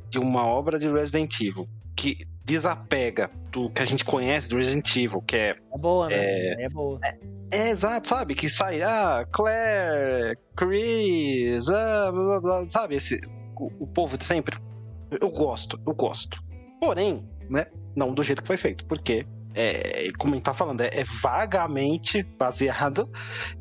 de 0.08 0.18
uma 0.18 0.46
obra 0.46 0.78
de 0.78 0.90
Resident 0.90 1.40
Evil 1.40 1.64
que 1.96 2.26
desapega 2.44 3.30
do 3.50 3.70
que 3.70 3.82
a 3.82 3.84
gente 3.84 4.04
conhece 4.04 4.48
do 4.48 4.56
Resident 4.56 4.96
Evil, 4.96 5.22
que 5.22 5.36
é. 5.36 5.56
É 5.72 5.78
boa, 5.78 6.08
né? 6.08 6.16
É, 6.16 6.64
é 6.64 6.68
boa. 6.68 7.00
É, 7.04 7.18
é, 7.50 7.70
exato, 7.70 8.08
sabe? 8.08 8.34
Que 8.34 8.48
sai, 8.48 8.82
ah, 8.82 9.26
Claire, 9.30 10.38
Chris, 10.56 11.68
ah, 11.68 12.10
blá, 12.12 12.24
blá, 12.24 12.40
blá, 12.40 12.68
sabe? 12.68 12.96
Esse, 12.96 13.20
o, 13.56 13.70
o, 13.80 13.86
povo 13.86 14.16
de 14.16 14.24
sempre. 14.24 14.56
Eu 15.20 15.30
gosto, 15.30 15.78
eu 15.86 15.94
gosto. 15.94 16.42
Porém, 16.80 17.24
né? 17.48 17.66
Não 17.94 18.14
do 18.14 18.24
jeito 18.24 18.42
que 18.42 18.48
foi 18.48 18.56
feito, 18.56 18.84
porque. 18.86 19.26
É, 19.54 20.08
como 20.18 20.34
gente 20.34 20.44
tá 20.44 20.54
falando, 20.54 20.80
é, 20.80 20.88
é 20.92 21.04
vagamente 21.22 22.22
baseado. 22.38 23.08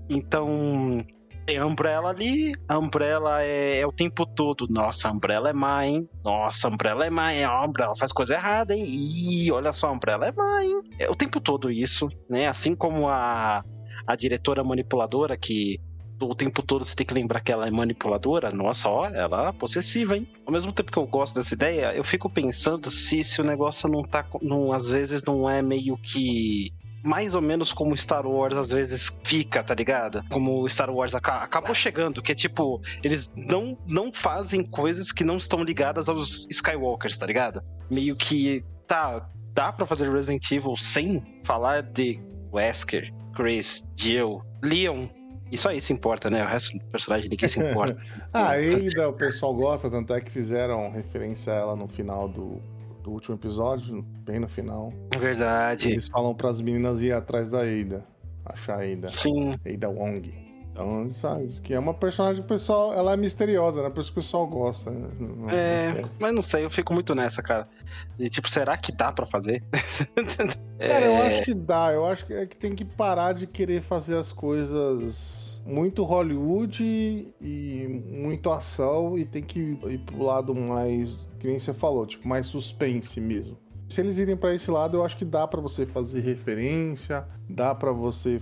Então, 0.09 0.97
tem 1.45 1.57
a 1.57 1.65
Umbrella 1.65 2.09
ali, 2.09 2.53
a 2.67 2.77
Umbrella 2.77 3.43
é, 3.43 3.79
é, 3.79 3.87
o 3.87 3.91
tempo 3.91 4.25
todo, 4.25 4.67
nossa, 4.69 5.09
a 5.09 5.11
Umbrella 5.11 5.49
é 5.49 5.53
má, 5.53 5.85
hein? 5.85 6.07
Nossa, 6.23 6.67
a 6.67 6.71
Umbrella 6.71 7.05
é 7.05 7.09
má, 7.09 7.33
hein? 7.33 7.43
A 7.43 7.65
Umbrella 7.65 7.95
faz 7.95 8.11
coisa 8.11 8.35
errada, 8.35 8.75
hein? 8.75 8.85
Ih, 8.85 9.51
olha 9.51 9.73
só, 9.73 9.87
a 9.87 9.91
Umbrella 9.91 10.27
é 10.27 10.31
má, 10.31 10.63
hein? 10.63 10.81
É 10.99 11.09
o 11.09 11.15
tempo 11.15 11.41
todo 11.41 11.71
isso, 11.71 12.07
né? 12.29 12.47
Assim 12.47 12.75
como 12.75 13.09
a, 13.09 13.63
a 14.05 14.15
diretora 14.15 14.63
manipuladora, 14.63 15.35
que 15.35 15.79
o 16.25 16.35
tempo 16.35 16.61
todo 16.61 16.85
você 16.85 16.95
tem 16.95 17.05
que 17.05 17.13
lembrar 17.13 17.41
que 17.41 17.51
ela 17.51 17.67
é 17.67 17.71
manipuladora, 17.71 18.51
nossa, 18.51 18.89
olha, 18.89 19.17
ela 19.17 19.49
é 19.49 19.51
possessiva, 19.51 20.15
hein? 20.17 20.27
Ao 20.45 20.53
mesmo 20.53 20.71
tempo 20.71 20.91
que 20.91 20.97
eu 20.97 21.05
gosto 21.05 21.35
dessa 21.35 21.53
ideia, 21.53 21.93
eu 21.93 22.03
fico 22.03 22.29
pensando 22.29 22.89
se, 22.89 23.23
se 23.23 23.41
o 23.41 23.43
negócio 23.43 23.89
não 23.89 24.03
tá. 24.03 24.25
Não, 24.41 24.71
às 24.71 24.89
vezes 24.89 25.23
não 25.23 25.49
é 25.49 25.61
meio 25.61 25.97
que 25.97 26.73
mais 27.03 27.33
ou 27.33 27.41
menos 27.41 27.73
como 27.73 27.97
Star 27.97 28.27
Wars 28.27 28.55
às 28.55 28.69
vezes 28.69 29.17
fica, 29.23 29.63
tá 29.63 29.73
ligado? 29.73 30.23
Como 30.29 30.67
Star 30.69 30.89
Wars 30.89 31.15
acabou 31.15 31.73
chegando, 31.73 32.21
que 32.21 32.31
é 32.31 32.35
tipo, 32.35 32.81
eles 33.03 33.33
não, 33.35 33.75
não 33.87 34.13
fazem 34.13 34.63
coisas 34.63 35.11
que 35.11 35.23
não 35.23 35.37
estão 35.37 35.63
ligadas 35.63 36.07
aos 36.07 36.47
Skywalkers, 36.49 37.17
tá 37.17 37.25
ligado? 37.25 37.63
Meio 37.89 38.15
que, 38.15 38.63
tá, 38.87 39.27
dá 39.53 39.71
para 39.71 39.85
fazer 39.85 40.11
Resident 40.11 40.49
Evil 40.51 40.75
sem 40.77 41.41
falar 41.43 41.81
de 41.81 42.19
Wesker, 42.53 43.11
Chris, 43.35 43.83
Jill, 43.97 44.43
Leon, 44.61 45.07
e 45.51 45.57
só 45.57 45.71
isso 45.71 45.91
importa, 45.91 46.29
né? 46.29 46.43
O 46.43 46.47
resto 46.47 46.77
do 46.77 46.85
personagem 46.85 47.29
ninguém 47.29 47.49
se 47.49 47.59
importa. 47.59 47.97
ah, 48.33 48.49
ainda 48.51 49.09
o 49.09 49.13
pessoal 49.13 49.53
gosta, 49.53 49.89
tanto 49.89 50.13
é 50.13 50.21
que 50.21 50.31
fizeram 50.31 50.89
referência 50.89 51.53
a 51.53 51.55
ela 51.55 51.75
no 51.75 51.87
final 51.87 52.29
do 52.29 52.61
do 53.01 53.11
último 53.11 53.35
episódio, 53.35 54.01
bem 54.23 54.39
no 54.39 54.47
final. 54.47 54.93
Verdade. 55.17 55.91
Eles 55.91 56.07
falam 56.07 56.33
para 56.33 56.49
as 56.49 56.61
meninas 56.61 57.01
ir 57.01 57.13
atrás 57.13 57.51
da 57.51 57.61
Ada, 57.61 58.05
achar 58.45 58.79
a 58.79 58.83
Ada. 58.83 59.09
Sim. 59.09 59.55
Ada 59.65 59.89
Wong. 59.89 60.51
Então, 60.71 61.09
sabe, 61.09 61.43
que 61.61 61.73
é 61.73 61.79
uma 61.79 61.93
personagem 61.93 62.41
pessoal, 62.43 62.93
ela 62.93 63.13
é 63.13 63.17
misteriosa, 63.17 63.83
né? 63.83 63.89
Por 63.89 63.99
isso 63.99 64.11
que 64.11 64.19
o 64.19 64.21
pessoal 64.21 64.47
gosta. 64.47 64.89
Né? 64.89 65.09
é, 65.51 66.05
mas 66.17 66.33
não 66.33 66.41
sei, 66.41 66.63
eu 66.63 66.69
fico 66.69 66.93
muito 66.93 67.13
nessa, 67.13 67.41
cara. 67.41 67.67
E 68.17 68.29
tipo, 68.29 68.49
será 68.49 68.77
que 68.77 68.91
dá 68.91 69.11
para 69.11 69.25
fazer? 69.25 69.63
cara, 70.79 71.05
é... 71.05 71.07
eu 71.07 71.23
acho 71.23 71.43
que 71.43 71.53
dá. 71.53 71.91
Eu 71.91 72.05
acho 72.05 72.25
que 72.25 72.33
é 72.33 72.45
que 72.45 72.55
tem 72.55 72.75
que 72.75 72.85
parar 72.85 73.33
de 73.33 73.47
querer 73.47 73.81
fazer 73.81 74.17
as 74.17 74.31
coisas 74.31 75.61
muito 75.65 76.03
Hollywood 76.03 77.33
e 77.39 78.03
muito 78.07 78.51
ação 78.51 79.17
e 79.17 79.25
tem 79.25 79.43
que 79.43 79.59
ir 79.59 79.99
pro 79.99 80.23
lado 80.23 80.55
mais 80.55 81.29
que 81.41 81.47
nem 81.47 81.59
você 81.59 81.73
falou, 81.73 82.05
tipo, 82.05 82.27
mais 82.27 82.45
suspense 82.45 83.19
mesmo. 83.19 83.57
Se 83.89 83.99
eles 83.99 84.19
irem 84.19 84.37
para 84.37 84.53
esse 84.53 84.69
lado, 84.69 84.97
eu 84.97 85.03
acho 85.03 85.17
que 85.17 85.25
dá 85.25 85.47
para 85.47 85.59
você 85.59 85.87
fazer 85.87 86.21
referência, 86.21 87.27
dá 87.49 87.73
para 87.73 87.91
você 87.91 88.39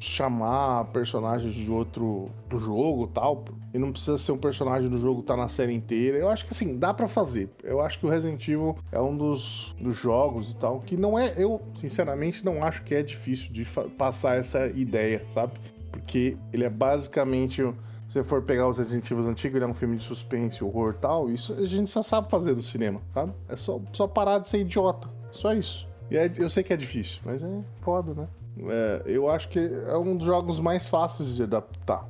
chamar 0.00 0.84
personagens 0.86 1.54
de 1.54 1.70
outro 1.70 2.30
do 2.48 2.58
jogo 2.58 3.06
tal. 3.08 3.44
E 3.72 3.78
não 3.78 3.92
precisa 3.92 4.16
ser 4.16 4.32
um 4.32 4.38
personagem 4.38 4.88
do 4.88 4.98
jogo 4.98 5.22
tá 5.22 5.36
na 5.36 5.48
série 5.48 5.74
inteira. 5.74 6.16
Eu 6.16 6.28
acho 6.28 6.44
que 6.46 6.52
assim, 6.52 6.78
dá 6.78 6.94
para 6.94 7.06
fazer. 7.06 7.50
Eu 7.62 7.80
acho 7.80 7.98
que 7.98 8.06
o 8.06 8.08
Resident 8.08 8.46
Evil 8.48 8.76
é 8.90 9.00
um 9.00 9.16
dos, 9.16 9.74
dos 9.78 9.96
jogos 9.96 10.52
e 10.52 10.56
tal 10.56 10.80
que 10.80 10.96
não 10.96 11.18
é. 11.18 11.34
Eu, 11.36 11.60
sinceramente, 11.74 12.44
não 12.44 12.62
acho 12.62 12.82
que 12.82 12.94
é 12.94 13.02
difícil 13.02 13.52
de 13.52 13.64
passar 13.96 14.36
essa 14.36 14.66
ideia, 14.68 15.22
sabe? 15.28 15.52
Porque 15.90 16.36
ele 16.52 16.64
é 16.64 16.70
basicamente 16.70 17.62
se 18.08 18.14
você 18.14 18.24
for 18.24 18.40
pegar 18.40 18.66
os 18.66 18.78
Resident 18.78 19.10
Evil 19.10 19.28
antigos, 19.28 19.56
ele 19.56 19.64
é 19.66 19.68
um 19.68 19.74
filme 19.74 19.96
de 19.98 20.02
suspense, 20.02 20.64
horror 20.64 20.94
tal. 20.94 21.30
Isso 21.30 21.52
a 21.52 21.66
gente 21.66 21.90
só 21.90 22.02
sabe 22.02 22.30
fazer 22.30 22.56
no 22.56 22.62
cinema, 22.62 23.02
sabe? 23.12 23.34
É 23.48 23.54
só, 23.54 23.78
só 23.92 24.06
parar 24.06 24.38
de 24.38 24.48
ser 24.48 24.60
idiota. 24.60 25.10
Só 25.30 25.52
isso. 25.52 25.86
E 26.10 26.16
é, 26.16 26.32
eu 26.38 26.48
sei 26.48 26.62
que 26.62 26.72
é 26.72 26.76
difícil, 26.76 27.20
mas 27.22 27.42
é 27.42 27.60
foda, 27.82 28.14
né? 28.14 28.26
É, 28.68 29.02
eu 29.06 29.30
acho 29.30 29.48
que 29.48 29.58
é 29.58 29.96
um 29.96 30.16
dos 30.16 30.26
jogos 30.26 30.60
mais 30.60 30.88
fáceis 30.88 31.34
de 31.34 31.42
adaptar, 31.42 32.08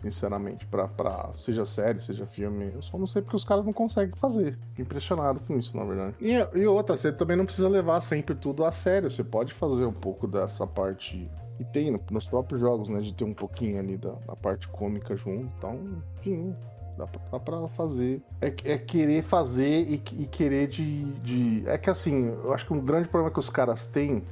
sinceramente, 0.00 0.66
pra, 0.66 0.88
pra 0.88 1.30
seja 1.36 1.64
série, 1.64 2.00
seja 2.00 2.26
filme. 2.26 2.72
Eu 2.74 2.82
só 2.82 2.98
não 2.98 3.06
sei 3.06 3.22
porque 3.22 3.36
os 3.36 3.44
caras 3.44 3.64
não 3.64 3.72
conseguem 3.72 4.14
fazer. 4.16 4.58
Fico 4.70 4.82
impressionado 4.82 5.40
com 5.40 5.56
isso, 5.56 5.76
na 5.76 5.84
verdade. 5.84 6.14
E, 6.20 6.34
e 6.58 6.66
outra, 6.66 6.96
você 6.96 7.12
também 7.12 7.36
não 7.36 7.44
precisa 7.44 7.68
levar 7.68 8.00
sempre 8.00 8.34
tudo 8.34 8.64
a 8.64 8.72
sério. 8.72 9.10
Você 9.10 9.24
pode 9.24 9.52
fazer 9.52 9.86
um 9.86 9.92
pouco 9.92 10.26
dessa 10.26 10.66
parte 10.66 11.28
e 11.58 11.64
tem 11.64 11.98
nos 12.10 12.28
próprios 12.28 12.60
jogos, 12.60 12.88
né? 12.88 13.00
De 13.00 13.12
ter 13.12 13.24
um 13.24 13.34
pouquinho 13.34 13.80
ali 13.80 13.96
da, 13.96 14.12
da 14.12 14.36
parte 14.36 14.68
cômica 14.68 15.16
junto. 15.16 15.50
Então, 15.58 16.02
enfim, 16.18 16.54
dá 16.96 17.06
pra, 17.06 17.20
dá 17.32 17.40
pra 17.40 17.68
fazer. 17.68 18.22
É, 18.40 18.46
é 18.64 18.78
querer 18.78 19.22
fazer 19.22 19.82
e, 19.88 19.94
e 19.94 20.26
querer 20.26 20.68
de, 20.68 21.04
de. 21.20 21.68
É 21.68 21.76
que 21.76 21.90
assim, 21.90 22.26
eu 22.26 22.52
acho 22.52 22.66
que 22.66 22.72
um 22.72 22.80
grande 22.80 23.08
problema 23.08 23.32
que 23.32 23.40
os 23.40 23.50
caras 23.50 23.86
têm 23.86 24.22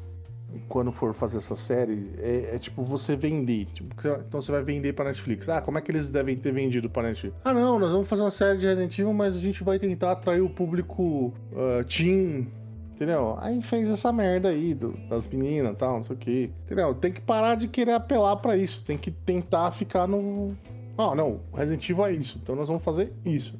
quando 0.69 0.93
for 0.93 1.15
fazer 1.15 1.39
essa 1.39 1.57
série 1.57 2.11
é, 2.19 2.55
é, 2.55 2.59
tipo 2.59 2.83
você 2.83 3.17
vender. 3.17 3.67
Tipo, 3.75 3.95
então 4.27 4.41
você 4.41 4.53
vai 4.53 4.63
vender 4.63 4.93
pra 4.93 5.05
Netflix. 5.05 5.49
Ah, 5.49 5.61
como 5.61 5.79
é 5.79 5.81
que 5.81 5.91
eles 5.91 6.11
devem 6.11 6.37
ter 6.37 6.53
vendido 6.53 6.89
pra 6.91 7.03
Netflix? 7.03 7.37
Ah, 7.45 7.53
não, 7.53 7.79
nós 7.79 7.91
vamos 7.91 8.09
fazer 8.09 8.23
uma 8.23 8.31
série 8.31 8.59
de 8.59 8.67
Resident 8.67 8.99
Evil, 8.99 9.13
mas 9.13 9.37
a 9.37 9.41
gente 9.41 9.65
vai 9.65 9.79
tentar 9.79 10.13
atrair 10.13 10.41
o 10.41 10.49
público 10.49 11.33
uh, 11.53 11.85
teen 11.85 12.49
Entendeu? 12.97 13.37
Aí 13.41 13.61
fez 13.61 13.91
essa 13.91 14.11
merda 14.11 14.49
aí 14.49 14.73
do, 14.73 14.93
das 15.07 15.29
meninas 15.29 15.75
e 15.75 15.77
tal, 15.77 15.97
não 15.97 16.03
sei 16.03 16.17
o 16.17 16.19
que. 16.19 16.51
Entendeu? 16.65 16.95
Tem 16.95 17.13
que 17.13 17.21
parar 17.21 17.55
de 17.55 17.69
querer 17.69 17.93
apelar 17.93 18.37
para 18.37 18.57
isso. 18.57 18.83
Tem 18.87 18.97
que 18.97 19.11
tentar 19.11 19.71
ficar 19.71 20.09
no. 20.09 20.57
Não, 20.97 21.15
não, 21.15 21.41
Resident 21.53 21.91
Evil 21.91 22.07
é 22.07 22.13
isso. 22.13 22.41
Então 22.43 22.57
nós 22.57 22.69
vamos 22.69 22.83
fazer 22.83 23.13
isso. 23.23 23.55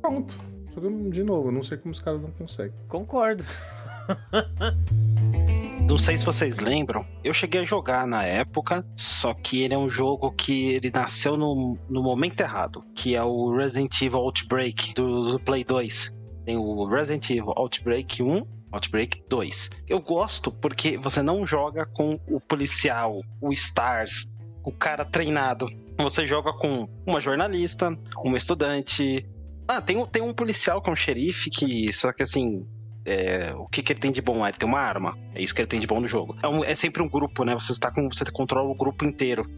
Pronto. 0.00 0.38
Só 0.72 0.80
que, 0.80 1.10
de 1.10 1.24
novo, 1.24 1.48
eu 1.48 1.52
não 1.52 1.62
sei 1.62 1.76
como 1.76 1.90
os 1.90 1.98
caras 1.98 2.22
não 2.22 2.30
conseguem. 2.30 2.72
Concordo. 2.86 3.44
Não 5.88 5.96
sei 5.96 6.18
se 6.18 6.24
vocês 6.24 6.58
lembram, 6.58 7.06
eu 7.24 7.32
cheguei 7.32 7.62
a 7.62 7.64
jogar 7.64 8.06
na 8.06 8.22
época, 8.22 8.86
só 8.94 9.32
que 9.32 9.62
ele 9.62 9.72
é 9.72 9.78
um 9.78 9.88
jogo 9.88 10.30
que 10.30 10.74
ele 10.74 10.90
nasceu 10.90 11.34
no, 11.34 11.78
no 11.88 12.02
momento 12.02 12.42
errado, 12.42 12.84
que 12.94 13.16
é 13.16 13.22
o 13.24 13.56
Resident 13.56 13.98
Evil 14.02 14.18
Outbreak 14.18 14.92
do, 14.92 15.32
do 15.32 15.40
Play 15.40 15.64
2. 15.64 16.14
Tem 16.44 16.58
o 16.58 16.84
Resident 16.84 17.30
Evil 17.30 17.54
Outbreak 17.56 18.22
1 18.22 18.46
Outbreak 18.70 19.24
2. 19.30 19.70
Eu 19.88 19.98
gosto 19.98 20.52
porque 20.52 20.98
você 20.98 21.22
não 21.22 21.46
joga 21.46 21.86
com 21.86 22.20
o 22.28 22.38
policial, 22.38 23.22
o 23.40 23.50
Stars, 23.50 24.30
o 24.62 24.70
cara 24.70 25.06
treinado. 25.06 25.66
Você 25.98 26.26
joga 26.26 26.52
com 26.52 26.86
uma 27.06 27.18
jornalista, 27.18 27.98
uma 28.18 28.36
estudante. 28.36 29.26
Ah, 29.66 29.80
tem, 29.80 30.04
tem 30.06 30.22
um 30.22 30.34
policial 30.34 30.82
com 30.82 30.90
um 30.90 30.96
xerife 30.96 31.48
que. 31.48 31.90
Só 31.94 32.12
que 32.12 32.22
assim. 32.22 32.66
É, 33.08 33.54
o 33.54 33.66
que, 33.66 33.82
que 33.82 33.92
ele 33.92 34.00
tem 34.00 34.12
de 34.12 34.20
bom? 34.20 34.46
Ele 34.46 34.56
tem 34.56 34.68
uma 34.68 34.80
arma. 34.80 35.16
É 35.34 35.42
isso 35.42 35.54
que 35.54 35.62
ele 35.62 35.68
tem 35.68 35.80
de 35.80 35.86
bom 35.86 36.00
no 36.00 36.06
jogo. 36.06 36.36
É, 36.42 36.46
um, 36.46 36.62
é 36.62 36.74
sempre 36.74 37.02
um 37.02 37.08
grupo, 37.08 37.44
né? 37.44 37.54
Você 37.54 37.72
está 37.72 37.90
com. 37.90 38.08
Você 38.08 38.24
controla 38.30 38.68
o 38.68 38.74
grupo 38.74 39.04
inteiro. 39.04 39.48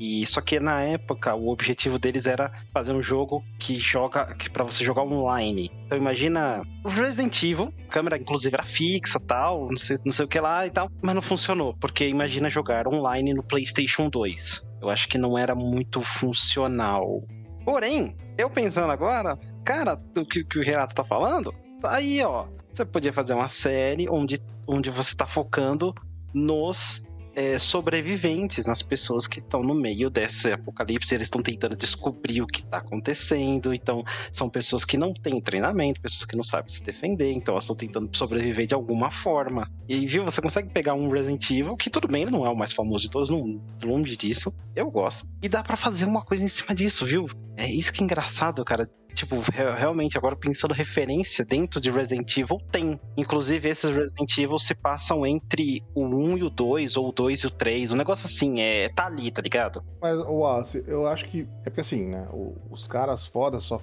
E 0.00 0.24
só 0.26 0.40
que 0.40 0.58
na 0.58 0.80
época 0.80 1.34
o 1.34 1.48
objetivo 1.48 1.98
deles 1.98 2.24
era 2.24 2.50
fazer 2.72 2.90
um 2.90 3.02
jogo 3.02 3.44
que 3.58 3.78
joga 3.78 4.34
que 4.34 4.48
para 4.48 4.64
você 4.64 4.82
jogar 4.82 5.02
online. 5.02 5.70
Então 5.84 5.98
imagina 5.98 6.62
o 6.82 6.88
Resident 6.88 7.42
Evil, 7.42 7.70
câmera 7.90 8.16
inclusive 8.16 8.54
era 8.54 8.64
fixa, 8.64 9.20
tal, 9.20 9.68
não 9.68 9.76
sei, 9.76 9.98
não 10.02 10.10
sei 10.10 10.24
o 10.24 10.28
que 10.28 10.40
lá 10.40 10.66
e 10.66 10.70
tal, 10.70 10.90
mas 11.02 11.14
não 11.14 11.20
funcionou, 11.20 11.76
porque 11.78 12.08
imagina 12.08 12.48
jogar 12.48 12.88
online 12.88 13.34
no 13.34 13.42
PlayStation 13.42 14.08
2. 14.08 14.66
Eu 14.80 14.88
acho 14.88 15.06
que 15.06 15.18
não 15.18 15.36
era 15.36 15.54
muito 15.54 16.00
funcional. 16.00 17.20
Porém, 17.62 18.16
eu 18.38 18.48
pensando 18.48 18.90
agora, 18.90 19.38
cara, 19.66 20.00
o 20.16 20.24
que, 20.24 20.42
que 20.44 20.58
o 20.58 20.64
Renato 20.64 20.94
tá 20.94 21.04
falando, 21.04 21.54
tá 21.78 21.96
aí, 21.96 22.22
ó. 22.22 22.46
Você 22.72 22.84
podia 22.84 23.12
fazer 23.12 23.34
uma 23.34 23.48
série 23.48 24.08
onde, 24.08 24.40
onde 24.66 24.90
você 24.90 25.14
tá 25.14 25.26
focando 25.26 25.94
nos 26.32 27.04
é, 27.34 27.58
sobreviventes, 27.58 28.66
nas 28.66 28.82
pessoas 28.82 29.26
que 29.26 29.38
estão 29.38 29.62
no 29.62 29.74
meio 29.74 30.10
desse 30.10 30.52
apocalipse, 30.52 31.14
eles 31.14 31.26
estão 31.26 31.42
tentando 31.42 31.76
descobrir 31.76 32.42
o 32.42 32.46
que 32.46 32.60
está 32.60 32.78
acontecendo. 32.78 33.72
Então, 33.72 34.02
são 34.32 34.48
pessoas 34.48 34.84
que 34.84 34.96
não 34.96 35.12
têm 35.12 35.40
treinamento, 35.40 36.00
pessoas 36.00 36.24
que 36.24 36.36
não 36.36 36.44
sabem 36.44 36.68
se 36.68 36.82
defender, 36.82 37.32
então 37.32 37.54
elas 37.54 37.64
estão 37.64 37.76
tentando 37.76 38.14
sobreviver 38.16 38.66
de 38.66 38.74
alguma 38.74 39.10
forma. 39.10 39.70
E 39.90 40.06
viu, 40.06 40.24
você 40.24 40.40
consegue 40.40 40.68
pegar 40.68 40.94
um 40.94 41.10
Resident 41.10 41.50
Evil, 41.50 41.76
que 41.76 41.90
tudo 41.90 42.06
bem, 42.06 42.22
ele 42.22 42.30
não 42.30 42.46
é 42.46 42.48
o 42.48 42.56
mais 42.56 42.72
famoso 42.72 43.02
de 43.02 43.10
todos, 43.10 43.28
não, 43.28 43.60
longe 43.82 44.16
disso. 44.16 44.54
Eu 44.76 44.88
gosto. 44.88 45.28
E 45.42 45.48
dá 45.48 45.64
para 45.64 45.76
fazer 45.76 46.04
uma 46.04 46.24
coisa 46.24 46.44
em 46.44 46.48
cima 46.48 46.72
disso, 46.76 47.04
viu? 47.04 47.26
É 47.56 47.68
isso 47.68 47.92
que 47.92 48.00
é 48.00 48.04
engraçado, 48.04 48.64
cara 48.64 48.88
tipo, 49.14 49.36
realmente, 49.76 50.16
agora 50.16 50.36
pensando 50.36 50.72
referência 50.72 51.44
dentro 51.44 51.80
de 51.80 51.90
Resident 51.90 52.36
Evil, 52.36 52.58
tem. 52.70 53.00
Inclusive, 53.16 53.68
esses 53.68 53.90
Resident 53.90 54.38
Evil 54.38 54.58
se 54.58 54.74
passam 54.74 55.26
entre 55.26 55.82
o 55.94 56.04
1 56.04 56.38
e 56.38 56.42
o 56.44 56.50
2, 56.50 56.96
ou 56.96 57.08
o 57.08 57.12
2 57.12 57.40
e 57.40 57.46
o 57.46 57.50
3. 57.50 57.92
Um 57.92 57.96
negócio 57.96 58.26
assim, 58.26 58.60
é, 58.60 58.88
tá 58.88 59.06
ali, 59.06 59.30
tá 59.30 59.42
ligado? 59.42 59.82
Mas, 60.00 60.18
Wallace, 60.18 60.84
eu 60.86 61.06
acho 61.06 61.26
que. 61.26 61.46
É 61.64 61.64
porque 61.64 61.80
assim, 61.80 62.06
né? 62.06 62.28
Os 62.70 62.86
caras 62.86 63.26
fodas 63.26 63.64
só 63.64 63.80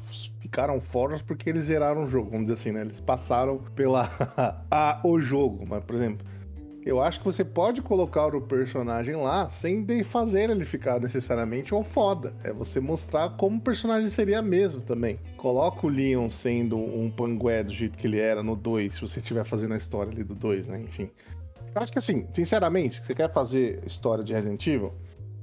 ficaram 0.48 0.82
fodas 0.82 1.22
porque 1.22 1.50
eles 1.50 1.66
zeraram 1.66 2.04
o 2.04 2.08
jogo, 2.08 2.32
vamos 2.32 2.46
dizer 2.46 2.54
assim, 2.56 2.72
né? 2.72 2.82
Eles 2.82 3.00
passaram 3.00 3.60
pela. 3.76 4.10
a, 4.72 5.02
o 5.04 5.20
jogo. 5.20 5.66
Mas, 5.68 5.84
por 5.84 5.96
exemplo 5.96 6.26
eu 6.88 7.02
acho 7.02 7.20
que 7.20 7.26
você 7.26 7.44
pode 7.44 7.82
colocar 7.82 8.34
o 8.34 8.42
personagem 8.42 9.14
lá 9.14 9.50
sem 9.50 9.86
fazer 10.06 10.50
ele 10.50 10.64
ficar 10.64 11.02
necessariamente 11.02 11.76
um 11.76 11.84
foda. 11.84 12.34
É 12.46 12.54
você 12.54 12.80
mostrar 12.80 13.32
como 13.32 13.58
o 13.58 13.62
personagem 13.62 14.10
seria 14.10 14.42
mesmo 14.42 14.80
também. 14.80 15.20
Coloca 15.36 15.86
o 15.86 15.90
Leon 15.90 16.30
sendo 16.30 16.78
um 16.78 17.12
pangué 17.12 17.62
do 17.62 17.74
jeito 17.74 17.98
que 17.98 18.08
ele 18.08 18.20
era 18.20 18.42
no 18.42 18.56
2, 18.56 18.94
se 18.94 19.02
você 19.02 19.20
estiver 19.20 19.44
fazendo 19.44 19.74
a 19.74 19.78
história 19.78 20.14
ali 20.14 20.24
do 20.24 20.34
2, 20.34 20.68
né? 20.68 20.82
Enfim. 20.82 21.12
Eu 21.76 21.82
acho 21.82 21.92
que 21.92 22.00
assim, 22.00 22.26
sinceramente, 22.34 23.06
você 23.06 23.14
quer 23.14 23.32
fazer 23.34 23.82
história 23.86 24.24
de 24.24 24.34
Resident 24.34 24.66
Evil, 24.66 24.94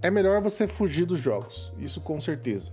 é 0.01 0.11
melhor 0.11 0.41
você 0.41 0.67
fugir 0.67 1.05
dos 1.05 1.21
jogos. 1.21 1.75
Isso 1.79 2.01
com 2.01 2.19
certeza. 2.23 2.73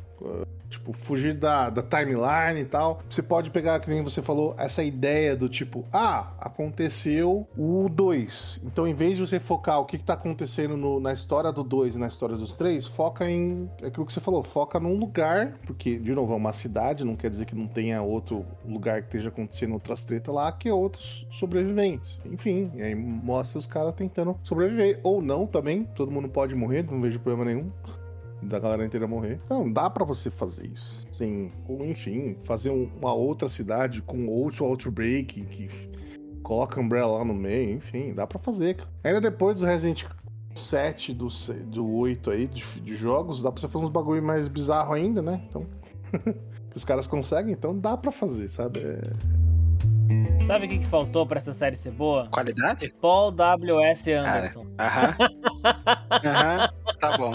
Tipo, 0.72 0.94
fugir 0.94 1.34
da, 1.34 1.70
da 1.70 1.82
timeline 1.82 2.62
e 2.62 2.66
tal. 2.66 3.02
Você 3.10 3.22
pode 3.22 3.50
pegar, 3.50 3.82
que 3.82 3.90
nem 3.90 4.02
você 4.02 4.22
falou, 4.22 4.56
essa 4.58 4.82
ideia 4.82 5.36
do 5.36 5.50
tipo, 5.50 5.84
ah, 5.92 6.32
aconteceu 6.40 7.46
o 7.58 7.90
2. 7.90 8.62
Então, 8.64 8.88
em 8.88 8.94
vez 8.94 9.16
de 9.16 9.20
você 9.20 9.38
focar 9.38 9.80
o 9.80 9.86
que, 9.86 9.98
que 9.98 10.04
tá 10.04 10.14
acontecendo 10.14 10.78
no, 10.78 11.02
na 11.02 11.12
história 11.12 11.52
do 11.52 11.62
2 11.62 11.96
e 11.96 12.00
na 12.00 12.08
história 12.08 12.38
dos 12.38 12.56
3, 12.56 12.88
foca 12.88 13.30
em 13.30 13.70
aquilo 13.84 14.06
que 14.06 14.14
você 14.14 14.22
falou, 14.22 14.42
foca 14.44 14.80
num 14.80 14.98
lugar, 14.98 15.60
porque, 15.66 15.98
de 15.98 16.16
novo, 16.16 16.32
é 16.32 16.38
uma 16.38 16.54
cidade, 16.54 17.04
não 17.04 17.18
quer 17.18 17.30
dizer 17.30 17.46
que 17.46 17.56
não 17.56 17.68
tenha 17.68 18.02
outro 18.02 18.46
lugar 18.66 19.02
que 19.02 19.08
esteja 19.08 19.28
acontecendo 19.28 19.74
outras 19.74 20.04
tretas 20.04 20.34
lá, 20.34 20.50
que 20.54 20.72
outros 20.72 21.28
sobreviventes. 21.32 22.18
Enfim, 22.26 22.72
e 22.76 22.82
aí 22.82 22.96
mostra 22.96 23.60
os 23.60 23.68
caras 23.68 23.94
tentando 23.94 24.40
sobreviver. 24.42 25.02
Ou 25.04 25.22
não 25.22 25.46
também, 25.46 25.84
todo 25.84 26.10
mundo 26.10 26.30
pode 26.30 26.56
morrer, 26.56 26.84
não 26.90 27.02
vejo 27.02 27.20
problema 27.20 27.52
nenhum 27.52 27.70
da 28.42 28.60
galera 28.60 28.86
inteira 28.86 29.08
morrer. 29.08 29.40
Então, 29.46 29.72
dá 29.72 29.90
para 29.90 30.04
você 30.04 30.30
fazer 30.30 30.68
isso. 30.68 31.06
Sim, 31.12 31.52
ou 31.68 31.86
enfim, 31.86 32.36
fazer 32.44 32.70
uma 32.70 33.14
outra 33.14 33.48
cidade 33.48 34.02
com 34.02 34.28
outro 34.28 34.66
Outbreak 34.66 35.46
que 35.46 35.68
coloca 36.42 36.80
Umbrella 36.80 37.20
lá 37.20 37.26
no 37.26 37.34
meio, 37.34 37.76
enfim, 37.76 38.14
dá 38.14 38.26
para 38.26 38.40
fazer. 38.40 38.84
Ainda 39.04 39.22
depois 39.22 39.60
do 39.60 39.66
Resident 39.66 40.06
7, 40.56 41.14
do, 41.14 41.28
do 41.68 41.88
8 41.88 42.32
aí, 42.32 42.48
de, 42.48 42.64
de 42.82 42.96
jogos, 42.96 43.42
dá 43.42 43.52
pra 43.52 43.62
você 43.62 43.68
fazer 43.68 43.86
uns 43.86 43.90
bagulho 43.90 44.24
mais 44.24 44.48
bizarro 44.48 44.94
ainda, 44.94 45.22
né? 45.22 45.42
Então, 45.48 45.66
os 46.76 46.84
caras 46.84 47.08
conseguem, 47.08 47.54
então 47.54 47.78
dá 47.78 47.96
para 47.96 48.12
fazer, 48.12 48.48
sabe? 48.48 48.80
É... 48.80 49.02
Sabe 50.52 50.66
o 50.66 50.70
que, 50.70 50.80
que 50.80 50.86
faltou 50.88 51.26
pra 51.26 51.38
essa 51.38 51.54
série 51.54 51.78
ser 51.78 51.92
boa? 51.92 52.28
Qualidade? 52.28 52.94
Paul 53.00 53.32
W.S. 53.32 54.12
Anderson. 54.12 54.68
Aham. 54.78 55.16
Aham. 56.26 56.70
Tá 57.00 57.18
bom. 57.18 57.34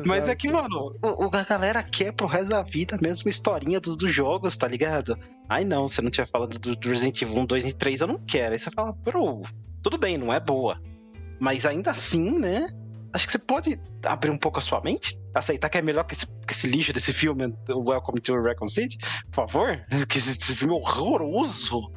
Mas 0.05 0.29
é 0.29 0.35
que, 0.35 0.49
mano, 0.49 0.95
o, 1.03 1.25
a 1.25 1.43
galera 1.43 1.83
quer 1.83 2.13
pro 2.13 2.25
resto 2.25 2.51
da 2.51 2.61
vida 2.61 2.95
a 2.95 3.03
mesma 3.05 3.29
historinha 3.29 3.81
dos, 3.81 3.97
dos 3.97 4.13
jogos, 4.13 4.55
tá 4.55 4.65
ligado? 4.65 5.19
Ai 5.49 5.65
não, 5.65 5.89
você 5.89 6.01
não 6.01 6.09
tinha 6.09 6.25
falado 6.25 6.57
do, 6.57 6.73
do 6.73 6.89
Resident 6.89 7.21
Evil 7.21 7.35
1, 7.35 7.45
2 7.47 7.65
e 7.65 7.73
3, 7.73 7.99
eu 7.99 8.07
não 8.07 8.19
quero. 8.19 8.53
Aí 8.53 8.59
você 8.59 8.71
fala, 8.71 8.93
bro, 8.93 9.43
tudo 9.85 9.99
bem, 9.99 10.17
não 10.17 10.33
é 10.33 10.39
boa. 10.39 10.81
Mas 11.39 11.63
ainda 11.63 11.91
assim, 11.91 12.39
né? 12.39 12.67
Acho 13.13 13.27
que 13.27 13.33
você 13.33 13.37
pode 13.37 13.79
abrir 14.03 14.31
um 14.31 14.37
pouco 14.37 14.57
a 14.57 14.61
sua 14.61 14.81
mente, 14.81 15.15
aceitar 15.31 15.69
que 15.69 15.77
é 15.77 15.81
melhor 15.81 16.05
que 16.05 16.15
esse, 16.15 16.25
que 16.25 16.53
esse 16.53 16.65
lixo 16.65 16.91
desse 16.91 17.13
filme, 17.13 17.55
Welcome 17.69 18.19
to 18.19 18.33
Raccoon 18.41 18.67
City, 18.67 18.97
por 19.29 19.47
favor? 19.47 19.85
Que 20.09 20.17
esse, 20.17 20.31
esse 20.31 20.55
filme 20.55 20.73
é 20.73 20.77
horroroso. 20.77 21.91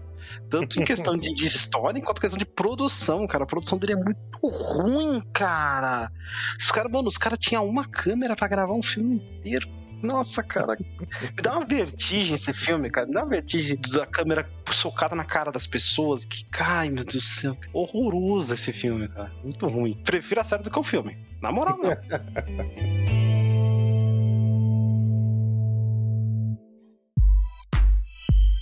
Tanto 0.50 0.78
em 0.78 0.84
questão 0.84 1.16
de, 1.16 1.32
de, 1.32 1.46
história 1.46 2.02
quanto 2.02 2.18
em 2.18 2.20
questão 2.20 2.38
de 2.38 2.44
produção, 2.44 3.26
cara. 3.26 3.44
A 3.44 3.46
produção 3.46 3.78
dele 3.78 3.94
é 3.94 3.96
muito 3.96 4.38
ruim, 4.42 5.22
cara. 5.32 6.12
Os 6.60 6.70
caras, 6.70 6.92
mano, 6.92 7.08
os 7.08 7.16
caras 7.16 7.38
tinham 7.38 7.66
uma 7.66 7.88
câmera 7.88 8.36
para 8.36 8.48
gravar 8.48 8.74
um 8.74 8.82
filme 8.82 9.16
inteiro. 9.16 9.66
Nossa, 10.02 10.42
cara. 10.42 10.76
Me 10.78 11.42
dá 11.42 11.56
uma 11.56 11.66
vertigem 11.66 12.34
esse 12.34 12.52
filme, 12.52 12.90
cara. 12.90 13.06
Me 13.06 13.14
dá 13.14 13.22
uma 13.22 13.30
vertigem 13.30 13.76
da 13.92 14.06
câmera 14.06 14.48
socada 14.72 15.14
na 15.14 15.24
cara 15.24 15.50
das 15.50 15.66
pessoas. 15.66 16.24
Que, 16.24 16.44
cai 16.46 16.88
meu 16.88 17.04
Deus 17.04 17.14
do 17.14 17.20
céu. 17.20 17.56
Horroroso 17.72 18.54
esse 18.54 18.72
filme, 18.72 19.08
cara. 19.08 19.32
Muito 19.42 19.66
ruim. 19.68 19.94
Prefiro 20.04 20.40
a 20.40 20.44
série 20.44 20.62
do 20.62 20.70
que 20.70 20.78
o 20.78 20.84
filme. 20.84 21.18
Na 21.42 21.50
moral, 21.50 21.78
não. 21.78 21.90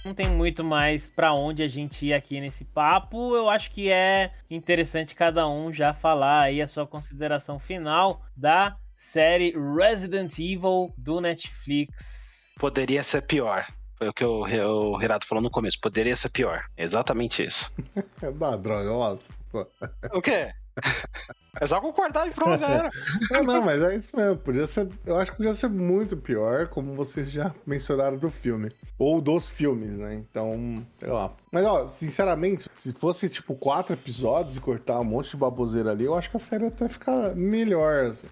não 0.07 0.15
tem 0.15 0.31
muito 0.31 0.63
mais 0.63 1.11
para 1.11 1.35
onde 1.35 1.63
a 1.65 1.69
gente 1.69 2.07
ir 2.07 2.15
aqui 2.15 2.41
nesse 2.41 2.65
papo. 2.65 3.35
Eu 3.35 3.51
acho 3.51 3.71
que 3.73 3.91
é 3.91 4.31
interessante 4.49 5.15
cada 5.15 5.49
um 5.49 5.73
já 5.73 5.93
falar 5.93 6.43
aí 6.43 6.63
a 6.63 6.69
sua 6.69 6.87
consideração 6.87 7.59
final 7.59 8.23
da 8.37 8.77
série 8.97 9.55
Resident 9.77 10.39
Evil 10.39 10.93
do 10.97 11.21
Netflix. 11.21 12.51
Poderia 12.59 13.03
ser 13.03 13.23
pior. 13.23 13.67
Foi 13.99 14.09
o 14.09 14.13
que 14.13 14.25
o, 14.25 14.41
o 14.41 14.97
Renato 14.97 15.27
falou 15.27 15.43
no 15.43 15.51
começo. 15.51 15.81
Poderia 15.81 16.17
ser 16.17 16.31
pior. 16.31 16.65
Exatamente 16.77 17.45
isso. 17.45 17.73
É 18.23 18.31
da 18.31 18.57
droga, 18.57 18.93
ó. 18.93 19.17
O 20.13 20.23
quê? 20.23 20.53
É 21.59 21.67
só 21.67 21.81
concordar 21.81 22.29
e 22.29 22.31
pronto, 22.31 22.59
já 22.59 22.69
era. 22.69 22.91
Não, 23.31 23.43
não, 23.43 23.63
mas 23.63 23.81
é 23.81 23.97
isso 23.97 24.15
mesmo. 24.15 24.37
Podia 24.37 24.67
ser, 24.67 24.89
eu 25.07 25.17
acho 25.17 25.31
que 25.31 25.39
podia 25.39 25.55
ser 25.55 25.69
muito 25.69 26.17
pior, 26.17 26.69
como 26.69 26.95
vocês 26.95 27.31
já 27.31 27.55
mencionaram 27.67 28.19
do 28.19 28.31
filme. 28.31 28.71
Ou 28.99 29.21
dos 29.23 29.49
filmes, 29.49 29.95
né? 29.95 30.15
Então, 30.15 30.87
sei 30.99 31.09
lá. 31.09 31.33
Mas, 31.51 31.65
ó, 31.65 31.87
sinceramente, 31.87 32.69
se 32.75 32.93
fosse 32.93 33.31
tipo 33.31 33.55
quatro 33.55 33.95
episódios 33.95 34.57
e 34.57 34.61
cortar 34.61 35.01
um 35.01 35.05
monte 35.05 35.31
de 35.31 35.37
baboseira 35.39 35.93
ali, 35.93 36.05
eu 36.05 36.15
acho 36.15 36.31
que 36.31 36.37
a 36.37 36.41
série 36.41 36.67
até 36.67 36.89
ficar 36.89 37.35
melhor. 37.35 38.07
Assim. 38.07 38.29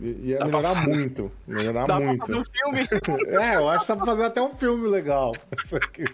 Ia 0.00 0.44
melhorar 0.44 0.72
pra... 0.72 0.82
muito. 0.82 1.32
Melhorar 1.46 1.86
dá 1.86 1.98
muito. 2.00 2.24
Pra 2.24 2.26
fazer 2.26 2.38
um 2.38 2.44
filme. 2.44 2.88
é, 3.42 3.56
eu 3.56 3.68
acho 3.68 3.86
que 3.86 3.88
dá 3.88 3.96
pra 3.96 4.06
fazer 4.06 4.24
até 4.24 4.42
um 4.42 4.50
filme 4.50 4.88
legal. 4.88 5.32
Isso 5.62 5.76
aqui. 5.76 6.04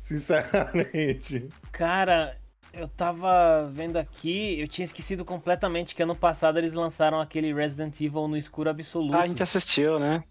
Sinceramente. 0.00 1.48
Cara, 1.72 2.36
eu 2.72 2.88
tava 2.88 3.68
vendo 3.72 3.96
aqui, 3.96 4.60
eu 4.60 4.68
tinha 4.68 4.84
esquecido 4.84 5.24
completamente 5.24 5.94
que 5.94 6.02
ano 6.02 6.14
passado 6.14 6.58
eles 6.58 6.74
lançaram 6.74 7.20
aquele 7.20 7.52
Resident 7.52 8.00
Evil 8.00 8.28
no 8.28 8.36
escuro 8.36 8.68
absoluto. 8.68 9.16
Ah, 9.16 9.22
a 9.22 9.26
gente 9.26 9.42
assistiu, 9.42 9.98
né? 9.98 10.22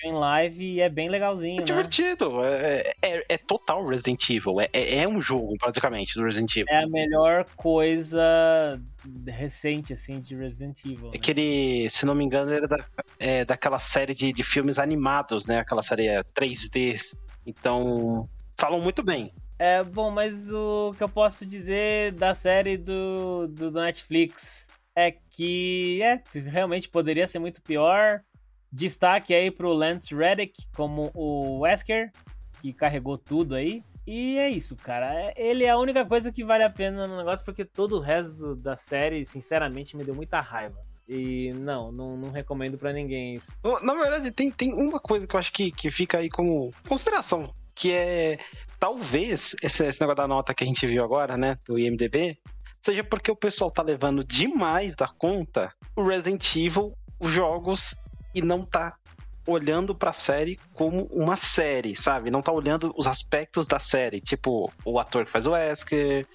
Assistiu 0.00 0.10
em 0.10 0.12
live 0.14 0.64
e 0.64 0.80
é 0.80 0.88
bem 0.88 1.08
legalzinho, 1.08 1.56
é 1.56 1.60
né? 1.60 1.64
divertido, 1.64 2.44
é, 2.44 2.94
é, 3.02 3.24
é, 3.28 3.38
total 3.38 3.86
Resident 3.86 4.28
Evil, 4.30 4.60
é, 4.60 4.68
é, 4.72 5.02
é 5.02 5.08
um 5.08 5.20
jogo 5.20 5.54
praticamente 5.58 6.14
do 6.14 6.24
Resident 6.24 6.56
Evil. 6.56 6.66
É 6.68 6.84
a 6.84 6.88
melhor 6.88 7.44
coisa 7.56 8.80
recente, 9.26 9.92
assim, 9.92 10.20
de 10.20 10.34
Resident 10.34 10.84
Evil. 10.84 11.08
É 11.08 11.12
né? 11.12 11.18
que 11.18 11.30
ele, 11.30 11.90
se 11.90 12.06
não 12.06 12.14
me 12.14 12.24
engano, 12.24 12.50
era 12.52 12.66
da, 12.66 12.84
é, 13.18 13.44
daquela 13.44 13.78
série 13.78 14.14
de, 14.14 14.32
de 14.32 14.42
filmes 14.42 14.78
animados, 14.78 15.46
né? 15.46 15.58
Aquela 15.58 15.82
série 15.82 16.08
3D. 16.34 17.14
Então, 17.46 18.28
falam 18.56 18.80
muito 18.80 19.02
bem. 19.02 19.32
É, 19.58 19.84
bom, 19.84 20.10
mas 20.10 20.50
o 20.52 20.94
que 20.96 21.02
eu 21.02 21.08
posso 21.08 21.44
dizer 21.44 22.12
da 22.12 22.34
série 22.34 22.78
do, 22.78 23.46
do, 23.48 23.70
do 23.70 23.80
Netflix 23.80 24.70
é 24.94 25.10
que 25.10 26.00
é, 26.02 26.22
realmente 26.48 26.88
poderia 26.88 27.28
ser 27.28 27.38
muito 27.38 27.60
pior. 27.62 28.22
Destaque 28.72 29.34
aí 29.34 29.50
pro 29.50 29.72
Lance 29.72 30.14
Reddick 30.14 30.66
como 30.74 31.10
o 31.14 31.60
Wesker, 31.60 32.10
que 32.60 32.72
carregou 32.72 33.18
tudo 33.18 33.54
aí. 33.54 33.82
E 34.06 34.38
é 34.38 34.48
isso, 34.48 34.74
cara. 34.76 35.14
É, 35.14 35.34
ele 35.36 35.64
é 35.64 35.70
a 35.70 35.78
única 35.78 36.04
coisa 36.04 36.32
que 36.32 36.44
vale 36.44 36.64
a 36.64 36.70
pena 36.70 37.06
no 37.06 37.16
negócio, 37.16 37.44
porque 37.44 37.64
todo 37.64 37.96
o 37.96 38.00
resto 38.00 38.56
da 38.56 38.76
série, 38.76 39.24
sinceramente, 39.24 39.96
me 39.96 40.04
deu 40.04 40.14
muita 40.14 40.40
raiva. 40.40 40.78
E 41.08 41.52
não, 41.54 41.90
não, 41.90 42.16
não 42.16 42.30
recomendo 42.30 42.78
para 42.78 42.92
ninguém 42.92 43.34
isso. 43.34 43.52
Na 43.82 43.94
verdade, 43.94 44.30
tem, 44.30 44.50
tem 44.50 44.72
uma 44.72 45.00
coisa 45.00 45.26
que 45.26 45.34
eu 45.34 45.38
acho 45.40 45.52
que, 45.52 45.72
que 45.72 45.90
fica 45.90 46.18
aí 46.18 46.30
como 46.30 46.72
consideração, 46.88 47.52
que 47.74 47.92
é 47.92 48.38
talvez 48.78 49.56
esse, 49.62 49.84
esse 49.84 50.00
negócio 50.00 50.16
da 50.16 50.28
nota 50.28 50.54
que 50.54 50.62
a 50.62 50.66
gente 50.66 50.86
viu 50.86 51.02
agora, 51.02 51.36
né, 51.36 51.58
do 51.66 51.78
IMDB, 51.78 52.38
seja 52.80 53.02
porque 53.02 53.30
o 53.30 53.36
pessoal 53.36 53.70
tá 53.72 53.82
levando 53.82 54.22
demais 54.22 54.94
da 54.94 55.08
conta 55.08 55.72
o 55.96 56.06
Resident 56.06 56.54
Evil, 56.54 56.96
os 57.18 57.32
jogos, 57.32 57.96
e 58.34 58.42
não 58.42 58.64
tá 58.64 58.96
olhando 59.46 59.94
pra 59.94 60.12
série 60.12 60.58
como 60.74 61.04
uma 61.12 61.36
série, 61.36 61.96
sabe? 61.96 62.30
Não 62.30 62.42
tá 62.42 62.52
olhando 62.52 62.92
os 62.96 63.06
aspectos 63.06 63.66
da 63.66 63.78
série, 63.78 64.20
tipo 64.20 64.72
o 64.84 64.98
ator 64.98 65.24
que 65.24 65.30
faz 65.30 65.46
o 65.46 65.52
Wesker, 65.52 66.26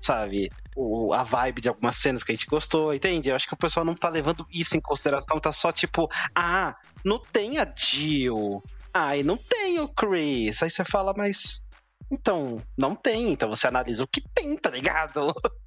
sabe? 0.00 0.50
O, 0.76 1.12
a 1.12 1.22
vibe 1.22 1.62
de 1.62 1.68
algumas 1.68 1.96
cenas 1.96 2.22
que 2.22 2.32
a 2.32 2.34
gente 2.34 2.46
gostou, 2.46 2.94
entende? 2.94 3.30
Eu 3.30 3.36
acho 3.36 3.48
que 3.48 3.54
o 3.54 3.58
pessoal 3.58 3.84
não 3.84 3.94
tá 3.94 4.08
levando 4.08 4.46
isso 4.52 4.76
em 4.76 4.80
consideração, 4.80 5.40
tá 5.40 5.52
só 5.52 5.72
tipo, 5.72 6.08
ah, 6.34 6.76
não 7.04 7.18
tem 7.18 7.58
a 7.58 7.72
Jill, 7.76 8.62
ah, 8.92 9.16
e 9.16 9.22
não 9.22 9.36
tem 9.36 9.80
o 9.80 9.88
Chris. 9.88 10.62
Aí 10.62 10.70
você 10.70 10.84
fala, 10.84 11.14
mas 11.16 11.64
então, 12.10 12.60
não 12.76 12.94
tem. 12.94 13.32
Então 13.32 13.48
você 13.48 13.68
analisa 13.68 14.04
o 14.04 14.08
que 14.08 14.20
tem, 14.34 14.56
tá 14.56 14.70
ligado? 14.70 15.32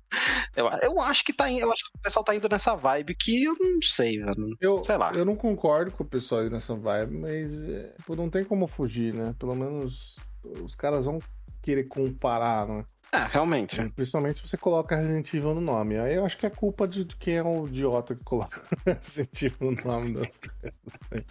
Eu, 0.55 0.69
eu 0.81 1.01
acho 1.01 1.23
que 1.23 1.33
tá 1.33 1.51
eu 1.51 1.71
acho 1.71 1.83
que 1.83 1.97
o 1.97 2.01
pessoal 2.01 2.23
tá 2.23 2.35
indo 2.35 2.47
nessa 2.49 2.75
vibe 2.75 3.15
que 3.15 3.43
eu 3.43 3.55
não 3.59 3.81
sei, 3.81 4.19
mano. 4.19 4.55
Eu, 4.59 4.83
sei 4.83 4.97
lá. 4.97 5.13
Eu 5.13 5.25
não 5.25 5.35
concordo 5.35 5.91
com 5.91 6.03
o 6.03 6.07
pessoal 6.07 6.45
ir 6.45 6.51
nessa 6.51 6.75
vibe, 6.75 7.17
mas 7.17 7.63
é, 7.63 7.93
tipo, 7.97 8.15
não 8.15 8.29
tem 8.29 8.43
como 8.43 8.67
fugir, 8.67 9.13
né? 9.13 9.35
Pelo 9.39 9.55
menos 9.55 10.17
os 10.61 10.75
caras 10.75 11.05
vão 11.05 11.19
querer 11.61 11.85
comparar, 11.85 12.67
né? 12.67 12.85
É, 13.11 13.27
realmente. 13.27 13.77
Principalmente 13.91 14.39
se 14.39 14.47
você 14.47 14.57
coloca 14.57 14.95
Resident 14.95 15.31
Evil 15.33 15.53
no 15.53 15.61
nome. 15.61 15.99
Aí 15.99 16.15
eu 16.15 16.25
acho 16.25 16.37
que 16.37 16.47
é 16.47 16.49
culpa 16.49 16.87
de 16.87 17.05
quem 17.05 17.37
é 17.37 17.43
o 17.43 17.67
idiota 17.67 18.15
que 18.15 18.23
coloca 18.23 18.61
Resident 18.85 19.41
Evil 19.43 19.71
no 19.71 19.83
nome 19.83 20.13
das 20.13 20.39
coisas. 20.39 21.27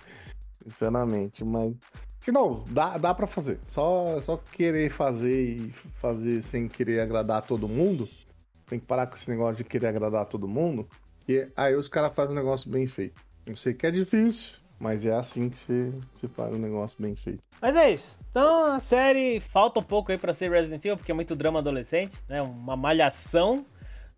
Sinceramente, 0.63 1.45
mas 1.45 1.75
que 2.21 2.31
não, 2.31 2.63
dá, 2.71 2.97
dá 2.99 3.13
para 3.13 3.27
fazer. 3.27 3.59
Só, 3.65 4.21
só 4.21 4.37
querer 4.37 4.91
fazer 4.91 5.43
e 5.43 5.71
fazer 6.01 6.41
sem 6.41 6.69
querer 6.69 7.01
agradar 7.01 7.45
todo 7.45 7.69
mundo. 7.69 8.09
Tem 8.73 8.81
que 8.81 8.87
parar 8.87 9.07
com 9.07 9.15
esse 9.15 9.29
negócio 9.29 9.57
de 9.57 9.65
querer 9.65 9.89
agradar 9.89 10.25
todo 10.25 10.49
mundo. 10.49 10.89
E 11.29 11.47
aí 11.55 11.75
os 11.75 11.91
caras 11.91 12.15
fazem 12.15 12.33
um 12.33 12.35
negócio 12.35 12.71
bem 12.71 12.87
feito. 12.87 13.21
Eu 13.45 13.55
sei 13.55 13.75
que 13.75 13.87
é 13.87 13.91
difícil, 13.91 14.55
mas 14.81 15.05
é 15.05 15.15
assim 15.15 15.51
que 15.51 15.59
se, 15.59 15.93
se 16.15 16.27
faz 16.29 16.55
um 16.55 16.59
negócio 16.59 16.97
bem 16.99 17.15
feito. 17.15 17.43
Mas 17.61 17.77
é 17.77 17.91
isso. 17.91 18.19
Então 18.31 18.65
a 18.65 18.81
série 18.81 19.41
falta 19.41 19.79
um 19.79 19.83
pouco 19.83 20.11
aí 20.11 20.17
para 20.17 20.33
ser 20.33 20.51
Resident 20.51 20.83
Evil, 20.87 20.97
porque 20.97 21.13
é 21.13 21.15
muito 21.15 21.37
drama 21.37 21.59
adolescente, 21.59 22.19
né? 22.27 22.41
Uma 22.41 22.75
malhação 22.75 23.67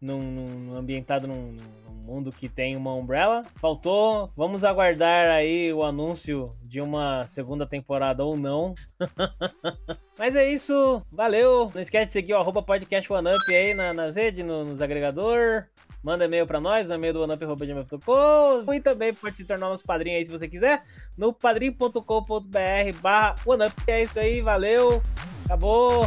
num, 0.01 0.23
num 0.23 0.77
ambientado 0.77 1.27
num, 1.27 1.57
num, 1.84 1.84
mundo 2.05 2.31
que 2.31 2.49
tem 2.49 2.77
uma 2.77 2.95
Umbrella. 2.95 3.43
Faltou. 3.57 4.31
Vamos 4.37 4.63
aguardar 4.63 5.31
aí 5.31 5.73
o 5.73 5.83
anúncio 5.83 6.55
de 6.63 6.81
uma 6.81 7.27
segunda 7.27 7.67
temporada 7.67 8.23
ou 8.25 8.37
não. 8.37 8.75
Mas 10.19 10.37
é 10.37 10.49
isso. 10.49 11.03
Valeu. 11.11 11.71
Não 11.75 11.81
esquece 11.81 12.07
de 12.07 12.13
seguir 12.13 12.35
o 12.35 12.37
arroba 12.37 12.63
podcast 12.63 13.11
OneUp 13.13 13.49
aí 13.49 13.75
na, 13.75 13.95
nas 13.95 14.15
redes, 14.15 14.45
no, 14.45 14.65
nos 14.65 14.81
agregador. 14.81 15.67
Manda 16.03 16.27
e-mail 16.27 16.47
pra 16.47 16.61
nós, 16.61 16.87
no 16.87 16.95
e-mail 16.97 17.15
do 17.15 17.23
oneup.gmail.com 17.23 18.75
e 18.75 18.81
também 18.81 19.15
pode 19.15 19.39
se 19.39 19.47
tornar 19.47 19.71
nosso 19.71 19.85
padrinho 19.85 20.19
aí 20.19 20.27
se 20.27 20.31
você 20.31 20.47
quiser, 20.47 20.85
no 21.17 21.33
padrim.com.br 21.33 22.99
barra 23.01 23.35
OneUp. 23.47 23.73
É 23.87 24.03
isso 24.03 24.21
aí, 24.21 24.43
valeu, 24.43 25.01
acabou, 25.47 26.03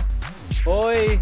foi. 0.63 1.19